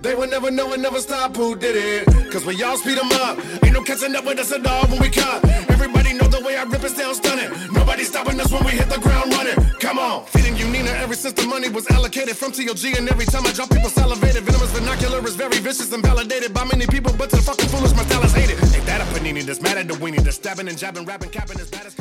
They 0.00 0.14
would 0.14 0.30
never 0.30 0.50
know 0.50 0.72
and 0.72 0.82
never 0.82 1.00
stop 1.00 1.36
who 1.36 1.56
did 1.56 1.74
it. 1.74 2.30
Cause 2.30 2.44
we 2.44 2.64
all 2.64 2.76
speed 2.76 2.98
them 2.98 3.10
up. 3.10 3.38
Ain't 3.62 3.72
no 3.72 3.82
catching 3.82 4.16
up 4.16 4.24
with 4.24 4.38
us 4.38 4.52
at 4.52 4.66
all 4.66 4.86
when 4.88 5.00
we 5.00 5.08
cut. 5.08 5.63
Way 6.44 6.56
I 6.58 6.64
rip 6.64 6.84
it 6.84 6.90
still 6.90 7.14
stunning. 7.14 7.50
Nobody 7.72 8.04
stopping 8.04 8.38
us 8.38 8.52
when 8.52 8.62
we 8.64 8.72
hit 8.72 8.90
the 8.90 9.00
ground 9.00 9.32
running. 9.32 9.56
Come 9.80 9.98
on. 9.98 10.26
Feeding 10.26 10.56
you 10.56 10.68
Nina 10.68 10.90
ever 10.90 11.14
since 11.14 11.32
the 11.32 11.46
money 11.46 11.70
was 11.70 11.88
allocated 11.90 12.36
from 12.36 12.52
TLG. 12.52 12.98
And 12.98 13.08
every 13.08 13.24
time 13.24 13.46
I 13.46 13.52
drop, 13.52 13.70
people 13.70 13.88
salivated. 13.88 14.42
Venomous 14.44 14.70
vernacular 14.72 15.24
is 15.26 15.36
very 15.36 15.58
vicious 15.58 15.90
and 15.94 16.02
validated 16.02 16.52
by 16.52 16.64
many 16.64 16.86
people. 16.86 17.12
But 17.16 17.30
to 17.30 17.36
the 17.36 17.42
fucking 17.42 17.68
foolish, 17.68 17.94
my 17.96 18.04
style 18.04 18.24
is 18.24 18.34
hated. 18.34 18.58
Ain't 18.74 18.84
that 18.84 19.00
a 19.00 19.04
panini 19.14 19.42
that's 19.42 19.62
mad 19.62 19.78
at 19.78 19.88
the 19.88 19.94
weenie. 19.94 20.22
That's 20.22 20.36
stabbing 20.36 20.68
and 20.68 20.76
jabbing, 20.76 21.06
rapping, 21.06 21.30
capping 21.30 21.58
as 21.60 21.70
bad 21.70 21.86
as 21.86 21.96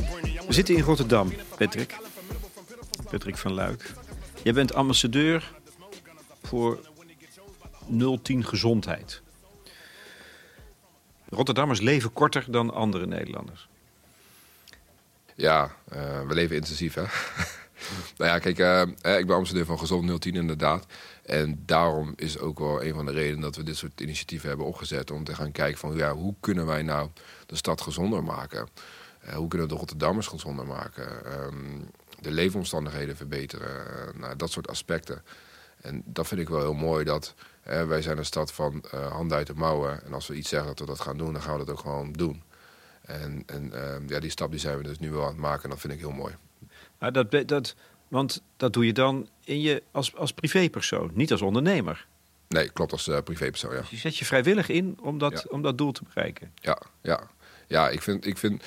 We 0.47 0.53
zitten 0.53 0.75
in 0.75 0.83
Rotterdam, 0.83 1.31
Patrick. 1.57 1.95
Patrick 3.09 3.37
van 3.37 3.53
Luik. 3.53 3.93
Jij 4.43 4.53
bent 4.53 4.73
ambassadeur 4.73 5.51
voor 6.43 6.79
010 8.21 8.45
gezondheid. 8.45 9.21
Rotterdammers 11.29 11.81
leven 11.81 12.13
korter 12.13 12.45
dan 12.47 12.73
andere 12.73 13.05
Nederlanders. 13.05 13.67
Ja, 15.35 15.75
uh, 15.93 16.21
we 16.27 16.33
leven 16.33 16.55
intensief, 16.55 16.93
hè? 16.93 17.01
nou 18.17 18.31
ja, 18.31 18.39
kijk, 18.39 18.59
uh, 18.59 18.81
ik 19.19 19.25
ben 19.25 19.35
ambassadeur 19.35 19.65
van 19.65 19.79
Gezond 19.79 20.21
010 20.21 20.35
inderdaad. 20.35 20.85
En 21.25 21.63
daarom 21.65 22.13
is 22.15 22.39
ook 22.39 22.59
wel 22.59 22.83
een 22.83 22.93
van 22.93 23.05
de 23.05 23.11
redenen 23.11 23.41
dat 23.41 23.55
we 23.55 23.63
dit 23.63 23.77
soort 23.77 24.01
initiatieven 24.01 24.47
hebben 24.49 24.67
opgezet. 24.67 25.11
Om 25.11 25.23
te 25.23 25.35
gaan 25.35 25.51
kijken 25.51 25.79
van, 25.79 25.95
ja, 25.95 26.13
hoe 26.13 26.35
kunnen 26.39 26.65
wij 26.65 26.81
nou 26.81 27.09
de 27.45 27.55
stad 27.55 27.81
gezonder 27.81 28.23
maken? 28.23 28.67
Hoe 29.35 29.47
kunnen 29.47 29.67
we 29.67 29.73
de 29.73 29.79
Rotterdammers 29.79 30.27
gezonder 30.27 30.65
maken? 30.65 31.07
Um, 31.43 31.89
de 32.19 32.31
leefomstandigheden 32.31 33.15
verbeteren? 33.15 33.85
nou, 34.19 34.35
dat 34.35 34.51
soort 34.51 34.67
aspecten. 34.67 35.23
En 35.81 36.03
dat 36.05 36.27
vind 36.27 36.41
ik 36.41 36.49
wel 36.49 36.59
heel 36.59 36.73
mooi 36.73 37.03
dat 37.03 37.33
wij 37.63 38.01
zijn 38.01 38.17
een 38.17 38.25
stad 38.25 38.53
van 38.53 38.83
handen 39.09 39.37
uit 39.37 39.47
de 39.47 39.53
mouwen. 39.53 40.05
En 40.05 40.13
als 40.13 40.27
we 40.27 40.35
iets 40.35 40.49
zeggen 40.49 40.67
dat 40.67 40.79
we 40.79 40.85
dat 40.85 40.99
gaan 40.99 41.17
doen, 41.17 41.33
dan 41.33 41.41
gaan 41.41 41.59
we 41.59 41.65
dat 41.65 41.75
ook 41.75 41.81
gewoon 41.81 42.11
doen. 42.11 42.43
En, 43.03 43.43
en 43.45 43.71
uh, 43.73 43.95
ja, 44.07 44.19
die 44.19 44.29
stap 44.29 44.51
die 44.51 44.59
zijn 44.59 44.77
we 44.77 44.83
dus 44.83 44.99
nu 44.99 45.11
wel 45.11 45.21
aan 45.21 45.27
het 45.27 45.37
maken 45.37 45.63
en 45.63 45.69
dat 45.69 45.79
vind 45.79 45.93
ik 45.93 45.99
heel 45.99 46.11
mooi. 46.11 46.35
Maar 46.99 47.11
dat, 47.11 47.47
dat, 47.47 47.75
want 48.07 48.43
dat 48.57 48.73
doe 48.73 48.85
je 48.85 48.93
dan 48.93 49.29
in 49.43 49.61
je, 49.61 49.83
als, 49.91 50.15
als 50.15 50.33
privépersoon, 50.33 51.11
niet 51.13 51.31
als 51.31 51.41
ondernemer. 51.41 52.07
Nee, 52.47 52.69
klopt, 52.69 52.91
als 52.91 53.07
uh, 53.07 53.17
privépersoon, 53.23 53.73
ja. 53.73 53.79
Dus 53.79 53.89
je 53.89 53.97
zet 53.97 54.17
je 54.17 54.25
vrijwillig 54.25 54.69
in 54.69 54.97
om 55.01 55.17
dat, 55.17 55.47
om 55.49 55.61
dat 55.61 55.77
doel 55.77 55.91
te 55.91 56.03
bereiken. 56.03 56.51
Ja, 56.55 56.81
ja. 57.01 57.29
ja 57.67 57.89
ik, 57.89 58.01
vind, 58.01 58.25
ik 58.25 58.37
vind 58.37 58.63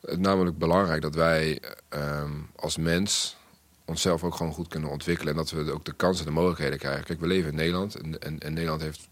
het 0.00 0.20
namelijk 0.20 0.58
belangrijk 0.58 1.02
dat 1.02 1.14
wij 1.14 1.60
ehm, 1.88 2.32
als 2.56 2.76
mens 2.76 3.36
onszelf 3.84 4.24
ook 4.24 4.34
gewoon 4.34 4.52
goed 4.52 4.68
kunnen 4.68 4.90
ontwikkelen. 4.90 5.32
En 5.32 5.38
dat 5.38 5.50
we 5.50 5.72
ook 5.72 5.84
de 5.84 5.92
kansen 5.92 6.26
en 6.26 6.32
de 6.32 6.38
mogelijkheden 6.38 6.78
krijgen. 6.78 7.04
Kijk, 7.04 7.20
we 7.20 7.26
leven 7.26 7.50
in 7.50 7.56
Nederland 7.56 7.94
en, 7.94 8.18
en, 8.18 8.38
en 8.38 8.52
Nederland 8.52 8.80
heeft 8.80 9.08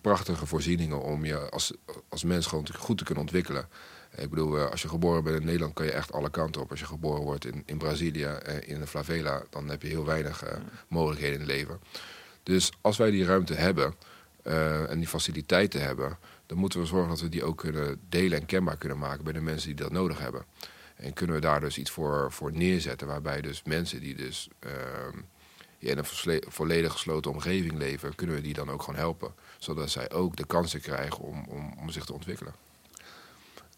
prachtige 0.00 0.46
voorzieningen 0.46 1.02
om 1.02 1.24
je 1.24 1.50
als, 1.50 1.72
als 2.08 2.24
mens 2.24 2.46
gewoon 2.46 2.66
goed 2.78 2.98
te 2.98 3.04
kunnen 3.04 3.22
ontwikkelen. 3.22 3.68
Ik 4.16 4.30
bedoel, 4.30 4.58
eh, 4.58 4.70
als 4.70 4.82
je 4.82 4.88
geboren 4.88 5.24
bent 5.24 5.40
in 5.40 5.46
Nederland 5.46 5.74
kan 5.74 5.86
je 5.86 5.92
echt 5.92 6.12
alle 6.12 6.30
kanten 6.30 6.60
op. 6.60 6.70
Als 6.70 6.80
je 6.80 6.86
geboren 6.86 7.22
wordt 7.22 7.44
in, 7.44 7.62
in 7.66 7.78
Brazilië, 7.78 8.24
eh, 8.24 8.68
in 8.68 8.80
de 8.80 8.86
favela, 8.86 9.42
dan 9.50 9.68
heb 9.68 9.82
je 9.82 9.88
heel 9.88 10.04
weinig 10.04 10.44
uh, 10.44 10.50
mogelijkheden 10.88 11.34
in 11.34 11.40
het 11.40 11.50
leven. 11.50 11.80
Dus 12.42 12.72
als 12.80 12.96
wij 12.96 13.10
die 13.10 13.24
ruimte 13.24 13.54
hebben 13.54 13.94
en 14.88 14.98
die 14.98 15.08
faciliteiten 15.08 15.82
hebben, 15.82 16.18
dan 16.46 16.58
moeten 16.58 16.80
we 16.80 16.86
zorgen 16.86 17.08
dat 17.08 17.20
we 17.20 17.28
die 17.28 17.44
ook 17.44 17.58
kunnen 17.58 18.00
delen 18.08 18.40
en 18.40 18.46
kenbaar 18.46 18.76
kunnen 18.76 18.98
maken 18.98 19.24
bij 19.24 19.32
de 19.32 19.40
mensen 19.40 19.68
die 19.68 19.76
dat 19.76 19.92
nodig 19.92 20.18
hebben. 20.18 20.44
En 20.96 21.12
kunnen 21.12 21.36
we 21.36 21.42
daar 21.42 21.60
dus 21.60 21.78
iets 21.78 21.90
voor, 21.90 22.32
voor 22.32 22.52
neerzetten, 22.52 23.06
waarbij 23.06 23.40
dus 23.40 23.62
mensen 23.64 24.00
die 24.00 24.14
dus 24.14 24.48
ehm, 24.58 25.18
in 25.78 25.98
een 25.98 26.42
volledig 26.48 26.92
gesloten 26.92 27.30
omgeving 27.30 27.78
leven, 27.78 28.14
kunnen 28.14 28.36
we 28.36 28.42
die 28.42 28.54
dan 28.54 28.70
ook 28.70 28.82
gewoon 28.82 29.00
helpen. 29.00 29.34
Zodat 29.58 29.90
zij 29.90 30.10
ook 30.10 30.36
de 30.36 30.46
kansen 30.46 30.80
krijgen 30.80 31.18
om, 31.18 31.44
om, 31.48 31.74
om 31.78 31.90
zich 31.90 32.04
te 32.04 32.12
ontwikkelen. 32.12 32.54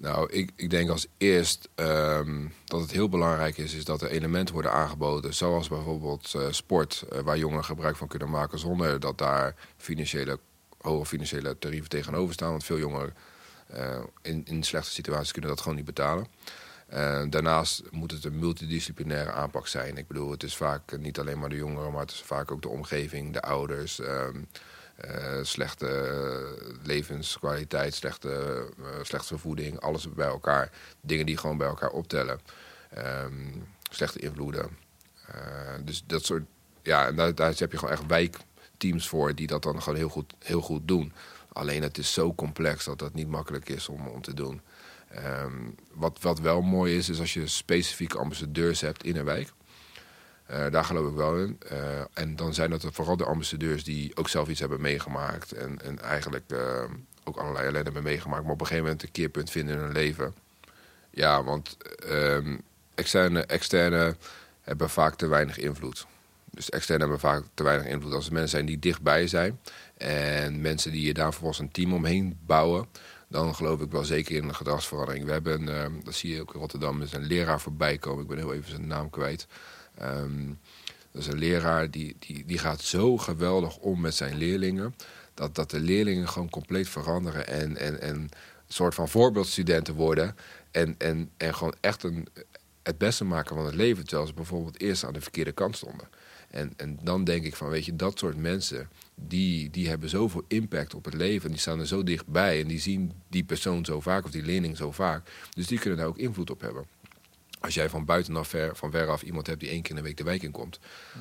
Nou, 0.00 0.32
ik, 0.32 0.50
ik 0.56 0.70
denk 0.70 0.90
als 0.90 1.06
eerst 1.16 1.68
um, 1.74 2.52
dat 2.64 2.80
het 2.80 2.90
heel 2.90 3.08
belangrijk 3.08 3.58
is, 3.58 3.74
is 3.74 3.84
dat 3.84 4.02
er 4.02 4.10
elementen 4.10 4.54
worden 4.54 4.72
aangeboden, 4.72 5.34
zoals 5.34 5.68
bijvoorbeeld 5.68 6.32
uh, 6.36 6.46
sport, 6.50 7.04
uh, 7.12 7.18
waar 7.18 7.38
jongeren 7.38 7.64
gebruik 7.64 7.96
van 7.96 8.08
kunnen 8.08 8.30
maken 8.30 8.58
zonder 8.58 9.00
dat 9.00 9.18
daar 9.18 9.54
financiële, 9.76 10.38
hoge 10.80 11.06
financiële 11.06 11.58
tarieven 11.58 11.88
tegenover 11.88 12.34
staan. 12.34 12.50
Want 12.50 12.64
veel 12.64 12.78
jongeren 12.78 13.14
uh, 13.74 13.98
in, 14.22 14.42
in 14.44 14.62
slechte 14.62 14.90
situaties 14.90 15.32
kunnen 15.32 15.50
dat 15.50 15.60
gewoon 15.60 15.76
niet 15.76 15.84
betalen. 15.84 16.26
daarnaast 17.30 17.82
moet 17.90 18.10
het 18.10 18.24
een 18.24 18.38
multidisciplinaire 18.38 19.32
aanpak 19.32 19.66
zijn. 19.66 19.96
Ik 19.96 20.06
bedoel, 20.06 20.30
het 20.30 20.42
is 20.42 20.56
vaak 20.56 20.98
niet 20.98 21.18
alleen 21.18 21.38
maar 21.38 21.48
de 21.48 21.56
jongeren, 21.56 21.92
maar 21.92 22.00
het 22.00 22.10
is 22.10 22.22
vaak 22.22 22.50
ook 22.52 22.62
de 22.62 22.68
omgeving, 22.68 23.32
de 23.32 23.42
ouders. 23.42 23.98
Um, 23.98 24.48
uh, 25.04 25.38
slechte 25.42 26.78
levenskwaliteit, 26.82 27.94
slechte, 27.94 28.64
uh, 28.78 28.86
slechte 29.02 29.38
voeding, 29.38 29.80
alles 29.80 30.12
bij 30.12 30.26
elkaar. 30.26 30.70
Dingen 31.00 31.26
die 31.26 31.36
gewoon 31.36 31.56
bij 31.56 31.68
elkaar 31.68 31.90
optellen. 31.90 32.40
Um, 32.98 33.68
slechte 33.90 34.18
invloeden. 34.18 34.68
Dus 35.84 36.02
dat 36.06 36.24
soort. 36.24 36.42
Ja, 36.82 37.06
en 37.06 37.34
daar, 37.34 37.52
heb 37.56 37.72
je 37.72 37.78
gewoon 37.78 37.94
echt 37.94 38.06
wijkteams 38.06 39.08
voor 39.08 39.34
die 39.34 39.46
dat 39.46 39.62
dan 39.62 39.82
gewoon 39.82 39.98
heel 39.98 40.08
goed, 40.08 40.34
heel 40.38 40.60
goed 40.60 40.88
doen. 40.88 41.12
Alleen 41.52 41.82
het 41.82 41.98
is 41.98 42.12
zo 42.12 42.34
complex 42.34 42.84
dat 42.84 42.98
dat 42.98 43.14
niet 43.14 43.28
makkelijk 43.28 43.68
is 43.68 43.88
om, 43.88 44.06
om 44.06 44.22
te 44.22 44.34
doen. 44.34 44.60
Um, 45.16 45.74
wat, 45.92 46.18
wat 46.20 46.38
wel 46.40 46.62
mooi 46.62 46.96
is, 46.96 47.08
is 47.08 47.20
als 47.20 47.34
je 47.34 47.46
specifieke 47.46 48.18
ambassadeurs 48.18 48.80
hebt 48.80 49.04
in 49.04 49.16
een 49.16 49.24
wijk. 49.24 49.52
Uh, 50.50 50.70
daar 50.70 50.84
geloof 50.84 51.10
ik 51.10 51.16
wel 51.16 51.36
in. 51.36 51.58
Uh, 51.72 51.78
en 52.12 52.36
dan 52.36 52.54
zijn 52.54 52.70
dat 52.70 52.86
vooral 52.90 53.16
de 53.16 53.24
ambassadeurs 53.24 53.84
die 53.84 54.16
ook 54.16 54.28
zelf 54.28 54.48
iets 54.48 54.60
hebben 54.60 54.80
meegemaakt. 54.80 55.52
En, 55.52 55.82
en 55.82 55.98
eigenlijk 56.02 56.52
uh, 56.52 56.82
ook 57.24 57.36
allerlei 57.36 57.66
ellende 57.66 57.84
hebben 57.84 58.02
meegemaakt. 58.02 58.42
Maar 58.42 58.52
op 58.52 58.60
een 58.60 58.66
gegeven 58.66 58.84
moment 58.84 59.02
een 59.02 59.12
keerpunt 59.12 59.50
vinden 59.50 59.74
in 59.74 59.80
hun 59.80 59.92
leven. 59.92 60.34
Ja, 61.10 61.42
want 61.44 61.76
um, 62.10 62.60
externe, 62.94 63.40
externe 63.40 64.16
hebben 64.60 64.90
vaak 64.90 65.14
te 65.14 65.26
weinig 65.26 65.58
invloed. 65.58 66.06
Dus 66.50 66.70
externe 66.70 67.02
hebben 67.02 67.20
vaak 67.20 67.42
te 67.54 67.62
weinig 67.62 67.86
invloed. 67.86 68.12
Als 68.12 68.26
er 68.26 68.32
mensen 68.32 68.50
zijn 68.50 68.66
die 68.66 68.78
dichtbij 68.78 69.26
zijn. 69.26 69.60
En 69.96 70.60
mensen 70.60 70.92
die 70.92 71.06
je 71.06 71.14
daar 71.14 71.30
vervolgens 71.30 71.58
een 71.60 71.70
team 71.70 71.92
omheen 71.92 72.38
bouwen. 72.46 72.86
Dan 73.28 73.54
geloof 73.54 73.80
ik 73.80 73.90
wel 73.90 74.04
zeker 74.04 74.36
in 74.36 74.44
een 74.44 74.54
gedragsverandering. 74.54 75.24
We 75.24 75.32
hebben, 75.32 75.64
dat 76.04 76.14
zie 76.14 76.34
je 76.34 76.40
ook 76.40 76.54
in 76.54 76.60
Rotterdam, 76.60 77.02
is 77.02 77.12
een 77.12 77.26
leraar 77.26 77.60
voorbij 77.60 77.98
komen. 77.98 78.22
Ik 78.22 78.28
ben 78.28 78.38
heel 78.38 78.54
even 78.54 78.70
zijn 78.70 78.86
naam 78.86 79.10
kwijt. 79.10 79.46
Um, 80.02 80.58
is 81.12 81.26
een 81.26 81.38
leraar 81.38 81.90
die, 81.90 82.16
die, 82.18 82.44
die 82.44 82.58
gaat 82.58 82.80
zo 82.80 83.16
geweldig 83.16 83.76
om 83.76 84.00
met 84.00 84.14
zijn 84.14 84.36
leerlingen. 84.36 84.94
Dat, 85.34 85.54
dat 85.54 85.70
de 85.70 85.80
leerlingen 85.80 86.28
gewoon 86.28 86.50
compleet 86.50 86.88
veranderen 86.88 87.48
en, 87.48 87.76
en, 87.76 88.00
en 88.00 88.16
een 88.16 88.30
soort 88.68 88.94
van 88.94 89.08
voorbeeldstudenten 89.08 89.94
worden. 89.94 90.36
En, 90.70 90.94
en, 90.98 91.30
en 91.36 91.54
gewoon 91.54 91.74
echt 91.80 92.02
een, 92.02 92.28
het 92.82 92.98
beste 92.98 93.24
maken 93.24 93.56
van 93.56 93.66
het 93.66 93.74
leven. 93.74 94.06
Terwijl 94.06 94.28
ze 94.28 94.34
bijvoorbeeld 94.34 94.80
eerst 94.80 95.04
aan 95.04 95.12
de 95.12 95.20
verkeerde 95.20 95.52
kant 95.52 95.76
stonden. 95.76 96.08
En, 96.50 96.72
en 96.76 96.98
dan 97.02 97.24
denk 97.24 97.44
ik 97.44 97.56
van, 97.56 97.68
weet 97.68 97.84
je, 97.84 97.96
dat 97.96 98.18
soort 98.18 98.36
mensen, 98.36 98.88
die, 99.14 99.70
die 99.70 99.88
hebben 99.88 100.08
zoveel 100.08 100.44
impact 100.48 100.94
op 100.94 101.04
het 101.04 101.14
leven. 101.14 101.50
Die 101.50 101.58
staan 101.58 101.80
er 101.80 101.86
zo 101.86 102.02
dichtbij 102.02 102.60
en 102.60 102.68
die 102.68 102.80
zien 102.80 103.12
die 103.28 103.44
persoon 103.44 103.84
zo 103.84 104.00
vaak 104.00 104.24
of 104.24 104.30
die 104.30 104.42
leerling 104.42 104.76
zo 104.76 104.92
vaak. 104.92 105.30
Dus 105.54 105.66
die 105.66 105.78
kunnen 105.78 105.98
daar 105.98 106.08
ook 106.08 106.18
invloed 106.18 106.50
op 106.50 106.60
hebben. 106.60 106.84
Als 107.60 107.74
jij 107.74 107.88
van 107.88 108.04
buitenaf 108.04 108.48
ver, 108.48 108.76
van 108.76 108.90
veraf 108.90 109.22
iemand 109.22 109.46
hebt 109.46 109.60
die 109.60 109.68
één 109.68 109.82
keer 109.82 109.90
in 109.90 109.96
de 109.96 110.02
week 110.02 110.16
de 110.16 110.24
wijk 110.24 110.42
in 110.42 110.50
komt, 110.50 110.78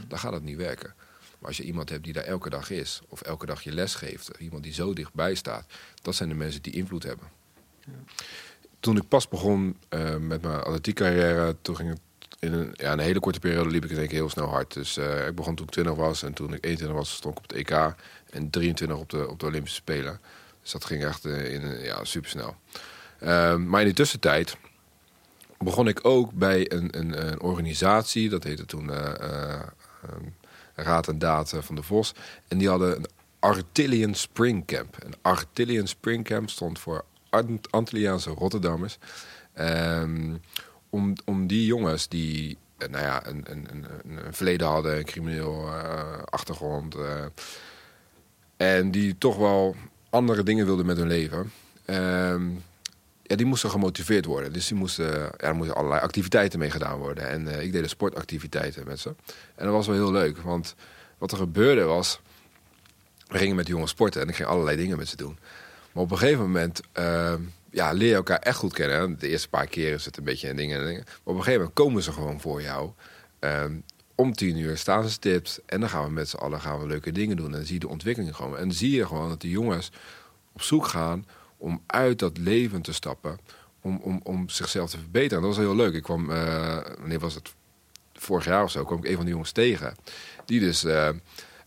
dan 0.08 0.20
gaat 0.20 0.32
dat 0.32 0.42
niet 0.42 0.58
werken. 0.58 0.94
Maar 1.40 1.48
als 1.48 1.58
je 1.58 1.64
iemand 1.64 1.90
hebt 1.90 2.04
die 2.04 2.14
daar 2.14 2.24
elke 2.24 2.50
dag 2.50 2.70
is, 2.70 3.02
of 3.08 3.22
elke 3.22 3.46
dag 3.46 3.62
je 3.62 3.72
les 3.72 3.96
geeft, 3.96 4.32
iemand 4.40 4.64
die 4.64 4.74
zo 4.74 4.94
dichtbij 4.94 5.36
staat, 5.36 5.66
dat 6.02 6.16
zijn 6.16 6.30
de 6.30 6.36
mensen 6.36 6.62
die 6.62 6.74
invloed 6.74 7.04
hebben. 7.04 7.28
Ja. 7.86 7.92
Toen 8.80 8.98
ik 8.98 9.08
pas 9.08 9.28
begon 9.28 9.78
uh, 9.90 10.16
met 10.16 10.42
mijn 10.42 10.62
atletiekcarrière, 10.62 11.56
toen 11.62 11.76
ging 11.76 11.90
het 11.90 12.00
in 12.40 12.54
een, 12.54 12.74
ja, 12.74 12.92
een 12.92 13.00
hele 13.00 13.20
korte 13.20 13.40
periode 13.40 13.70
liep 13.70 13.86
ik 13.86 13.92
één 13.92 14.08
keer 14.08 14.18
heel 14.18 14.30
snel 14.30 14.48
hard. 14.48 14.74
Dus 14.74 14.98
uh, 14.98 15.28
ik 15.28 15.36
begon 15.36 15.56
toen 15.56 15.66
ik 15.66 15.72
20 15.72 15.96
was 15.96 16.24
en 16.24 16.34
toen 16.34 16.54
ik 16.54 16.66
21 16.66 16.98
was, 16.98 17.16
stond 17.16 17.38
ik 17.38 17.44
op 17.44 17.50
het 17.50 17.58
EK 17.58 17.96
en 18.30 18.50
23 18.50 18.98
op 18.98 19.10
de, 19.10 19.30
op 19.30 19.40
de 19.40 19.46
Olympische 19.46 19.78
Spelen. 19.78 20.22
Dus 20.62 20.72
dat 20.72 20.86
ging 20.86 21.04
echt 21.04 21.26
uh, 21.26 21.54
in, 21.54 21.82
ja, 21.84 22.04
supersnel. 22.04 22.56
Ehm, 23.20 23.70
maar 23.70 23.82
in 23.82 23.88
de 23.88 23.94
tussentijd 23.94 24.58
begon 25.58 25.88
ik 25.88 26.06
ook 26.06 26.32
bij 26.34 26.72
een, 26.72 26.98
een, 26.98 27.28
een 27.28 27.42
organisatie, 27.42 28.30
dat 28.30 28.44
heette 28.44 28.66
toen 28.66 28.90
uh, 28.90 29.14
uh, 29.22 29.62
Raad 30.76 31.08
en 31.08 31.20
Daad 31.20 31.54
van 31.60 31.76
de 31.76 31.84
Vos. 31.84 32.14
En 32.48 32.58
die 32.58 32.70
hadden 32.70 32.96
een 32.96 33.08
Artillian 33.40 34.14
Spring 34.14 34.66
Camp. 34.66 34.96
Een 35.04 35.16
Artillian 35.22 35.88
Spring 35.88 36.24
Camp 36.26 36.50
stond 36.50 36.80
voor 36.80 37.06
Antilliaanse 37.70 38.30
Rotterdammers. 38.30 38.98
Um, 39.60 40.42
om, 40.90 41.14
om 41.26 41.48
die 41.48 41.66
jongens 41.66 42.08
die 42.08 42.58
nou 42.78 43.04
ja, 43.04 43.28
een, 43.28 43.44
een, 43.50 43.68
een, 43.72 43.86
een 44.26 44.34
verleden 44.34 44.68
hadden, 44.68 44.98
een 44.98 45.06
crimineel 45.06 45.70
achtergrond. 46.26 46.96
en 48.58 48.92
die 48.92 49.18
toch 49.18 49.38
wel 49.38 49.76
andere 50.10 50.44
dingen 50.44 50.66
wilden 50.66 50.86
met 50.86 50.98
hun 50.98 51.08
leven. 51.08 51.52
Um, 51.86 52.64
ja, 53.28 53.36
die 53.36 53.46
moesten 53.46 53.70
gemotiveerd 53.70 54.26
worden. 54.26 54.54
Dus 54.54 54.68
die 54.68 54.78
moesten, 54.78 55.06
ja, 55.06 55.32
er 55.38 55.56
moesten 55.56 55.76
allerlei 55.76 56.02
activiteiten 56.02 56.60
mee 56.60 56.72
gedaan 56.72 56.98
worden. 56.98 57.30
En 57.30 57.48
uh, 57.48 57.62
ik 57.62 57.72
deed 57.72 57.82
de 57.82 57.88
sportactiviteiten 57.88 58.86
met 58.86 59.00
ze. 59.00 59.10
En 59.56 59.66
dat 59.66 59.74
was 59.74 59.88
wel 59.88 59.96
heel 59.96 60.12
leuk, 60.12 60.38
want 60.38 60.76
wat 61.18 61.32
er 61.32 61.38
gebeurde 61.38 61.84
was... 61.84 62.20
We 63.28 63.38
gingen 63.38 63.56
met 63.56 63.68
jongens 63.68 63.92
sporten 63.92 64.22
en 64.22 64.28
ik 64.30 64.36
ging 64.36 64.48
allerlei 64.48 64.78
dingen 64.78 64.98
met 64.98 65.08
ze 65.08 65.16
doen. 65.16 65.38
Maar 65.92 66.04
op 66.04 66.12
een 66.12 66.18
gegeven 66.18 66.42
moment 66.42 66.82
uh, 67.00 67.34
ja, 67.72 67.92
leer 67.92 68.10
je 68.10 68.16
elkaar 68.16 68.40
echt 68.40 68.58
goed 68.58 68.74
kennen. 68.74 69.20
De 69.20 69.28
eerste 69.28 69.50
paar 69.50 69.68
keer 69.68 69.94
is 69.94 70.06
het 70.06 70.18
een 70.18 70.24
beetje 70.24 70.48
en 70.48 70.56
dingen 70.56 70.80
en 70.80 70.86
dingen. 70.86 71.04
Maar 71.06 71.18
op 71.24 71.36
een 71.36 71.44
gegeven 71.44 71.60
moment 71.60 71.74
komen 71.74 72.04
ze 72.04 72.12
gewoon 72.12 72.42
voor 72.42 72.62
jou. 72.62 72.92
Uh, 73.40 73.64
om 74.16 74.34
tien 74.34 74.58
uur 74.58 74.78
staan 74.78 75.04
ze 75.04 75.10
stipt. 75.10 75.62
En 75.66 75.80
dan 75.80 75.90
gaan 75.90 76.04
we 76.04 76.12
met 76.12 76.30
z'n 76.30 76.38
allen 76.38 76.62
gaan 76.62 76.80
we 76.80 76.88
leuke 76.88 77.12
dingen 77.12 77.38
doen. 77.38 77.46
En 77.46 77.52
dan 77.52 77.66
zie 77.66 77.74
je 77.74 77.80
de 77.80 77.88
ontwikkeling 77.88 78.36
gewoon. 78.36 78.58
En 78.58 78.72
zie 78.72 78.92
je 78.92 79.06
gewoon 79.06 79.30
dat 79.30 79.42
die 79.42 79.52
jongens 79.52 79.92
op 80.54 80.62
zoek 80.62 80.88
gaan 80.88 81.26
om 81.58 81.82
uit 81.86 82.20
dat 82.20 82.38
leven 82.38 82.82
te 82.82 82.94
stappen. 82.94 83.40
Om, 83.82 84.00
om, 84.04 84.20
om 84.24 84.50
zichzelf 84.50 84.90
te 84.90 84.98
verbeteren. 84.98 85.44
dat 85.44 85.56
was 85.56 85.66
heel 85.66 85.76
leuk. 85.76 85.94
Ik 85.94 86.04
kwam, 86.04 86.30
uh, 86.30 86.78
wanneer 87.00 87.20
was 87.20 87.36
het? 87.36 87.54
Vorig 88.14 88.46
jaar 88.46 88.64
of 88.64 88.72
zo 88.72 88.84
kwam 88.84 88.98
ik 88.98 89.06
een 89.06 89.16
van 89.16 89.24
die 89.24 89.32
jongens 89.32 89.52
tegen. 89.52 89.96
Die 90.46 90.60
dus 90.60 90.84
uh, 90.84 91.10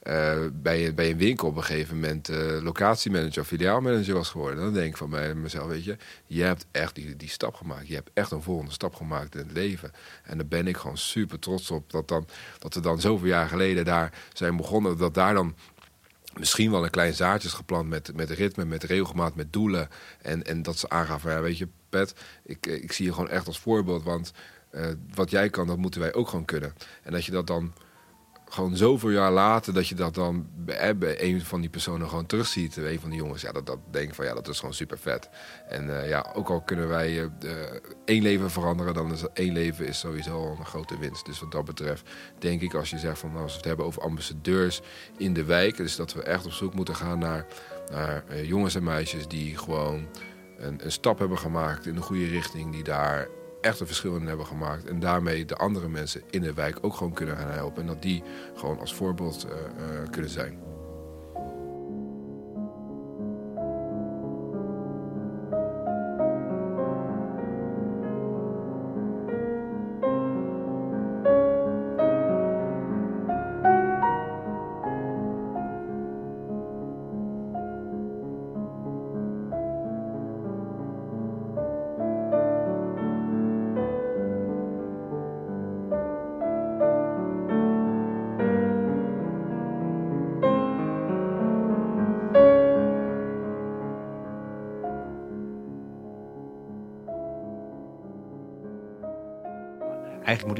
uh, 0.02 0.38
bij, 0.52 0.94
bij 0.94 1.10
een 1.10 1.16
winkel 1.16 1.48
op 1.48 1.56
een 1.56 1.64
gegeven 1.64 1.94
moment 1.94 2.28
locatiemanager 2.62 3.42
of 3.42 3.46
filiaalmanager 3.46 4.14
was 4.14 4.30
geworden. 4.30 4.62
dan 4.64 4.72
denk 4.72 4.90
ik 4.90 4.96
van 4.96 5.10
mij, 5.10 5.34
mezelf, 5.34 5.68
weet 5.68 5.84
je, 5.84 5.96
je 6.26 6.42
hebt 6.42 6.66
echt 6.70 6.94
die, 6.94 7.16
die 7.16 7.28
stap 7.28 7.54
gemaakt. 7.54 7.88
Je 7.88 7.94
hebt 7.94 8.10
echt 8.14 8.30
een 8.30 8.42
volgende 8.42 8.72
stap 8.72 8.94
gemaakt 8.94 9.34
in 9.34 9.40
het 9.40 9.52
leven. 9.52 9.92
En 10.22 10.36
daar 10.36 10.46
ben 10.46 10.66
ik 10.66 10.76
gewoon 10.76 10.98
super 10.98 11.38
trots 11.38 11.70
op. 11.70 11.90
Dat, 11.90 12.08
dan, 12.08 12.26
dat 12.58 12.74
we 12.74 12.80
dan 12.80 13.00
zoveel 13.00 13.28
jaar 13.28 13.48
geleden 13.48 13.84
daar 13.84 14.12
zijn 14.32 14.56
begonnen. 14.56 14.98
Dat 14.98 15.14
daar 15.14 15.34
dan 15.34 15.54
misschien 16.38 16.70
wel 16.70 16.84
een 16.84 16.90
klein 16.90 17.14
zaadje 17.14 17.48
is 17.48 17.54
geplant 17.54 17.88
met, 17.88 18.16
met 18.16 18.30
ritme, 18.30 18.64
met 18.64 18.84
regelmaat, 18.84 19.34
met 19.34 19.52
doelen. 19.52 19.88
En, 20.22 20.44
en 20.44 20.62
dat 20.62 20.78
ze 20.78 20.88
aangaven, 20.88 21.30
ja, 21.30 21.40
weet 21.40 21.58
je, 21.58 21.68
Pet, 21.88 22.14
ik, 22.44 22.66
eh, 22.66 22.82
ik 22.82 22.92
zie 22.92 23.04
je 23.04 23.12
gewoon 23.12 23.28
echt 23.28 23.46
als 23.46 23.58
voorbeeld. 23.58 24.02
Want 24.02 24.32
uh, 24.72 24.86
wat 25.14 25.30
jij 25.30 25.50
kan, 25.50 25.66
dat 25.66 25.78
moeten 25.78 26.00
wij 26.00 26.14
ook 26.14 26.28
gewoon 26.28 26.44
kunnen. 26.44 26.74
En 27.02 27.12
dat 27.12 27.24
je 27.24 27.32
dat 27.32 27.46
dan 27.46 27.72
gewoon 28.50 28.76
zoveel 28.76 29.10
jaar 29.10 29.32
later 29.32 29.74
dat 29.74 29.88
je 29.88 29.94
dat 29.94 30.14
dan 30.14 30.46
bij, 30.56 31.22
een 31.22 31.40
van 31.40 31.60
die 31.60 31.70
personen 31.70 32.08
gewoon 32.08 32.26
terugziet. 32.26 32.76
Een 32.76 33.00
van 33.00 33.10
die 33.10 33.18
jongens, 33.18 33.42
ja, 33.42 33.52
dat, 33.52 33.66
dat 33.66 33.78
denk 33.90 34.14
van 34.14 34.24
ja, 34.24 34.34
dat 34.34 34.48
is 34.48 34.58
gewoon 34.58 34.74
super 34.74 34.98
vet. 34.98 35.28
En 35.68 36.08
ja, 36.08 36.32
ook 36.34 36.48
al 36.48 36.60
kunnen 36.60 36.88
wij 36.88 37.12
uh, 37.14 37.30
één 38.04 38.22
leven 38.22 38.50
veranderen, 38.50 38.94
dan 38.94 39.12
is 39.12 39.24
één 39.32 39.52
leven 39.52 39.86
is 39.86 39.98
sowieso 39.98 40.30
al 40.30 40.56
een 40.58 40.66
grote 40.66 40.98
winst. 40.98 41.26
Dus 41.26 41.40
wat 41.40 41.52
dat 41.52 41.64
betreft 41.64 42.08
denk 42.38 42.60
ik 42.60 42.74
als 42.74 42.90
je 42.90 42.98
zegt 42.98 43.18
van 43.18 43.36
als 43.36 43.50
we 43.50 43.56
het 43.56 43.66
hebben 43.66 43.86
over 43.86 44.02
ambassadeurs 44.02 44.80
in 45.16 45.32
de 45.32 45.44
wijk, 45.44 45.76
dus 45.76 45.96
dat 45.96 46.12
we 46.12 46.22
echt 46.22 46.46
op 46.46 46.52
zoek 46.52 46.74
moeten 46.74 46.96
gaan 46.96 47.18
naar, 47.18 47.46
naar 47.90 48.24
jongens 48.44 48.74
en 48.74 48.84
meisjes 48.84 49.28
die 49.28 49.56
gewoon 49.56 50.06
een, 50.58 50.84
een 50.84 50.92
stap 50.92 51.18
hebben 51.18 51.38
gemaakt 51.38 51.86
in 51.86 51.94
de 51.94 52.00
goede 52.00 52.26
richting, 52.26 52.72
die 52.72 52.84
daar 52.84 53.28
echt 53.60 53.80
een 53.80 53.86
verschil 53.86 54.16
in 54.16 54.26
hebben 54.26 54.46
gemaakt. 54.46 54.84
En 54.84 55.00
daarmee 55.00 55.44
de 55.44 55.56
andere 55.56 55.88
mensen 55.88 56.22
in 56.30 56.40
de 56.40 56.54
wijk 56.54 56.78
ook 56.80 56.94
gewoon 56.94 57.12
kunnen 57.12 57.36
gaan 57.36 57.50
helpen. 57.50 57.80
En 57.80 57.86
dat 57.86 58.02
die 58.02 58.22
gewoon 58.54 58.78
als 58.78 58.94
voorbeeld 58.94 59.46
uh, 59.46 59.52
uh, 59.52 60.10
kunnen 60.10 60.30
zijn. 60.30 60.69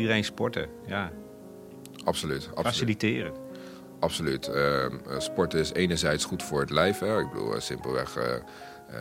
Iedereen 0.01 0.25
sporten, 0.25 0.69
ja. 0.87 1.13
Absoluut. 2.05 2.47
absoluut. 2.47 2.67
Faciliteren. 2.67 3.33
Absoluut. 4.01 4.49
Uh, 4.49 4.87
sporten 5.19 5.59
is 5.61 5.73
enerzijds 5.73 6.25
goed 6.25 6.43
voor 6.43 6.61
het 6.61 6.71
lijf. 6.71 6.99
Hè. 6.99 7.21
Ik 7.21 7.31
bedoel, 7.31 7.55
uh, 7.55 7.61
simpelweg, 7.61 8.17
uh, 8.19 8.25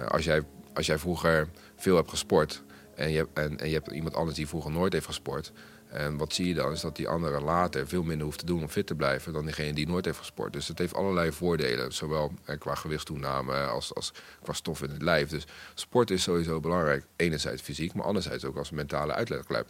als, 0.07 0.23
jij, 0.23 0.43
als 0.73 0.85
jij 0.85 0.97
vroeger 0.97 1.47
veel 1.75 1.95
hebt 1.95 2.09
gesport... 2.09 2.63
En 2.95 3.11
je, 3.11 3.17
hebt, 3.17 3.37
en, 3.37 3.57
en 3.57 3.67
je 3.67 3.73
hebt 3.73 3.91
iemand 3.91 4.15
anders 4.15 4.37
die 4.37 4.47
vroeger 4.47 4.71
nooit 4.71 4.93
heeft 4.93 5.05
gesport... 5.05 5.51
En 5.89 6.17
wat 6.17 6.33
zie 6.33 6.47
je 6.47 6.53
dan? 6.53 6.71
Is 6.71 6.81
dat 6.81 6.95
die 6.95 7.07
andere 7.07 7.41
later 7.41 7.87
veel 7.87 8.03
minder 8.03 8.25
hoeft 8.25 8.39
te 8.39 8.45
doen 8.45 8.61
om 8.61 8.69
fit 8.69 8.87
te 8.87 8.95
blijven 8.95 9.33
dan 9.33 9.45
diegene 9.45 9.73
die 9.73 9.87
nooit 9.87 10.05
heeft 10.05 10.17
gesport. 10.17 10.53
Dus 10.53 10.67
het 10.67 10.77
heeft 10.77 10.93
allerlei 10.93 11.31
voordelen, 11.31 11.93
zowel 11.93 12.31
qua 12.59 12.75
gewichtstoename 12.75 13.55
als, 13.55 13.95
als 13.95 14.13
qua 14.41 14.53
stof 14.53 14.81
in 14.81 14.89
het 14.89 15.01
lijf. 15.01 15.29
Dus 15.29 15.45
sport 15.73 16.11
is 16.11 16.23
sowieso 16.23 16.59
belangrijk. 16.59 17.05
Enerzijds 17.15 17.61
fysiek, 17.61 17.93
maar 17.93 18.05
anderzijds 18.05 18.45
ook 18.45 18.57
als 18.57 18.71
mentale 18.71 19.13
uitlaatklep 19.13 19.67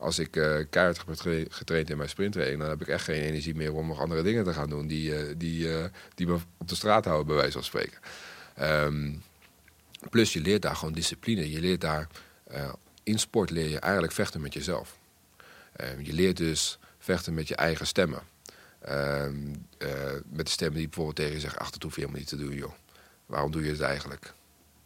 als 0.00 0.18
ik 0.18 0.36
uh, 0.36 0.58
keihard 0.70 1.04
heb 1.06 1.48
getraind 1.50 1.90
in 1.90 1.96
mijn 1.96 2.08
sprinttraining... 2.08 2.60
dan 2.60 2.68
heb 2.68 2.80
ik 2.80 2.88
echt 2.88 3.04
geen 3.04 3.22
energie 3.22 3.54
meer 3.54 3.72
om 3.72 3.86
nog 3.86 4.00
andere 4.00 4.22
dingen 4.22 4.44
te 4.44 4.52
gaan 4.52 4.68
doen... 4.68 4.86
die, 4.86 5.10
uh, 5.10 5.34
die, 5.36 5.66
uh, 5.68 5.84
die 6.14 6.26
me 6.26 6.38
op 6.58 6.68
de 6.68 6.74
straat 6.74 7.04
houden, 7.04 7.26
bij 7.26 7.36
wijze 7.36 7.52
van 7.52 7.64
spreken. 7.64 7.98
Um, 8.60 9.22
plus 10.10 10.32
je 10.32 10.40
leert 10.40 10.62
daar 10.62 10.76
gewoon 10.76 10.94
discipline. 10.94 11.50
Je 11.50 11.60
leert 11.60 11.80
daar... 11.80 12.06
in 13.02 13.18
sport 13.18 13.50
leer 13.50 13.68
je 13.68 13.78
eigenlijk 13.78 14.12
vechten 14.12 14.40
met 14.40 14.54
jezelf. 14.54 14.98
Um, 15.80 16.04
je 16.04 16.12
leert 16.12 16.36
dus 16.36 16.78
vechten 16.98 17.34
met 17.34 17.48
je 17.48 17.56
eigen 17.56 17.86
stemmen. 17.86 18.22
Um, 18.88 19.66
met 20.30 20.46
de 20.46 20.52
stemmen 20.52 20.78
die 20.78 20.86
bijvoorbeeld 20.86 21.16
tegen 21.16 21.32
je 21.32 21.40
zeggen... 21.40 21.60
ach, 21.60 21.70
dat 21.70 21.82
hoef 21.82 21.94
je 21.94 22.00
helemaal 22.00 22.20
niet 22.20 22.30
te 22.30 22.36
doen, 22.36 22.54
joh. 22.54 22.72
Waarom 23.26 23.50
doe 23.50 23.64
je 23.64 23.70
het 23.70 23.80
eigenlijk? 23.80 24.32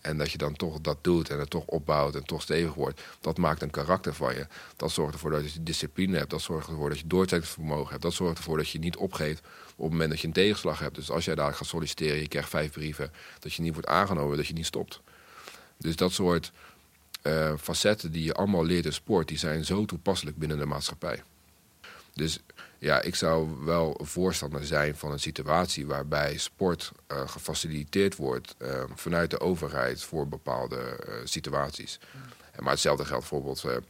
En 0.05 0.19
dat 0.19 0.31
je 0.31 0.39
dan 0.39 0.57
toch 0.57 0.81
dat 0.81 0.99
doet 1.01 1.31
en 1.31 1.39
het 1.39 1.51
toch 1.51 1.65
opbouwt 1.65 2.15
en 2.15 2.25
toch 2.25 2.43
stevig 2.43 2.75
wordt. 2.75 3.01
Dat 3.21 3.39
maakt 3.39 3.63
een 3.63 3.71
karakter 3.71 4.15
van 4.15 4.35
je. 4.35 4.47
Dat 4.77 4.91
zorgt 4.91 5.15
ervoor 5.15 5.31
dat 5.31 5.53
je 5.53 5.63
discipline 5.63 6.19
hebt. 6.19 6.31
Dat 6.31 6.43
zorgt 6.43 6.69
ervoor 6.69 6.89
dat 6.89 6.99
je 6.99 7.07
doorzettingsvermogen 7.07 7.91
hebt. 7.91 8.03
Dat 8.03 8.13
zorgt 8.13 8.39
ervoor 8.39 8.57
dat 8.57 8.69
je 8.69 8.79
niet 8.79 8.97
opgeeft 8.97 9.43
op 9.77 9.83
het 9.83 9.91
moment 9.91 10.11
dat 10.11 10.21
je 10.21 10.27
een 10.27 10.33
tegenslag 10.33 10.79
hebt. 10.79 10.95
Dus 10.95 11.11
als 11.11 11.25
jij 11.25 11.35
daar 11.35 11.55
gaat 11.55 11.67
solliciteren, 11.67 12.21
je 12.21 12.29
krijgt 12.29 12.49
vijf 12.49 12.71
brieven... 12.71 13.13
dat 13.39 13.55
je 13.55 13.63
niet 13.63 13.73
wordt 13.73 13.89
aangenomen, 13.89 14.37
dat 14.37 14.47
je 14.47 14.55
niet 14.55 14.67
stopt. 14.67 15.01
Dus 15.77 15.97
dat 15.97 16.13
soort 16.13 16.53
uh, 17.23 17.53
facetten 17.61 18.13
die 18.13 18.25
je 18.25 18.35
allemaal 18.35 18.65
leert 18.65 18.85
in 18.85 18.93
sport... 18.93 19.29
die 19.29 19.39
zijn 19.39 19.65
zo 19.65 19.85
toepasselijk 19.85 20.37
binnen 20.37 20.59
de 20.59 20.67
maatschappij. 20.67 21.23
Dus 22.15 22.39
ja, 22.85 23.01
ik 23.01 23.14
zou 23.14 23.64
wel 23.64 24.01
voorstander 24.03 24.64
zijn 24.64 24.97
van 24.97 25.12
een 25.12 25.20
situatie 25.20 25.87
waarbij 25.87 26.37
sport 26.37 26.93
uh, 27.12 27.28
gefaciliteerd 27.28 28.16
wordt 28.16 28.55
uh, 28.59 28.82
vanuit 28.95 29.30
de 29.30 29.41
overheid 29.41 30.03
voor 30.03 30.28
bepaalde 30.28 30.76
uh, 30.76 31.14
situaties. 31.24 31.99
Mm. 32.11 32.20
Maar 32.62 32.72
hetzelfde 32.72 33.05
geldt 33.05 33.28
bijvoorbeeld 33.30 33.82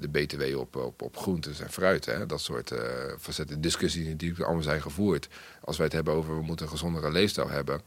de 0.00 0.08
BTW 0.08 0.58
op, 0.58 0.76
op, 0.76 1.02
op 1.02 1.16
groentes 1.16 1.60
en 1.60 1.70
fruit. 1.70 2.04
Hè? 2.04 2.26
Dat 2.26 2.40
soort 2.40 2.72
facetten, 3.18 3.60
discussies 3.60 4.16
die 4.16 4.44
allemaal 4.44 4.62
zijn 4.62 4.82
gevoerd. 4.82 5.28
Als 5.60 5.76
wij 5.76 5.86
het 5.86 5.94
hebben 5.94 6.14
over 6.14 6.36
we 6.36 6.42
moeten 6.42 6.66
een 6.66 6.72
gezondere 6.72 7.10
leefstijl 7.10 7.48
hebben, 7.48 7.80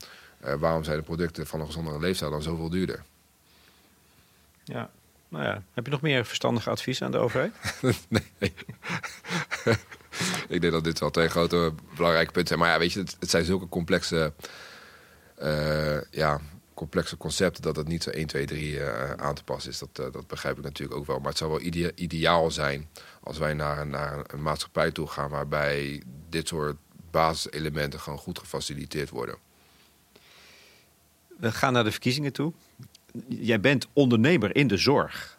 waarom 0.59 0.83
zijn 0.83 0.97
de 0.97 1.03
producten 1.03 1.47
van 1.47 1.59
een 1.59 1.65
gezondere 1.65 1.99
leefstijl 1.99 2.31
dan 2.31 2.41
zoveel 2.41 2.69
duurder? 2.69 3.03
Ja, 4.63 4.89
nou 5.27 5.43
ja, 5.43 5.63
heb 5.73 5.85
je 5.85 5.91
nog 5.91 6.01
meer 6.01 6.25
verstandige 6.25 6.69
advies 6.69 7.01
aan 7.01 7.11
de 7.11 7.17
overheid? 7.17 7.53
nee. 8.07 8.53
ik 10.55 10.61
denk 10.61 10.73
dat 10.73 10.83
dit 10.83 10.99
wel 10.99 11.09
twee 11.09 11.29
grote 11.29 11.73
belangrijke 11.95 12.31
punten 12.31 12.47
zijn. 12.47 12.59
Maar 12.59 12.69
ja, 12.69 12.79
weet 12.79 12.93
je, 12.93 12.99
het, 13.19 13.29
zijn 13.29 13.45
zulke 13.45 13.67
complexe, 13.67 14.33
uh, 15.41 16.01
ja, 16.11 16.41
complexe 16.73 17.17
concepten 17.17 17.61
dat 17.61 17.75
het 17.75 17.87
niet 17.87 18.03
zo 18.03 18.09
1, 18.09 18.27
2, 18.27 18.45
3 18.45 18.73
uh, 18.73 19.11
aan 19.11 19.35
te 19.35 19.43
passen 19.43 19.71
is. 19.71 19.79
Dat, 19.79 19.99
uh, 19.99 20.05
dat 20.11 20.27
begrijp 20.27 20.57
ik 20.57 20.63
natuurlijk 20.63 20.99
ook 20.99 21.05
wel. 21.05 21.19
Maar 21.19 21.29
het 21.29 21.37
zou 21.37 21.49
wel 21.49 21.61
idea 21.61 21.91
ideaal 21.95 22.51
zijn 22.51 22.89
als 23.23 23.37
wij 23.37 23.53
naar, 23.53 23.87
naar 23.87 24.23
een 24.27 24.41
maatschappij 24.41 24.91
toe 24.91 25.07
gaan 25.07 25.29
waarbij 25.29 26.03
dit 26.29 26.47
soort 26.47 26.77
basiselementen 27.11 27.99
gewoon 27.99 28.19
goed 28.19 28.39
gefaciliteerd 28.39 29.09
worden. 29.09 29.35
We 31.37 31.51
gaan 31.51 31.73
naar 31.73 31.83
de 31.83 31.91
verkiezingen 31.91 32.33
toe. 32.33 32.53
Jij 33.27 33.59
bent 33.59 33.87
ondernemer 33.93 34.55
in 34.55 34.67
de 34.67 34.77
zorg. 34.77 35.38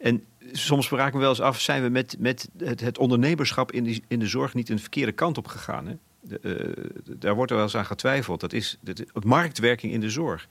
En 0.00 0.24
soms 0.52 0.84
spraken 0.84 1.12
we 1.12 1.18
wel 1.18 1.28
eens 1.28 1.40
af, 1.40 1.60
zijn 1.60 1.82
we 1.82 1.88
met, 1.88 2.16
met 2.18 2.48
het, 2.58 2.80
het 2.80 2.98
ondernemerschap 2.98 3.72
in, 3.72 3.84
die, 3.84 4.02
in 4.08 4.18
de 4.18 4.26
zorg 4.26 4.54
niet 4.54 4.68
een 4.68 4.78
verkeerde 4.78 5.12
kant 5.12 5.38
op 5.38 5.46
gegaan? 5.46 5.86
Hè? 5.86 5.96
De, 6.20 6.40
uh, 6.42 7.14
daar 7.18 7.34
wordt 7.34 7.50
er 7.50 7.56
wel 7.56 7.66
eens 7.66 7.76
aan 7.76 7.86
getwijfeld. 7.86 8.40
Dat 8.40 8.52
is 8.52 8.78
de, 8.80 9.06
marktwerking 9.22 9.92
in 9.92 10.00
de 10.00 10.10
zorg. 10.10 10.48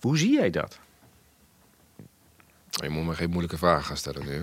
Hoe 0.00 0.18
zie 0.18 0.32
jij 0.32 0.50
dat? 0.50 0.78
Je 2.70 2.88
moet 2.88 3.06
me 3.06 3.14
geen 3.14 3.28
moeilijke 3.28 3.58
vragen 3.58 3.84
gaan 3.84 3.96
stellen 3.96 4.26
nu. 4.26 4.42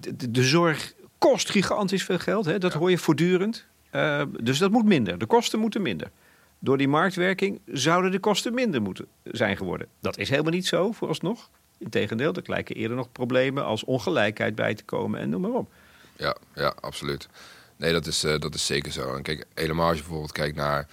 de, 0.16 0.30
de, 0.30 0.42
zorg 0.42 0.94
kost 1.18 1.50
gigantisch 1.50 2.04
veel 2.04 2.18
geld, 2.18 2.44
hè? 2.44 2.58
dat 2.58 2.72
ja. 2.72 2.78
hoor 2.78 2.90
je 2.90 2.98
voortdurend. 2.98 3.66
Uh, 3.92 4.22
dus 4.40 4.58
dat 4.58 4.70
moet 4.70 4.84
minder. 4.84 5.18
De 5.18 5.26
kosten 5.26 5.58
moeten 5.58 5.82
minder. 5.82 6.10
Door 6.58 6.78
die 6.78 6.88
marktwerking 6.88 7.60
zouden 7.66 8.10
de 8.10 8.18
kosten 8.18 8.54
minder 8.54 8.82
moeten 8.82 9.06
zijn 9.24 9.56
geworden. 9.56 9.88
Dat 10.00 10.18
is 10.18 10.28
helemaal 10.28 10.52
niet 10.52 10.66
zo, 10.66 10.92
vooralsnog. 10.92 11.50
Integendeel, 11.78 12.32
er 12.32 12.42
lijken 12.46 12.76
eerder 12.76 12.96
nog 12.96 13.12
problemen 13.12 13.64
als 13.64 13.84
ongelijkheid 13.84 14.54
bij 14.54 14.74
te 14.74 14.84
komen 14.84 15.20
en 15.20 15.28
noem 15.28 15.40
maar 15.40 15.50
op. 15.50 15.72
Ja, 16.16 16.36
ja 16.54 16.74
absoluut. 16.80 17.28
Nee, 17.76 17.92
dat 17.92 18.06
is, 18.06 18.24
uh, 18.24 18.38
dat 18.38 18.54
is 18.54 18.66
zeker 18.66 18.92
zo. 18.92 19.14
En 19.14 19.22
kijk, 19.22 19.44
helemaal 19.54 19.86
als 19.86 19.96
je 19.96 20.02
bijvoorbeeld 20.02 20.32
kijkt 20.32 20.56
naar... 20.56 20.88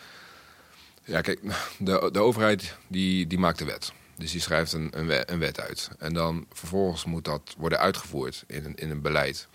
Ja, 1.04 1.22
kijk, 1.22 1.40
de, 1.78 2.10
de 2.12 2.20
overheid 2.20 2.78
die, 2.88 3.28
die 3.28 3.40
maakt 3.40 3.58
de 3.58 3.66
wet. 3.66 3.94
Dus 4.16 4.32
die 4.32 4.42
schrijft 4.42 4.74
een, 4.74 4.92
een, 5.26 5.40
wet, 5.40 5.60
uit. 5.60 5.90
En 6.00 6.14
dan 6.14 6.46
vervolgens 6.52 7.06
moet 7.06 7.26
dat 7.26 7.56
worden 7.58 7.80
uitgevoerd 7.80 8.44
in 8.48 8.66
een, 8.66 8.76
in 8.76 8.90
een 8.90 9.02
beleid. 9.02 9.48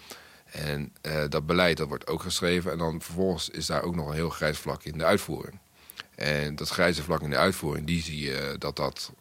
En 0.45 0.93
uh, 1.03 1.25
dat 1.29 1.47
beleid 1.47 1.77
dat 1.77 1.89
wordt 1.89 2.07
ook 2.07 2.23
geschreven. 2.23 2.73
En 2.73 2.79
dan 2.79 3.03
vervolgens 3.03 3.49
is 3.49 3.67
daar 3.67 3.83
ook 3.83 3.95
nog 3.95 4.09
een 4.09 4.15
heel 4.15 4.31
grijs 4.31 4.59
vlak 4.59 4.83
in 4.83 4.99
de 4.99 5.05
uitvoering. 5.05 5.59
En 6.19 6.57
dat 6.57 6.69
grijze 6.69 7.03
vlak 7.03 7.23
in 7.23 7.31
de 7.31 7.37
uitvoering, 7.37 7.87
die 7.87 8.03
zie 8.03 8.21
je 8.21 8.57
dat, 8.59 8.77
dat, 8.77 9.13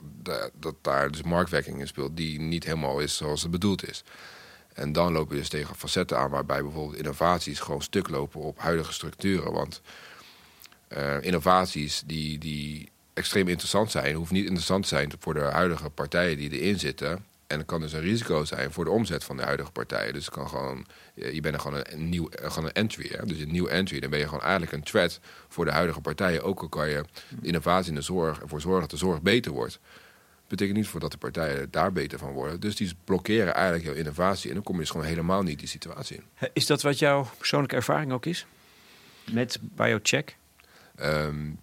dat 0.54 0.76
daar 0.82 1.12
dus 1.12 1.22
marktwerking 1.22 1.80
in 1.80 1.88
speelt... 1.88 2.18
die 2.18 2.40
niet 2.40 2.64
helemaal 2.64 3.00
is 3.00 3.18
zoals 3.18 3.42
het 3.42 3.52
bedoeld 3.52 3.90
is. 3.90 4.04
En 4.74 4.92
dan 4.92 5.12
loop 5.12 5.32
je 5.32 5.38
dus 5.38 5.50
tegen 5.50 5.76
facetten 5.76 6.18
aan 6.18 6.30
waarbij 6.30 6.62
bijvoorbeeld 6.62 6.98
innovaties 6.98 7.60
gewoon 7.60 7.82
stuk 7.82 8.10
lopen 8.10 8.42
op 8.42 8.60
huidige 8.60 8.94
structuren. 8.94 9.52
Want 9.52 9.82
uh, 10.90 11.22
innovaties 11.22 12.04
die, 12.06 12.38
die 12.38 12.90
extreem 13.14 13.48
interessant 13.48 13.92
zijn, 13.92 14.16
hoeven 14.16 14.36
niet 14.36 14.46
interessant 14.46 14.84
te 14.84 14.90
zijn 14.90 15.12
voor 15.20 15.34
de 15.34 15.40
huidige 15.40 15.90
partijen 15.90 16.38
die 16.38 16.50
erin 16.50 16.80
zitten. 16.80 17.26
En 17.48 17.58
het 17.58 17.68
kan 17.68 17.82
dus 17.82 17.94
een 17.94 18.02
risico 18.02 18.46
zijn 18.46 18.72
voor 18.72 18.84
de 18.84 18.92
omzet 18.92 19.24
van 19.24 19.38
de 19.38 19.44
huidige 19.44 19.72
partijen. 19.72 20.14
Dus 20.14 20.26
het 20.26 20.34
kan 20.34 20.50
gewoon, 20.50 20.86
je 21.14 21.42
bent 21.42 21.56
er 21.56 21.62
gewoon 21.62 21.84
een, 21.90 22.10
nieuw, 22.10 22.28
gewoon 22.32 22.66
een 22.66 22.74
entry. 22.74 23.10
Hè? 23.12 23.26
Dus 23.26 23.40
een 23.40 23.52
nieuw 23.52 23.68
entry, 23.68 24.00
dan 24.00 24.10
ben 24.10 24.20
je 24.20 24.26
gewoon 24.26 24.42
eigenlijk 24.42 24.72
een 24.72 24.84
threat 24.84 25.20
voor 25.48 25.66
de 25.66 25.72
huidige 25.72 26.02
partijen. 26.02 26.44
Ook 26.44 26.62
al 26.62 26.70
kan 26.70 26.90
je 26.90 27.04
de 27.40 27.48
innovatie 27.48 27.90
in 27.90 27.96
de 27.96 28.02
zorg 28.02 28.42
ervoor 28.42 28.62
zorgen 28.62 28.82
dat 28.82 28.90
de 28.90 28.98
zorg 28.98 29.22
beter 29.22 29.52
wordt. 29.52 29.80
betekent 30.48 30.78
niet 30.78 30.88
voor 30.88 31.00
dat 31.00 31.12
de 31.12 31.18
partijen 31.18 31.68
daar 31.72 31.92
beter 31.92 32.20
van 32.20 32.32
worden. 32.32 32.60
Dus 32.60 32.76
die 32.76 32.94
blokkeren 33.04 33.54
eigenlijk 33.54 33.86
jouw 33.86 33.96
innovatie. 33.96 34.50
En 34.50 34.56
dan 34.56 34.64
kom 34.64 34.76
je 34.76 34.82
dus 34.82 34.90
gewoon 34.90 35.06
helemaal 35.06 35.44
niet 35.44 35.60
die 35.60 35.68
situatie 35.68 36.18
in. 36.18 36.50
Is 36.54 36.66
dat 36.66 36.82
wat 36.82 37.00
jouw 37.00 37.30
persoonlijke 37.38 37.76
ervaring 37.76 38.12
ook 38.12 38.26
is? 38.26 38.46
Met 39.32 39.60
BioCheck? 39.62 40.38
Um, 41.02 41.60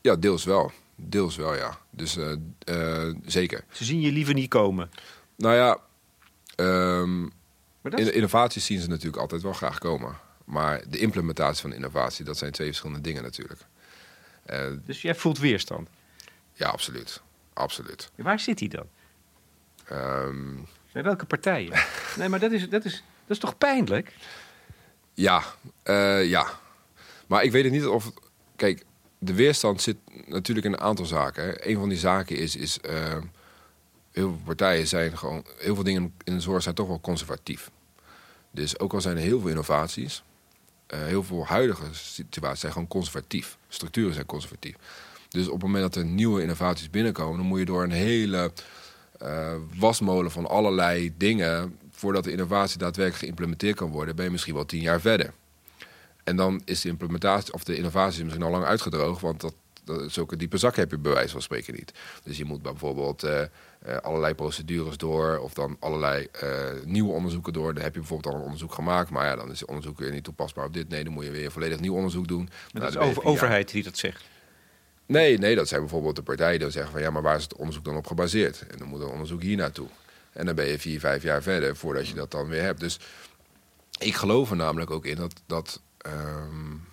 ja, 0.00 0.16
deels 0.16 0.44
wel. 0.44 0.72
Deels 0.96 1.36
wel, 1.36 1.54
ja. 1.54 1.78
Dus 1.90 2.16
uh, 2.16 2.32
uh, 2.68 3.14
zeker. 3.24 3.64
Ze 3.70 3.84
zien 3.84 4.00
je 4.00 4.12
liever 4.12 4.34
niet 4.34 4.48
komen? 4.48 4.90
Nou 5.36 5.54
ja, 5.54 5.78
um, 6.56 7.32
in, 7.82 8.14
innovaties 8.14 8.64
zien 8.64 8.80
ze 8.80 8.88
natuurlijk 8.88 9.22
altijd 9.22 9.42
wel 9.42 9.52
graag 9.52 9.78
komen. 9.78 10.16
Maar 10.44 10.82
de 10.88 10.98
implementatie 10.98 11.62
van 11.62 11.72
innovatie, 11.72 12.24
dat 12.24 12.38
zijn 12.38 12.52
twee 12.52 12.66
verschillende 12.66 13.00
dingen 13.00 13.22
natuurlijk. 13.22 13.60
Uh, 14.50 14.66
dus 14.84 15.02
jij 15.02 15.14
voelt 15.14 15.38
weerstand? 15.38 15.88
Ja, 16.52 16.68
absoluut. 16.68 17.22
absoluut. 17.52 18.10
waar 18.16 18.40
zit 18.40 18.58
hij 18.58 18.68
dan? 18.68 18.86
Um, 19.92 20.66
Bij 20.92 21.02
welke 21.02 21.26
partijen? 21.26 21.72
nee, 22.18 22.28
maar 22.28 22.40
dat 22.40 22.52
is, 22.52 22.68
dat, 22.68 22.84
is, 22.84 22.92
dat 22.92 23.36
is 23.36 23.38
toch 23.38 23.58
pijnlijk? 23.58 24.12
Ja, 25.14 25.42
uh, 25.84 26.28
ja. 26.28 26.46
Maar 27.26 27.44
ik 27.44 27.52
weet 27.52 27.64
het 27.64 27.72
niet 27.72 27.86
of... 27.86 28.12
Kijk, 28.56 28.84
de 29.18 29.34
weerstand 29.34 29.82
zit 29.82 29.96
natuurlijk 30.26 30.66
in 30.66 30.72
een 30.72 30.80
aantal 30.80 31.04
zaken. 31.04 31.44
Hè. 31.44 31.66
Een 31.66 31.78
van 31.78 31.88
die 31.88 31.98
zaken 31.98 32.36
is... 32.36 32.56
is 32.56 32.78
uh, 32.86 33.16
heel 34.12 34.28
veel 34.28 34.40
partijen 34.44 34.86
zijn 34.86 35.18
gewoon... 35.18 35.44
Heel 35.58 35.74
veel 35.74 35.84
dingen 35.84 36.14
in 36.24 36.34
de 36.34 36.40
zorg 36.40 36.62
zijn 36.62 36.74
toch 36.74 36.86
wel 36.86 37.00
conservatief. 37.00 37.70
Dus 38.50 38.78
ook 38.78 38.92
al 38.92 39.00
zijn 39.00 39.16
er 39.16 39.22
heel 39.22 39.40
veel 39.40 39.48
innovaties... 39.48 40.22
Uh, 40.94 40.98
heel 41.02 41.22
veel 41.22 41.46
huidige 41.46 41.84
situaties 41.92 42.60
zijn 42.60 42.72
gewoon 42.72 42.88
conservatief. 42.88 43.58
Structuren 43.68 44.14
zijn 44.14 44.26
conservatief. 44.26 44.74
Dus 45.28 45.46
op 45.46 45.52
het 45.52 45.62
moment 45.62 45.82
dat 45.82 46.02
er 46.02 46.08
nieuwe 46.08 46.42
innovaties 46.42 46.90
binnenkomen... 46.90 47.38
dan 47.38 47.46
moet 47.46 47.58
je 47.58 47.64
door 47.64 47.82
een 47.82 47.90
hele 47.90 48.52
uh, 49.22 49.54
wasmolen 49.78 50.30
van 50.30 50.48
allerlei 50.48 51.14
dingen... 51.16 51.78
voordat 51.90 52.24
de 52.24 52.30
innovatie 52.30 52.78
daadwerkelijk 52.78 53.22
geïmplementeerd 53.22 53.76
kan 53.76 53.90
worden... 53.90 54.16
ben 54.16 54.24
je 54.24 54.30
misschien 54.30 54.54
wel 54.54 54.66
tien 54.66 54.80
jaar 54.80 55.00
verder. 55.00 55.32
En 56.24 56.36
dan 56.36 56.62
is 56.64 56.80
de 56.80 56.88
implementatie 56.88 57.52
of 57.52 57.64
de 57.64 57.76
innovatie 57.76 58.22
misschien 58.22 58.44
al 58.44 58.50
lang 58.50 58.64
uitgedroogd, 58.64 59.20
want 59.20 59.40
dat, 59.40 59.54
zulke 60.06 60.36
diepe 60.36 60.56
zak 60.56 60.76
heb 60.76 60.90
je 60.90 60.98
bij 60.98 61.12
wijze 61.12 61.32
van 61.32 61.42
spreken 61.42 61.74
niet. 61.74 61.92
Dus 62.22 62.36
je 62.36 62.44
moet 62.44 62.62
bijvoorbeeld 62.62 63.24
uh, 63.24 63.40
uh, 63.40 63.96
allerlei 63.96 64.34
procedures 64.34 64.96
door 64.96 65.38
of 65.38 65.54
dan 65.54 65.76
allerlei 65.80 66.28
uh, 66.44 66.50
nieuwe 66.84 67.12
onderzoeken 67.12 67.52
door. 67.52 67.74
Dan 67.74 67.82
heb 67.82 67.94
je 67.94 68.00
bijvoorbeeld 68.00 68.34
al 68.34 68.40
een 68.40 68.44
onderzoek 68.44 68.74
gemaakt, 68.74 69.10
maar 69.10 69.26
ja, 69.26 69.36
dan 69.36 69.50
is 69.50 69.60
het 69.60 69.68
onderzoek 69.68 69.98
weer 69.98 70.10
niet 70.10 70.24
toepasbaar 70.24 70.64
op 70.64 70.74
dit. 70.74 70.88
Nee, 70.88 71.04
dan 71.04 71.12
moet 71.12 71.24
je 71.24 71.30
weer 71.30 71.44
een 71.44 71.50
volledig 71.50 71.80
nieuw 71.80 71.94
onderzoek 71.94 72.28
doen. 72.28 72.44
Maar 72.44 72.82
nou, 72.82 72.92
dat 72.92 73.02
is 73.02 73.08
over, 73.08 73.24
overheid 73.24 73.70
die 73.70 73.82
dat 73.82 73.96
zegt. 73.96 74.24
Nee, 75.06 75.38
nee, 75.38 75.54
dat 75.54 75.68
zijn 75.68 75.80
bijvoorbeeld 75.80 76.16
de 76.16 76.22
partijen 76.22 76.58
die 76.58 76.70
zeggen 76.70 76.92
van 76.92 77.00
ja, 77.00 77.10
maar 77.10 77.22
waar 77.22 77.36
is 77.36 77.42
het 77.42 77.56
onderzoek 77.56 77.84
dan 77.84 77.96
op 77.96 78.06
gebaseerd? 78.06 78.66
En 78.70 78.78
dan 78.78 78.88
moet 78.88 79.00
een 79.00 79.06
onderzoek 79.06 79.42
hier 79.42 79.56
naartoe. 79.56 79.88
En 80.32 80.46
dan 80.46 80.54
ben 80.54 80.66
je 80.66 80.78
vier, 80.78 81.00
vijf 81.00 81.22
jaar 81.22 81.42
verder 81.42 81.76
voordat 81.76 82.08
je 82.08 82.14
dat 82.14 82.30
dan 82.30 82.48
weer 82.48 82.62
hebt. 82.62 82.80
Dus 82.80 83.00
ik 83.98 84.14
geloof 84.14 84.50
er 84.50 84.56
namelijk 84.56 84.90
ook 84.90 85.06
in 85.06 85.16
dat, 85.16 85.32
dat 85.46 85.80
um, 86.06 86.84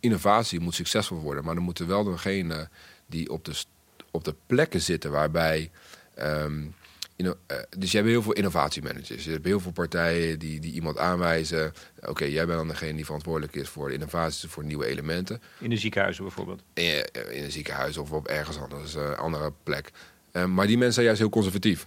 innovatie 0.00 0.60
moet 0.60 0.74
succesvol 0.74 1.18
worden. 1.18 1.44
Maar 1.44 1.54
dan 1.54 1.64
moeten 1.64 1.86
wel 1.86 2.04
degenen 2.04 2.70
die 3.06 3.30
op 3.30 3.44
de, 3.44 3.64
op 4.10 4.24
de 4.24 4.34
plekken 4.46 4.80
zitten 4.80 5.10
waarbij. 5.10 5.70
Um, 6.18 6.74
uh, 7.16 7.30
dus 7.78 7.90
je 7.90 7.96
hebt 7.96 8.08
heel 8.08 8.22
veel 8.22 8.32
innovatiemanagers. 8.32 9.24
Je 9.24 9.30
hebt 9.30 9.44
heel 9.44 9.60
veel 9.60 9.72
partijen 9.72 10.38
die, 10.38 10.60
die 10.60 10.72
iemand 10.72 10.98
aanwijzen. 10.98 11.72
Oké, 12.06 12.24
jij 12.24 12.46
bent 12.46 12.58
dan 12.58 12.68
degene 12.68 12.94
die 12.94 13.04
verantwoordelijk 13.04 13.54
is 13.54 13.68
voor 13.68 13.88
de 13.88 13.94
innovaties, 13.94 14.50
voor 14.50 14.64
nieuwe 14.64 14.86
elementen. 14.86 15.42
In 15.58 15.70
de 15.70 15.76
ziekenhuizen 15.76 16.24
bijvoorbeeld? 16.24 16.62
In, 16.72 17.04
in 17.30 17.44
een 17.44 17.52
ziekenhuis 17.52 17.96
of 17.96 18.12
op 18.12 18.26
ergens 18.26 18.58
anders, 18.58 18.94
een 18.94 19.02
uh, 19.02 19.18
andere 19.18 19.52
plek. 19.62 19.90
Maar 20.32 20.66
die 20.66 20.76
mensen 20.76 20.92
zijn 20.92 21.06
juist 21.06 21.20
heel 21.20 21.30
conservatief. 21.30 21.86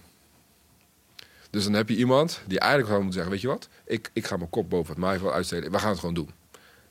Dus 1.50 1.64
dan 1.64 1.72
heb 1.72 1.88
je 1.88 1.96
iemand 1.96 2.40
die 2.46 2.58
eigenlijk 2.58 2.90
gewoon 2.90 3.04
moet 3.04 3.14
zeggen: 3.14 3.32
Weet 3.32 3.40
je 3.40 3.46
wat, 3.46 3.68
ik, 3.86 4.10
ik 4.12 4.26
ga 4.26 4.36
mijn 4.36 4.50
kop 4.50 4.70
boven 4.70 4.92
het 4.92 5.02
maaiveld 5.02 5.32
uitsteken. 5.32 5.70
We 5.70 5.78
gaan 5.78 5.90
het 5.90 5.98
gewoon 5.98 6.14
doen 6.14 6.30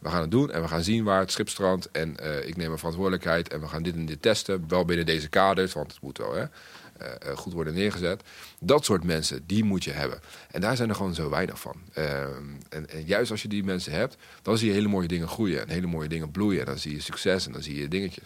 we 0.04 0.10
gaan 0.10 0.22
het 0.22 0.32
doen 0.32 0.52
en 0.52 0.62
we 0.62 0.68
gaan 0.68 0.84
zien 0.84 1.04
waar 1.04 1.20
het 1.20 1.32
schip 1.32 1.50
strandt. 1.50 1.92
En 1.92 2.16
uh, 2.24 2.48
ik 2.48 2.56
neem 2.56 2.68
mijn 2.68 2.78
verantwoordelijkheid 2.78 3.48
en 3.50 3.60
we 3.60 3.68
gaan 3.68 3.84
dit 3.84 3.96
en 3.96 4.06
dit 4.06 4.22
testen. 4.22 4.66
Wel 4.68 4.86
binnen 4.86 5.06
deze 5.06 5.30
kaders, 5.30 5.74
want 5.74 5.92
het 5.92 6.02
moet 6.02 6.18
wel 6.18 6.34
hè, 6.34 6.42
uh, 6.42 7.38
goed 7.38 7.54
worden 7.54 7.74
neergezet. 7.74 8.24
Dat 8.60 8.86
soort 8.86 9.04
mensen, 9.04 9.44
die 9.46 9.64
moet 9.64 9.84
je 9.84 9.92
hebben. 9.92 10.20
En 10.52 10.62
daar 10.62 10.76
zijn 10.76 10.90
er 10.90 10.96
gewoon 10.96 11.14
zo 11.14 11.30
weinig 11.30 11.60
van. 11.60 11.76
Uh, 11.98 12.22
en, 12.70 12.88
juist 13.06 13.32
als 13.32 13.42
je 13.42 13.48
die 13.48 13.64
mensen 13.64 13.92
hebt, 13.92 14.18
dan 14.42 14.58
zie 14.58 14.68
je 14.68 14.74
hele 14.74 14.88
mooie 14.88 15.08
dingen 15.08 15.28
groeien. 15.28 15.62
En 15.62 15.70
hele 15.70 15.88
mooie 15.88 16.10
dingen 16.10 16.32
bloeien. 16.32 16.60
En 16.60 16.66
dan 16.66 16.78
zie 16.78 16.94
je 16.94 17.02
succes 17.02 17.46
en 17.46 17.52
dan 17.52 17.64
zie 17.64 17.80
je 17.80 17.88
dingetjes. 17.88 18.26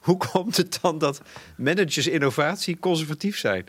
Hoe 0.00 0.16
komt 0.16 0.56
het 0.56 0.78
dan 0.82 0.98
dat 0.98 1.20
managers 1.56 2.06
innovatie 2.06 2.78
conservatief 2.78 3.38
zijn? 3.38 3.66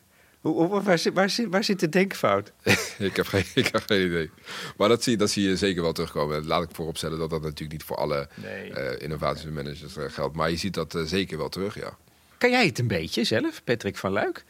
Waar 0.53 0.99
zit, 0.99 1.13
waar, 1.13 1.29
zit, 1.29 1.47
waar 1.49 1.63
zit 1.63 1.79
de 1.79 1.89
denkfout? 1.89 2.51
ik, 2.97 3.15
heb 3.15 3.27
geen, 3.27 3.45
ik 3.53 3.67
heb 3.71 3.83
geen 3.85 4.05
idee. 4.05 4.31
Maar 4.77 4.89
dat 4.89 5.03
zie, 5.03 5.17
dat 5.17 5.29
zie 5.29 5.47
je 5.47 5.57
zeker 5.57 5.81
wel 5.81 5.93
terugkomen. 5.93 6.47
Laat 6.47 6.63
ik 6.63 6.69
vooropstellen 6.71 7.19
dat 7.19 7.29
dat 7.29 7.41
natuurlijk 7.41 7.71
niet 7.71 7.83
voor 7.83 7.97
alle 7.97 8.29
nee. 8.35 8.69
uh, 8.69 9.01
innovatiemanagers 9.01 9.97
uh, 9.97 10.03
geldt. 10.07 10.35
Maar 10.35 10.49
je 10.49 10.57
ziet 10.57 10.73
dat 10.73 10.95
uh, 10.95 11.03
zeker 11.03 11.37
wel 11.37 11.49
terug, 11.49 11.79
ja. 11.79 11.97
Kan 12.37 12.49
jij 12.49 12.65
het 12.65 12.79
een 12.79 12.87
beetje 12.87 13.23
zelf, 13.23 13.63
Patrick 13.63 13.97
van 13.97 14.11
Luik? 14.11 14.45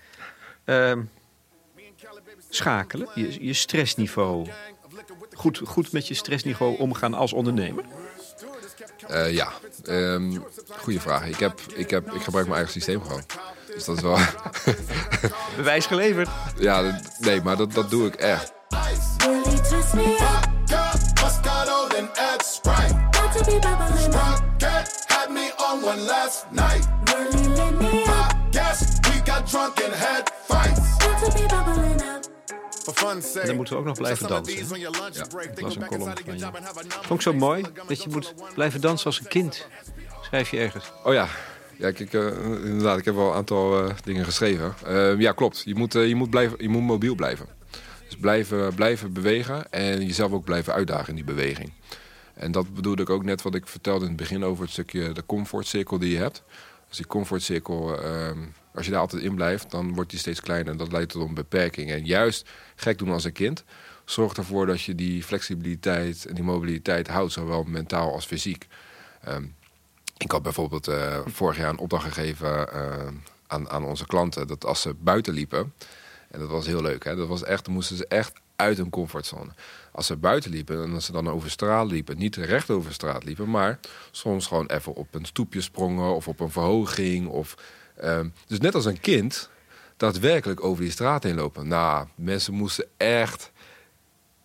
Ehm, 0.63 1.01
schakelen, 2.49 3.09
je, 3.15 3.45
je 3.45 3.53
stressniveau. 3.53 4.47
Goed, 5.33 5.61
goed 5.63 5.91
met 5.91 6.07
je 6.07 6.13
stressniveau 6.13 6.77
omgaan 6.77 7.13
als 7.13 7.33
ondernemer? 7.33 7.83
Ja, 9.29 9.51
um, 9.83 10.43
goede 10.67 10.99
vraag. 10.99 11.27
Ik, 11.27 11.39
heb, 11.39 11.59
ik, 11.75 11.89
heb, 11.89 12.13
ik 12.13 12.21
gebruik 12.21 12.45
mijn 12.45 12.57
eigen 12.57 12.73
systeem 12.73 13.01
gewoon. 13.01 13.23
Dus 13.75 13.85
dat 13.85 13.95
is 13.95 14.01
wel... 14.01 14.17
Bewijs 15.57 15.85
geleverd. 15.85 16.29
Ja, 16.57 17.01
nee, 17.19 17.41
maar 17.41 17.57
dat, 17.57 17.73
dat 17.73 17.89
doe 17.89 18.07
ik 18.07 18.15
echt. 18.15 18.53
En 33.35 33.47
dan 33.47 33.55
moeten 33.55 33.73
we 33.73 33.79
ook 33.79 33.85
nog 33.85 33.97
blijven 33.97 34.27
dansen. 34.27 34.79
Ja, 34.79 34.89
ik 35.41 35.61
las 35.61 35.75
een 35.75 35.85
column 35.85 36.13
van 36.25 36.37
je. 36.37 36.49
Vond 37.01 37.09
ik 37.09 37.21
zo 37.21 37.33
mooi 37.33 37.63
dat 37.87 38.03
je 38.03 38.09
moet 38.09 38.33
blijven 38.53 38.81
dansen 38.81 39.05
als 39.05 39.19
een 39.19 39.27
kind. 39.27 39.67
Schrijf 40.21 40.49
je 40.51 40.57
ergens. 40.57 40.91
Oh 41.03 41.13
ja, 41.13 41.27
ja, 41.77 41.87
ik, 41.87 42.13
uh, 42.13 42.27
inderdaad, 42.63 42.97
ik 42.97 43.05
heb 43.05 43.15
wel 43.15 43.29
een 43.29 43.35
aantal 43.35 43.83
uh, 43.83 43.93
dingen 44.03 44.25
geschreven. 44.25 44.73
Uh, 44.87 45.19
ja, 45.19 45.31
klopt. 45.31 45.61
Je 45.65 45.75
moet, 45.75 45.93
je, 45.93 46.15
moet 46.15 46.29
blijven, 46.29 46.57
je 46.61 46.69
moet 46.69 46.81
mobiel 46.81 47.15
blijven. 47.15 47.45
Dus 48.05 48.17
blijven, 48.17 48.73
blijven 48.73 49.13
bewegen 49.13 49.71
en 49.71 50.05
jezelf 50.05 50.31
ook 50.31 50.45
blijven 50.45 50.73
uitdagen 50.73 51.09
in 51.09 51.15
die 51.15 51.23
beweging. 51.23 51.73
En 52.33 52.51
dat 52.51 52.73
bedoelde 52.73 53.01
ik 53.01 53.09
ook 53.09 53.23
net 53.23 53.41
wat 53.41 53.55
ik 53.55 53.67
vertelde 53.67 54.03
in 54.03 54.11
het 54.11 54.19
begin 54.19 54.43
over 54.43 54.63
het 54.63 54.71
stukje 54.71 55.11
de 55.11 55.25
comfortcirkel 55.25 55.99
die 55.99 56.11
je 56.11 56.17
hebt. 56.17 56.43
Dus 56.87 56.97
die 56.97 57.07
comfortcirkel, 57.07 58.01
ehm, 58.01 58.39
als 58.73 58.85
je 58.85 58.91
daar 58.91 58.99
altijd 58.99 59.23
in 59.23 59.35
blijft, 59.35 59.71
dan 59.71 59.93
wordt 59.93 60.09
die 60.09 60.19
steeds 60.19 60.41
kleiner. 60.41 60.71
En 60.71 60.77
dat 60.77 60.91
leidt 60.91 61.11
tot 61.11 61.27
een 61.27 61.33
beperking. 61.33 61.91
En 61.91 62.05
juist 62.05 62.49
gek 62.75 62.97
doen 62.97 63.09
als 63.09 63.23
een 63.23 63.31
kind 63.31 63.63
zorgt 64.05 64.37
ervoor 64.37 64.65
dat 64.65 64.81
je 64.81 64.95
die 64.95 65.23
flexibiliteit 65.23 66.25
en 66.25 66.35
die 66.35 66.43
mobiliteit 66.43 67.07
houdt, 67.07 67.33
zowel 67.33 67.63
mentaal 67.63 68.13
als 68.13 68.25
fysiek. 68.25 68.67
Um, 69.27 69.55
ik 70.17 70.31
had 70.31 70.41
bijvoorbeeld 70.41 70.87
uh, 70.87 71.19
vorig 71.25 71.57
jaar 71.57 71.69
een 71.69 71.77
opdracht 71.77 72.05
gegeven 72.05 72.69
uh, 72.73 73.07
aan, 73.47 73.69
aan 73.69 73.85
onze 73.85 74.05
klanten 74.05 74.47
dat 74.47 74.65
als 74.65 74.81
ze 74.81 74.93
buiten 74.93 75.33
liepen, 75.33 75.73
en 76.31 76.39
dat 76.39 76.49
was 76.49 76.65
heel 76.65 76.81
leuk, 76.81 77.03
hè, 77.03 77.15
dat 77.15 77.27
was 77.27 77.43
echt, 77.43 77.67
moesten 77.67 77.97
ze 77.97 78.07
echt 78.07 78.33
uit 78.55 78.77
hun 78.77 78.89
comfortzone. 78.89 79.51
Als 79.91 80.05
ze 80.05 80.15
buiten 80.15 80.51
liepen 80.51 80.83
en 80.83 80.93
als 80.93 81.05
ze 81.05 81.11
dan 81.11 81.29
over 81.29 81.49
straat 81.49 81.91
liepen, 81.91 82.17
niet 82.17 82.35
recht 82.35 82.69
over 82.69 82.93
straat 82.93 83.23
liepen, 83.23 83.49
maar 83.49 83.79
soms 84.11 84.47
gewoon 84.47 84.65
even 84.65 84.93
op 84.93 85.15
een 85.15 85.25
stoepje 85.25 85.61
sprongen 85.61 86.15
of 86.15 86.27
op 86.27 86.39
een 86.39 86.51
verhoging. 86.51 87.27
Of, 87.27 87.55
uh, 88.03 88.19
dus 88.47 88.59
net 88.59 88.75
als 88.75 88.85
een 88.85 88.99
kind 88.99 89.49
daadwerkelijk 89.97 90.63
over 90.63 90.83
die 90.83 90.91
straat 90.91 91.23
heen 91.23 91.35
lopen. 91.35 91.67
Nou, 91.67 92.07
mensen 92.15 92.53
moesten 92.53 92.85
echt, 92.97 93.51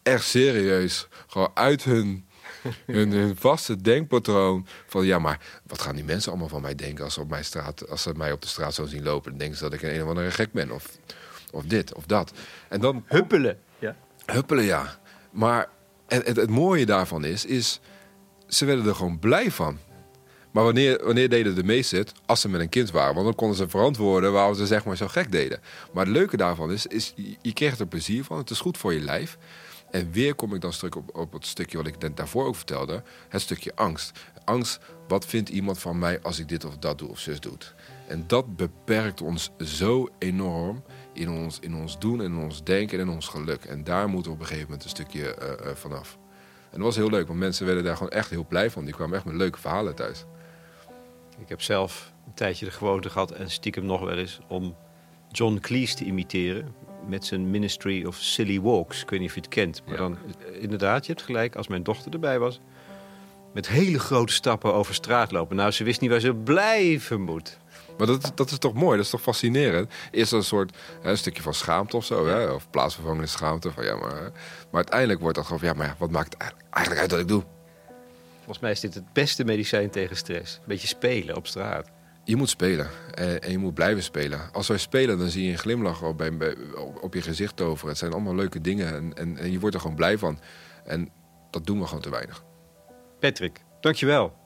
echt 0.03 0.25
serieus 0.25 1.09
gewoon 1.27 1.51
uit 1.55 1.85
hun 1.85 2.25
hun, 2.87 3.37
vaste 3.37 3.81
denkpatroon 3.81 4.67
van 4.87 5.07
ja, 5.07 5.19
maar 5.19 5.41
wat 5.67 5.83
gaan 5.83 5.95
die 5.95 6.05
mensen 6.05 6.31
allemaal 6.31 6.49
van 6.49 6.63
mij 6.63 6.75
denken 6.75 7.05
als 7.05 7.15
ze, 7.15 7.21
op 7.21 7.29
mijn 7.29 7.45
straat, 7.45 7.89
als 7.89 8.03
ze 8.03 8.13
mij 8.17 8.33
op 8.33 8.43
de 8.43 8.49
straat 8.49 8.75
zo 8.75 8.87
zien 8.87 9.03
lopen? 9.03 9.31
Dan 9.31 9.39
denken 9.39 9.57
ze 9.57 9.63
dat 9.63 9.73
ik 9.73 9.83
een, 9.83 9.95
een 9.95 10.03
of 10.03 10.09
andere 10.09 10.31
gek 10.31 10.53
ben 10.53 10.71
of, 10.71 10.99
of 11.51 11.65
dit 11.65 11.95
of 11.95 12.07
dat. 12.07 12.33
En 12.69 12.81
dan 12.81 13.05
huppelen. 13.07 13.59
Ja. 13.79 13.97
Huppelen, 14.27 14.65
ja. 14.65 14.99
Maar 15.31 15.69
en, 16.07 16.23
het, 16.25 16.37
het 16.37 16.51
mooie 16.51 16.87
daarvan 16.87 17.25
is, 17.25 17.45
is 17.45 17.81
ze 18.49 18.65
werden 18.65 18.87
er 18.87 18.95
gewoon 18.95 19.19
blij 19.19 19.51
van. 19.51 19.79
Maar 20.51 20.65
wanneer, 20.65 21.05
wanneer 21.05 21.29
deden 21.29 21.55
de 21.55 21.65
meesten 21.65 21.99
het? 21.99 22.13
Als 22.27 22.41
ze 22.41 22.49
met 22.49 22.61
een 22.61 22.69
kind 22.69 22.91
waren. 22.91 23.15
Want 23.15 23.27
dan 23.27 23.35
konden 23.35 23.57
ze 23.57 23.69
verantwoorden 23.69 24.33
waarom 24.33 24.55
ze 24.55 24.67
zeg 24.67 24.85
maar 24.85 24.97
zo 24.97 25.09
gek 25.09 25.33
deden. 25.33 25.61
Maar 25.93 26.05
het 26.05 26.15
leuke 26.15 26.37
daarvan 26.37 26.73
is, 26.73 26.87
is 26.87 27.13
je, 27.17 27.37
je 27.43 27.53
krijgt 27.53 27.81
er 27.81 27.87
plezier 27.87 28.25
van. 28.25 28.39
Het 28.39 28.51
is 28.51 28.61
goed 28.61 28.79
voor 28.79 28.93
je 28.93 29.01
lijf. 29.01 29.39
En 29.91 30.11
weer 30.13 30.35
kom 30.35 30.55
ik 30.55 30.61
dan 30.61 30.71
terug 30.71 30.95
op, 30.95 31.17
op 31.17 31.33
het 31.33 31.47
stukje 31.47 31.77
wat 31.77 31.87
ik 31.87 32.17
daarvoor 32.17 32.47
ook 32.47 32.57
vertelde. 32.57 33.03
Het 33.29 33.41
stukje 33.41 33.75
angst. 33.75 34.19
Angst, 34.45 34.81
wat 35.09 35.27
vindt 35.27 35.49
iemand 35.49 35.79
van 35.79 35.99
mij 35.99 36.23
als 36.23 36.39
ik 36.39 36.49
dit 36.49 36.65
of 36.65 36.77
dat 36.77 36.99
doe 36.99 37.09
of 37.09 37.19
zus 37.19 37.41
doet? 37.41 37.75
En 38.07 38.25
dat 38.27 38.57
beperkt 38.57 39.21
ons 39.21 39.51
zo 39.59 40.09
enorm 40.19 40.83
in 41.13 41.31
ons, 41.31 41.59
in 41.59 41.75
ons 41.75 41.99
doen, 41.99 42.23
in 42.23 42.37
ons 42.37 42.65
denken 42.65 42.99
en 42.99 43.07
in 43.07 43.13
ons 43.15 43.29
geluk. 43.29 43.65
En 43.65 43.85
daar 43.85 44.09
moeten 44.09 44.31
we 44.31 44.37
op 44.37 44.43
een 44.43 44.47
gegeven 44.47 44.69
moment 44.71 44.85
een 44.85 44.91
stukje 44.91 45.37
uh, 45.43 45.67
uh, 45.67 45.75
vanaf. 45.75 46.19
En 46.71 46.77
dat 46.77 46.87
was 46.87 46.97
heel 46.97 47.11
leuk, 47.11 47.27
want 47.27 47.39
mensen 47.39 47.67
werden 47.67 47.85
daar 47.85 47.97
gewoon 47.97 48.13
echt 48.13 48.31
heel 48.31 48.47
blij 48.47 48.71
van. 48.71 48.85
Die 48.85 48.95
kwamen 48.95 49.17
echt 49.17 49.25
met 49.25 49.35
leuke 49.35 49.59
verhalen 49.59 49.95
thuis. 49.95 50.25
Ik 51.39 51.49
heb 51.49 51.63
zelf 51.63 52.13
een 52.27 52.35
tijdje 52.35 52.65
de 52.65 52.71
gewoonte 52.71 53.11
gehad 53.11 53.31
en 53.31 53.51
stiekem 53.51 53.85
nog 53.85 54.01
wel 54.01 54.17
eens 54.17 54.41
om 54.49 54.77
John 55.29 55.59
Cleese 55.61 55.95
te 55.95 56.05
imiteren 56.05 56.75
met 57.07 57.25
zijn 57.25 57.51
Ministry 57.51 58.05
of 58.05 58.17
Silly 58.17 58.61
Walks. 58.61 59.03
Ik 59.03 59.11
weet 59.11 59.21
niet 59.21 59.29
of 59.29 59.35
je 59.35 59.41
het 59.41 59.51
kent, 59.51 59.83
maar 59.87 59.97
dan 59.97 60.19
inderdaad, 60.61 61.07
je 61.07 61.13
hebt 61.13 61.25
gelijk, 61.25 61.57
als 61.57 61.69
mijn 61.69 61.83
dochter 61.83 62.13
erbij 62.13 62.39
was, 62.39 62.61
met 63.53 63.69
hele 63.69 63.99
grote 63.99 64.33
stappen 64.33 64.75
over 64.75 64.95
straat 64.95 65.31
lopen. 65.31 65.57
Nou, 65.57 65.71
ze 65.71 65.85
wist 65.85 66.01
niet 66.01 66.11
waar 66.11 66.21
ze 66.21 66.35
blijven 66.35 67.21
moet. 67.21 67.59
Maar 67.99 68.07
dat, 68.07 68.33
dat 68.35 68.51
is 68.51 68.59
toch 68.59 68.75
mooi, 68.75 68.97
dat 68.97 69.05
is 69.05 69.11
toch 69.11 69.21
fascinerend. 69.21 69.93
Eerst 70.11 70.33
een 70.33 70.45
soort 70.45 70.77
hè, 71.03 71.11
een 71.11 71.19
stukje 71.19 71.43
van 71.43 71.55
schaamte 71.55 71.97
of 71.97 72.05
zo, 72.05 72.27
hè? 72.27 72.51
of 72.51 72.71
plaatsvervangende 72.71 73.27
schaamte. 73.27 73.71
Van, 73.71 73.85
ja, 73.85 73.97
maar, 73.97 74.23
maar 74.23 74.33
uiteindelijk 74.71 75.21
wordt 75.21 75.37
dat 75.37 75.47
gewoon 75.47 75.61
ja, 75.63 75.73
maar 75.73 75.95
wat 75.99 76.11
maakt 76.11 76.33
het 76.33 76.55
eigenlijk 76.71 77.03
uit 77.03 77.11
wat 77.11 77.21
ik 77.21 77.29
doe? 77.29 77.43
Volgens 78.37 78.59
mij 78.59 78.71
is 78.71 78.81
dit 78.81 78.95
het 78.95 79.13
beste 79.13 79.45
medicijn 79.45 79.91
tegen 79.91 80.17
stress. 80.17 80.57
Een 80.57 80.63
beetje 80.67 80.89
spelen 80.89 81.37
op 81.37 81.47
straat. 81.47 81.91
Je 82.25 82.37
moet 82.37 82.49
spelen 82.49 82.89
en, 83.15 83.43
en, 83.43 83.51
je 83.51 83.59
moet 83.59 83.75
blijven 83.75 84.03
spelen. 84.03 84.53
Als 84.53 84.69
wij 84.69 84.79
spelen, 84.79 85.19
dan 85.19 85.29
zie 85.29 85.45
je 85.45 85.53
een 85.53 85.59
glimlach 85.59 86.03
op, 86.03 86.19
bij, 86.19 86.57
op 87.01 87.15
je 87.15 87.23
gezicht 87.23 87.61
over. 87.61 87.89
Het 87.89 87.99
zijn 87.99 88.13
allemaal 88.13 88.35
leuke 88.35 88.61
dingen 88.61 88.95
en, 88.95 89.15
en, 89.15 89.37
en 89.37 89.53
je 89.53 89.61
wordt 89.61 89.75
er 89.75 89.81
gewoon 89.81 89.97
blij 89.97 90.19
van. 90.19 90.39
En 90.85 91.09
dat 91.51 91.67
doen 91.67 91.79
we 91.79 91.87
gewoon 91.87 92.03
te 92.03 92.11
weinig. 92.11 92.45
Patrick, 93.19 93.65
dankjewel. 93.81 94.39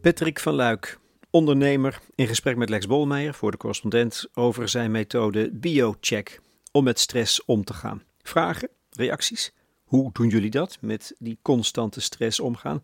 Patrick 0.00 0.40
van 0.40 0.54
Luik, 0.54 0.98
ondernemer, 1.30 2.00
in 2.14 2.26
gesprek 2.26 2.56
met 2.56 2.68
Lex 2.68 2.86
Bolmeijer 2.86 3.34
voor 3.34 3.50
de 3.50 3.56
correspondent 3.56 4.28
over 4.34 4.68
zijn 4.68 4.90
methode 4.90 5.50
BioCheck 5.52 6.40
om 6.72 6.84
met 6.84 6.98
stress 6.98 7.44
om 7.44 7.64
te 7.64 7.74
gaan. 7.74 8.02
Vragen, 8.22 8.68
reacties? 8.90 9.52
Hoe 9.86 10.10
doen 10.12 10.28
jullie 10.28 10.50
dat 10.50 10.78
met 10.80 11.14
die 11.18 11.38
constante 11.42 12.00
stress 12.00 12.40
omgaan? 12.40 12.82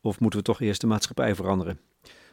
Of 0.00 0.20
moeten 0.20 0.38
we 0.38 0.44
toch 0.44 0.60
eerst 0.60 0.80
de 0.80 0.86
maatschappij 0.86 1.34
veranderen? 1.34 1.80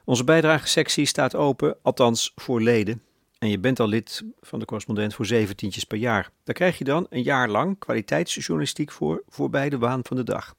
Onze 0.05 0.23
bijdragesectie 0.23 1.05
staat 1.05 1.35
open, 1.35 1.77
althans 1.81 2.31
voor 2.35 2.61
leden. 2.61 3.01
En 3.39 3.49
je 3.49 3.59
bent 3.59 3.79
al 3.79 3.87
lid 3.87 4.23
van 4.41 4.59
de 4.59 4.65
correspondent 4.65 5.13
voor 5.13 5.25
zeventientjes 5.25 5.83
per 5.83 5.97
jaar. 5.97 6.31
Daar 6.43 6.55
krijg 6.55 6.77
je 6.77 6.83
dan 6.83 7.07
een 7.09 7.23
jaar 7.23 7.49
lang 7.49 7.79
kwaliteitsjournalistiek 7.79 8.91
voor, 8.91 9.23
voorbij 9.27 9.69
de 9.69 9.77
waan 9.77 10.01
van 10.03 10.17
de 10.17 10.23
dag. 10.23 10.55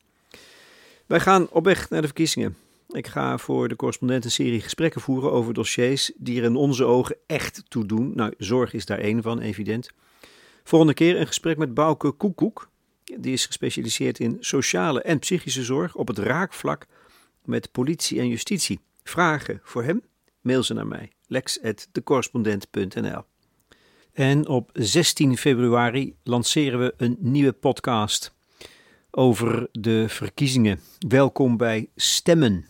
Wij 1.06 1.20
gaan 1.20 1.48
op 1.50 1.64
weg 1.64 1.90
naar 1.90 2.00
de 2.00 2.06
verkiezingen. 2.06 2.56
Ik 2.88 3.06
ga 3.06 3.38
voor 3.38 3.68
de 3.68 3.76
correspondent 3.76 4.24
een 4.24 4.30
serie 4.30 4.60
gesprekken 4.60 5.00
voeren 5.00 5.32
over 5.32 5.54
dossiers 5.54 6.12
die 6.16 6.38
er 6.38 6.44
in 6.44 6.56
onze 6.56 6.84
ogen 6.84 7.16
echt 7.26 7.62
toe 7.68 7.86
doen. 7.86 8.12
Nou, 8.14 8.34
zorg 8.38 8.72
is 8.72 8.86
daar 8.86 8.98
één 8.98 9.22
van, 9.22 9.40
evident. 9.40 9.90
Volgende 10.66 10.94
keer 10.94 11.20
een 11.20 11.26
gesprek 11.26 11.56
met 11.56 11.74
Bouke 11.74 12.10
Koekoek. 12.10 12.70
Die 13.04 13.32
is 13.32 13.46
gespecialiseerd 13.46 14.18
in 14.18 14.36
sociale 14.40 15.02
en 15.02 15.18
psychische 15.18 15.64
zorg 15.64 15.94
op 15.94 16.08
het 16.08 16.18
raakvlak 16.18 16.86
met 17.44 17.72
politie 17.72 18.20
en 18.20 18.28
justitie. 18.28 18.80
Vragen 19.02 19.60
voor 19.62 19.84
hem? 19.84 20.02
Mail 20.40 20.62
ze 20.62 20.74
naar 20.74 20.86
mij, 20.86 21.12
lex.decorrespondent.nl. 21.26 23.22
En 24.12 24.48
op 24.48 24.70
16 24.72 25.36
februari 25.36 26.14
lanceren 26.22 26.78
we 26.78 26.94
een 26.96 27.16
nieuwe 27.20 27.52
podcast 27.52 28.34
over 29.10 29.68
de 29.72 30.04
verkiezingen. 30.08 30.80
Welkom 31.08 31.56
bij 31.56 31.88
Stemmen. 31.96 32.66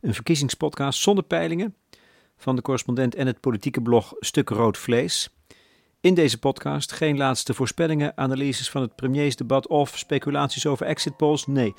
Een 0.00 0.14
verkiezingspodcast 0.14 1.00
zonder 1.00 1.24
peilingen 1.24 1.74
van 2.36 2.56
de 2.56 2.62
correspondent 2.62 3.14
en 3.14 3.26
het 3.26 3.40
politieke 3.40 3.82
blog 3.82 4.14
Stuk 4.18 4.48
Rood 4.48 4.78
Vlees. 4.78 5.33
In 6.04 6.14
deze 6.14 6.38
podcast 6.38 6.92
geen 6.92 7.16
laatste 7.16 7.54
voorspellingen, 7.54 8.12
analyses 8.16 8.70
van 8.70 8.82
het 8.82 8.94
premiersdebat 8.94 9.68
of 9.68 9.98
speculaties 9.98 10.66
over 10.66 10.86
exit 10.86 11.16
polls. 11.16 11.46
Nee, 11.46 11.74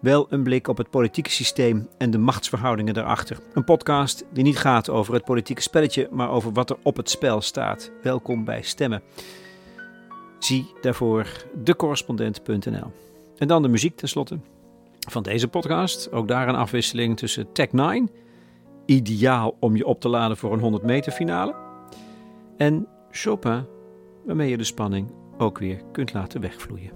wel 0.00 0.26
een 0.30 0.42
blik 0.42 0.68
op 0.68 0.76
het 0.76 0.90
politieke 0.90 1.30
systeem 1.30 1.88
en 1.98 2.10
de 2.10 2.18
machtsverhoudingen 2.18 2.94
daarachter. 2.94 3.38
Een 3.54 3.64
podcast 3.64 4.24
die 4.32 4.44
niet 4.44 4.58
gaat 4.58 4.90
over 4.90 5.14
het 5.14 5.24
politieke 5.24 5.62
spelletje, 5.62 6.08
maar 6.10 6.30
over 6.30 6.52
wat 6.52 6.70
er 6.70 6.76
op 6.82 6.96
het 6.96 7.10
spel 7.10 7.40
staat. 7.40 7.90
Welkom 8.02 8.44
bij 8.44 8.62
Stemmen. 8.62 9.02
Zie 10.38 10.72
daarvoor 10.80 11.26
decorrespondent.nl. 11.54 12.92
En 13.38 13.48
dan 13.48 13.62
de 13.62 13.68
muziek 13.68 13.96
tenslotte 13.96 14.38
van 15.08 15.22
deze 15.22 15.48
podcast. 15.48 16.12
Ook 16.12 16.28
daar 16.28 16.48
een 16.48 16.54
afwisseling 16.54 17.16
tussen 17.16 17.52
Tech 17.52 17.72
9, 17.72 18.10
ideaal 18.86 19.56
om 19.60 19.76
je 19.76 19.86
op 19.86 20.00
te 20.00 20.08
laden 20.08 20.36
voor 20.36 20.52
een 20.52 20.60
100 20.60 20.82
meter 20.82 21.12
finale, 21.12 21.54
en 22.56 22.88
Chopin, 23.16 23.66
waarmee 24.24 24.50
je 24.50 24.56
de 24.56 24.64
spanning 24.64 25.10
ook 25.38 25.58
weer 25.58 25.82
kunt 25.92 26.12
laten 26.12 26.40
wegvloeien. 26.40 26.92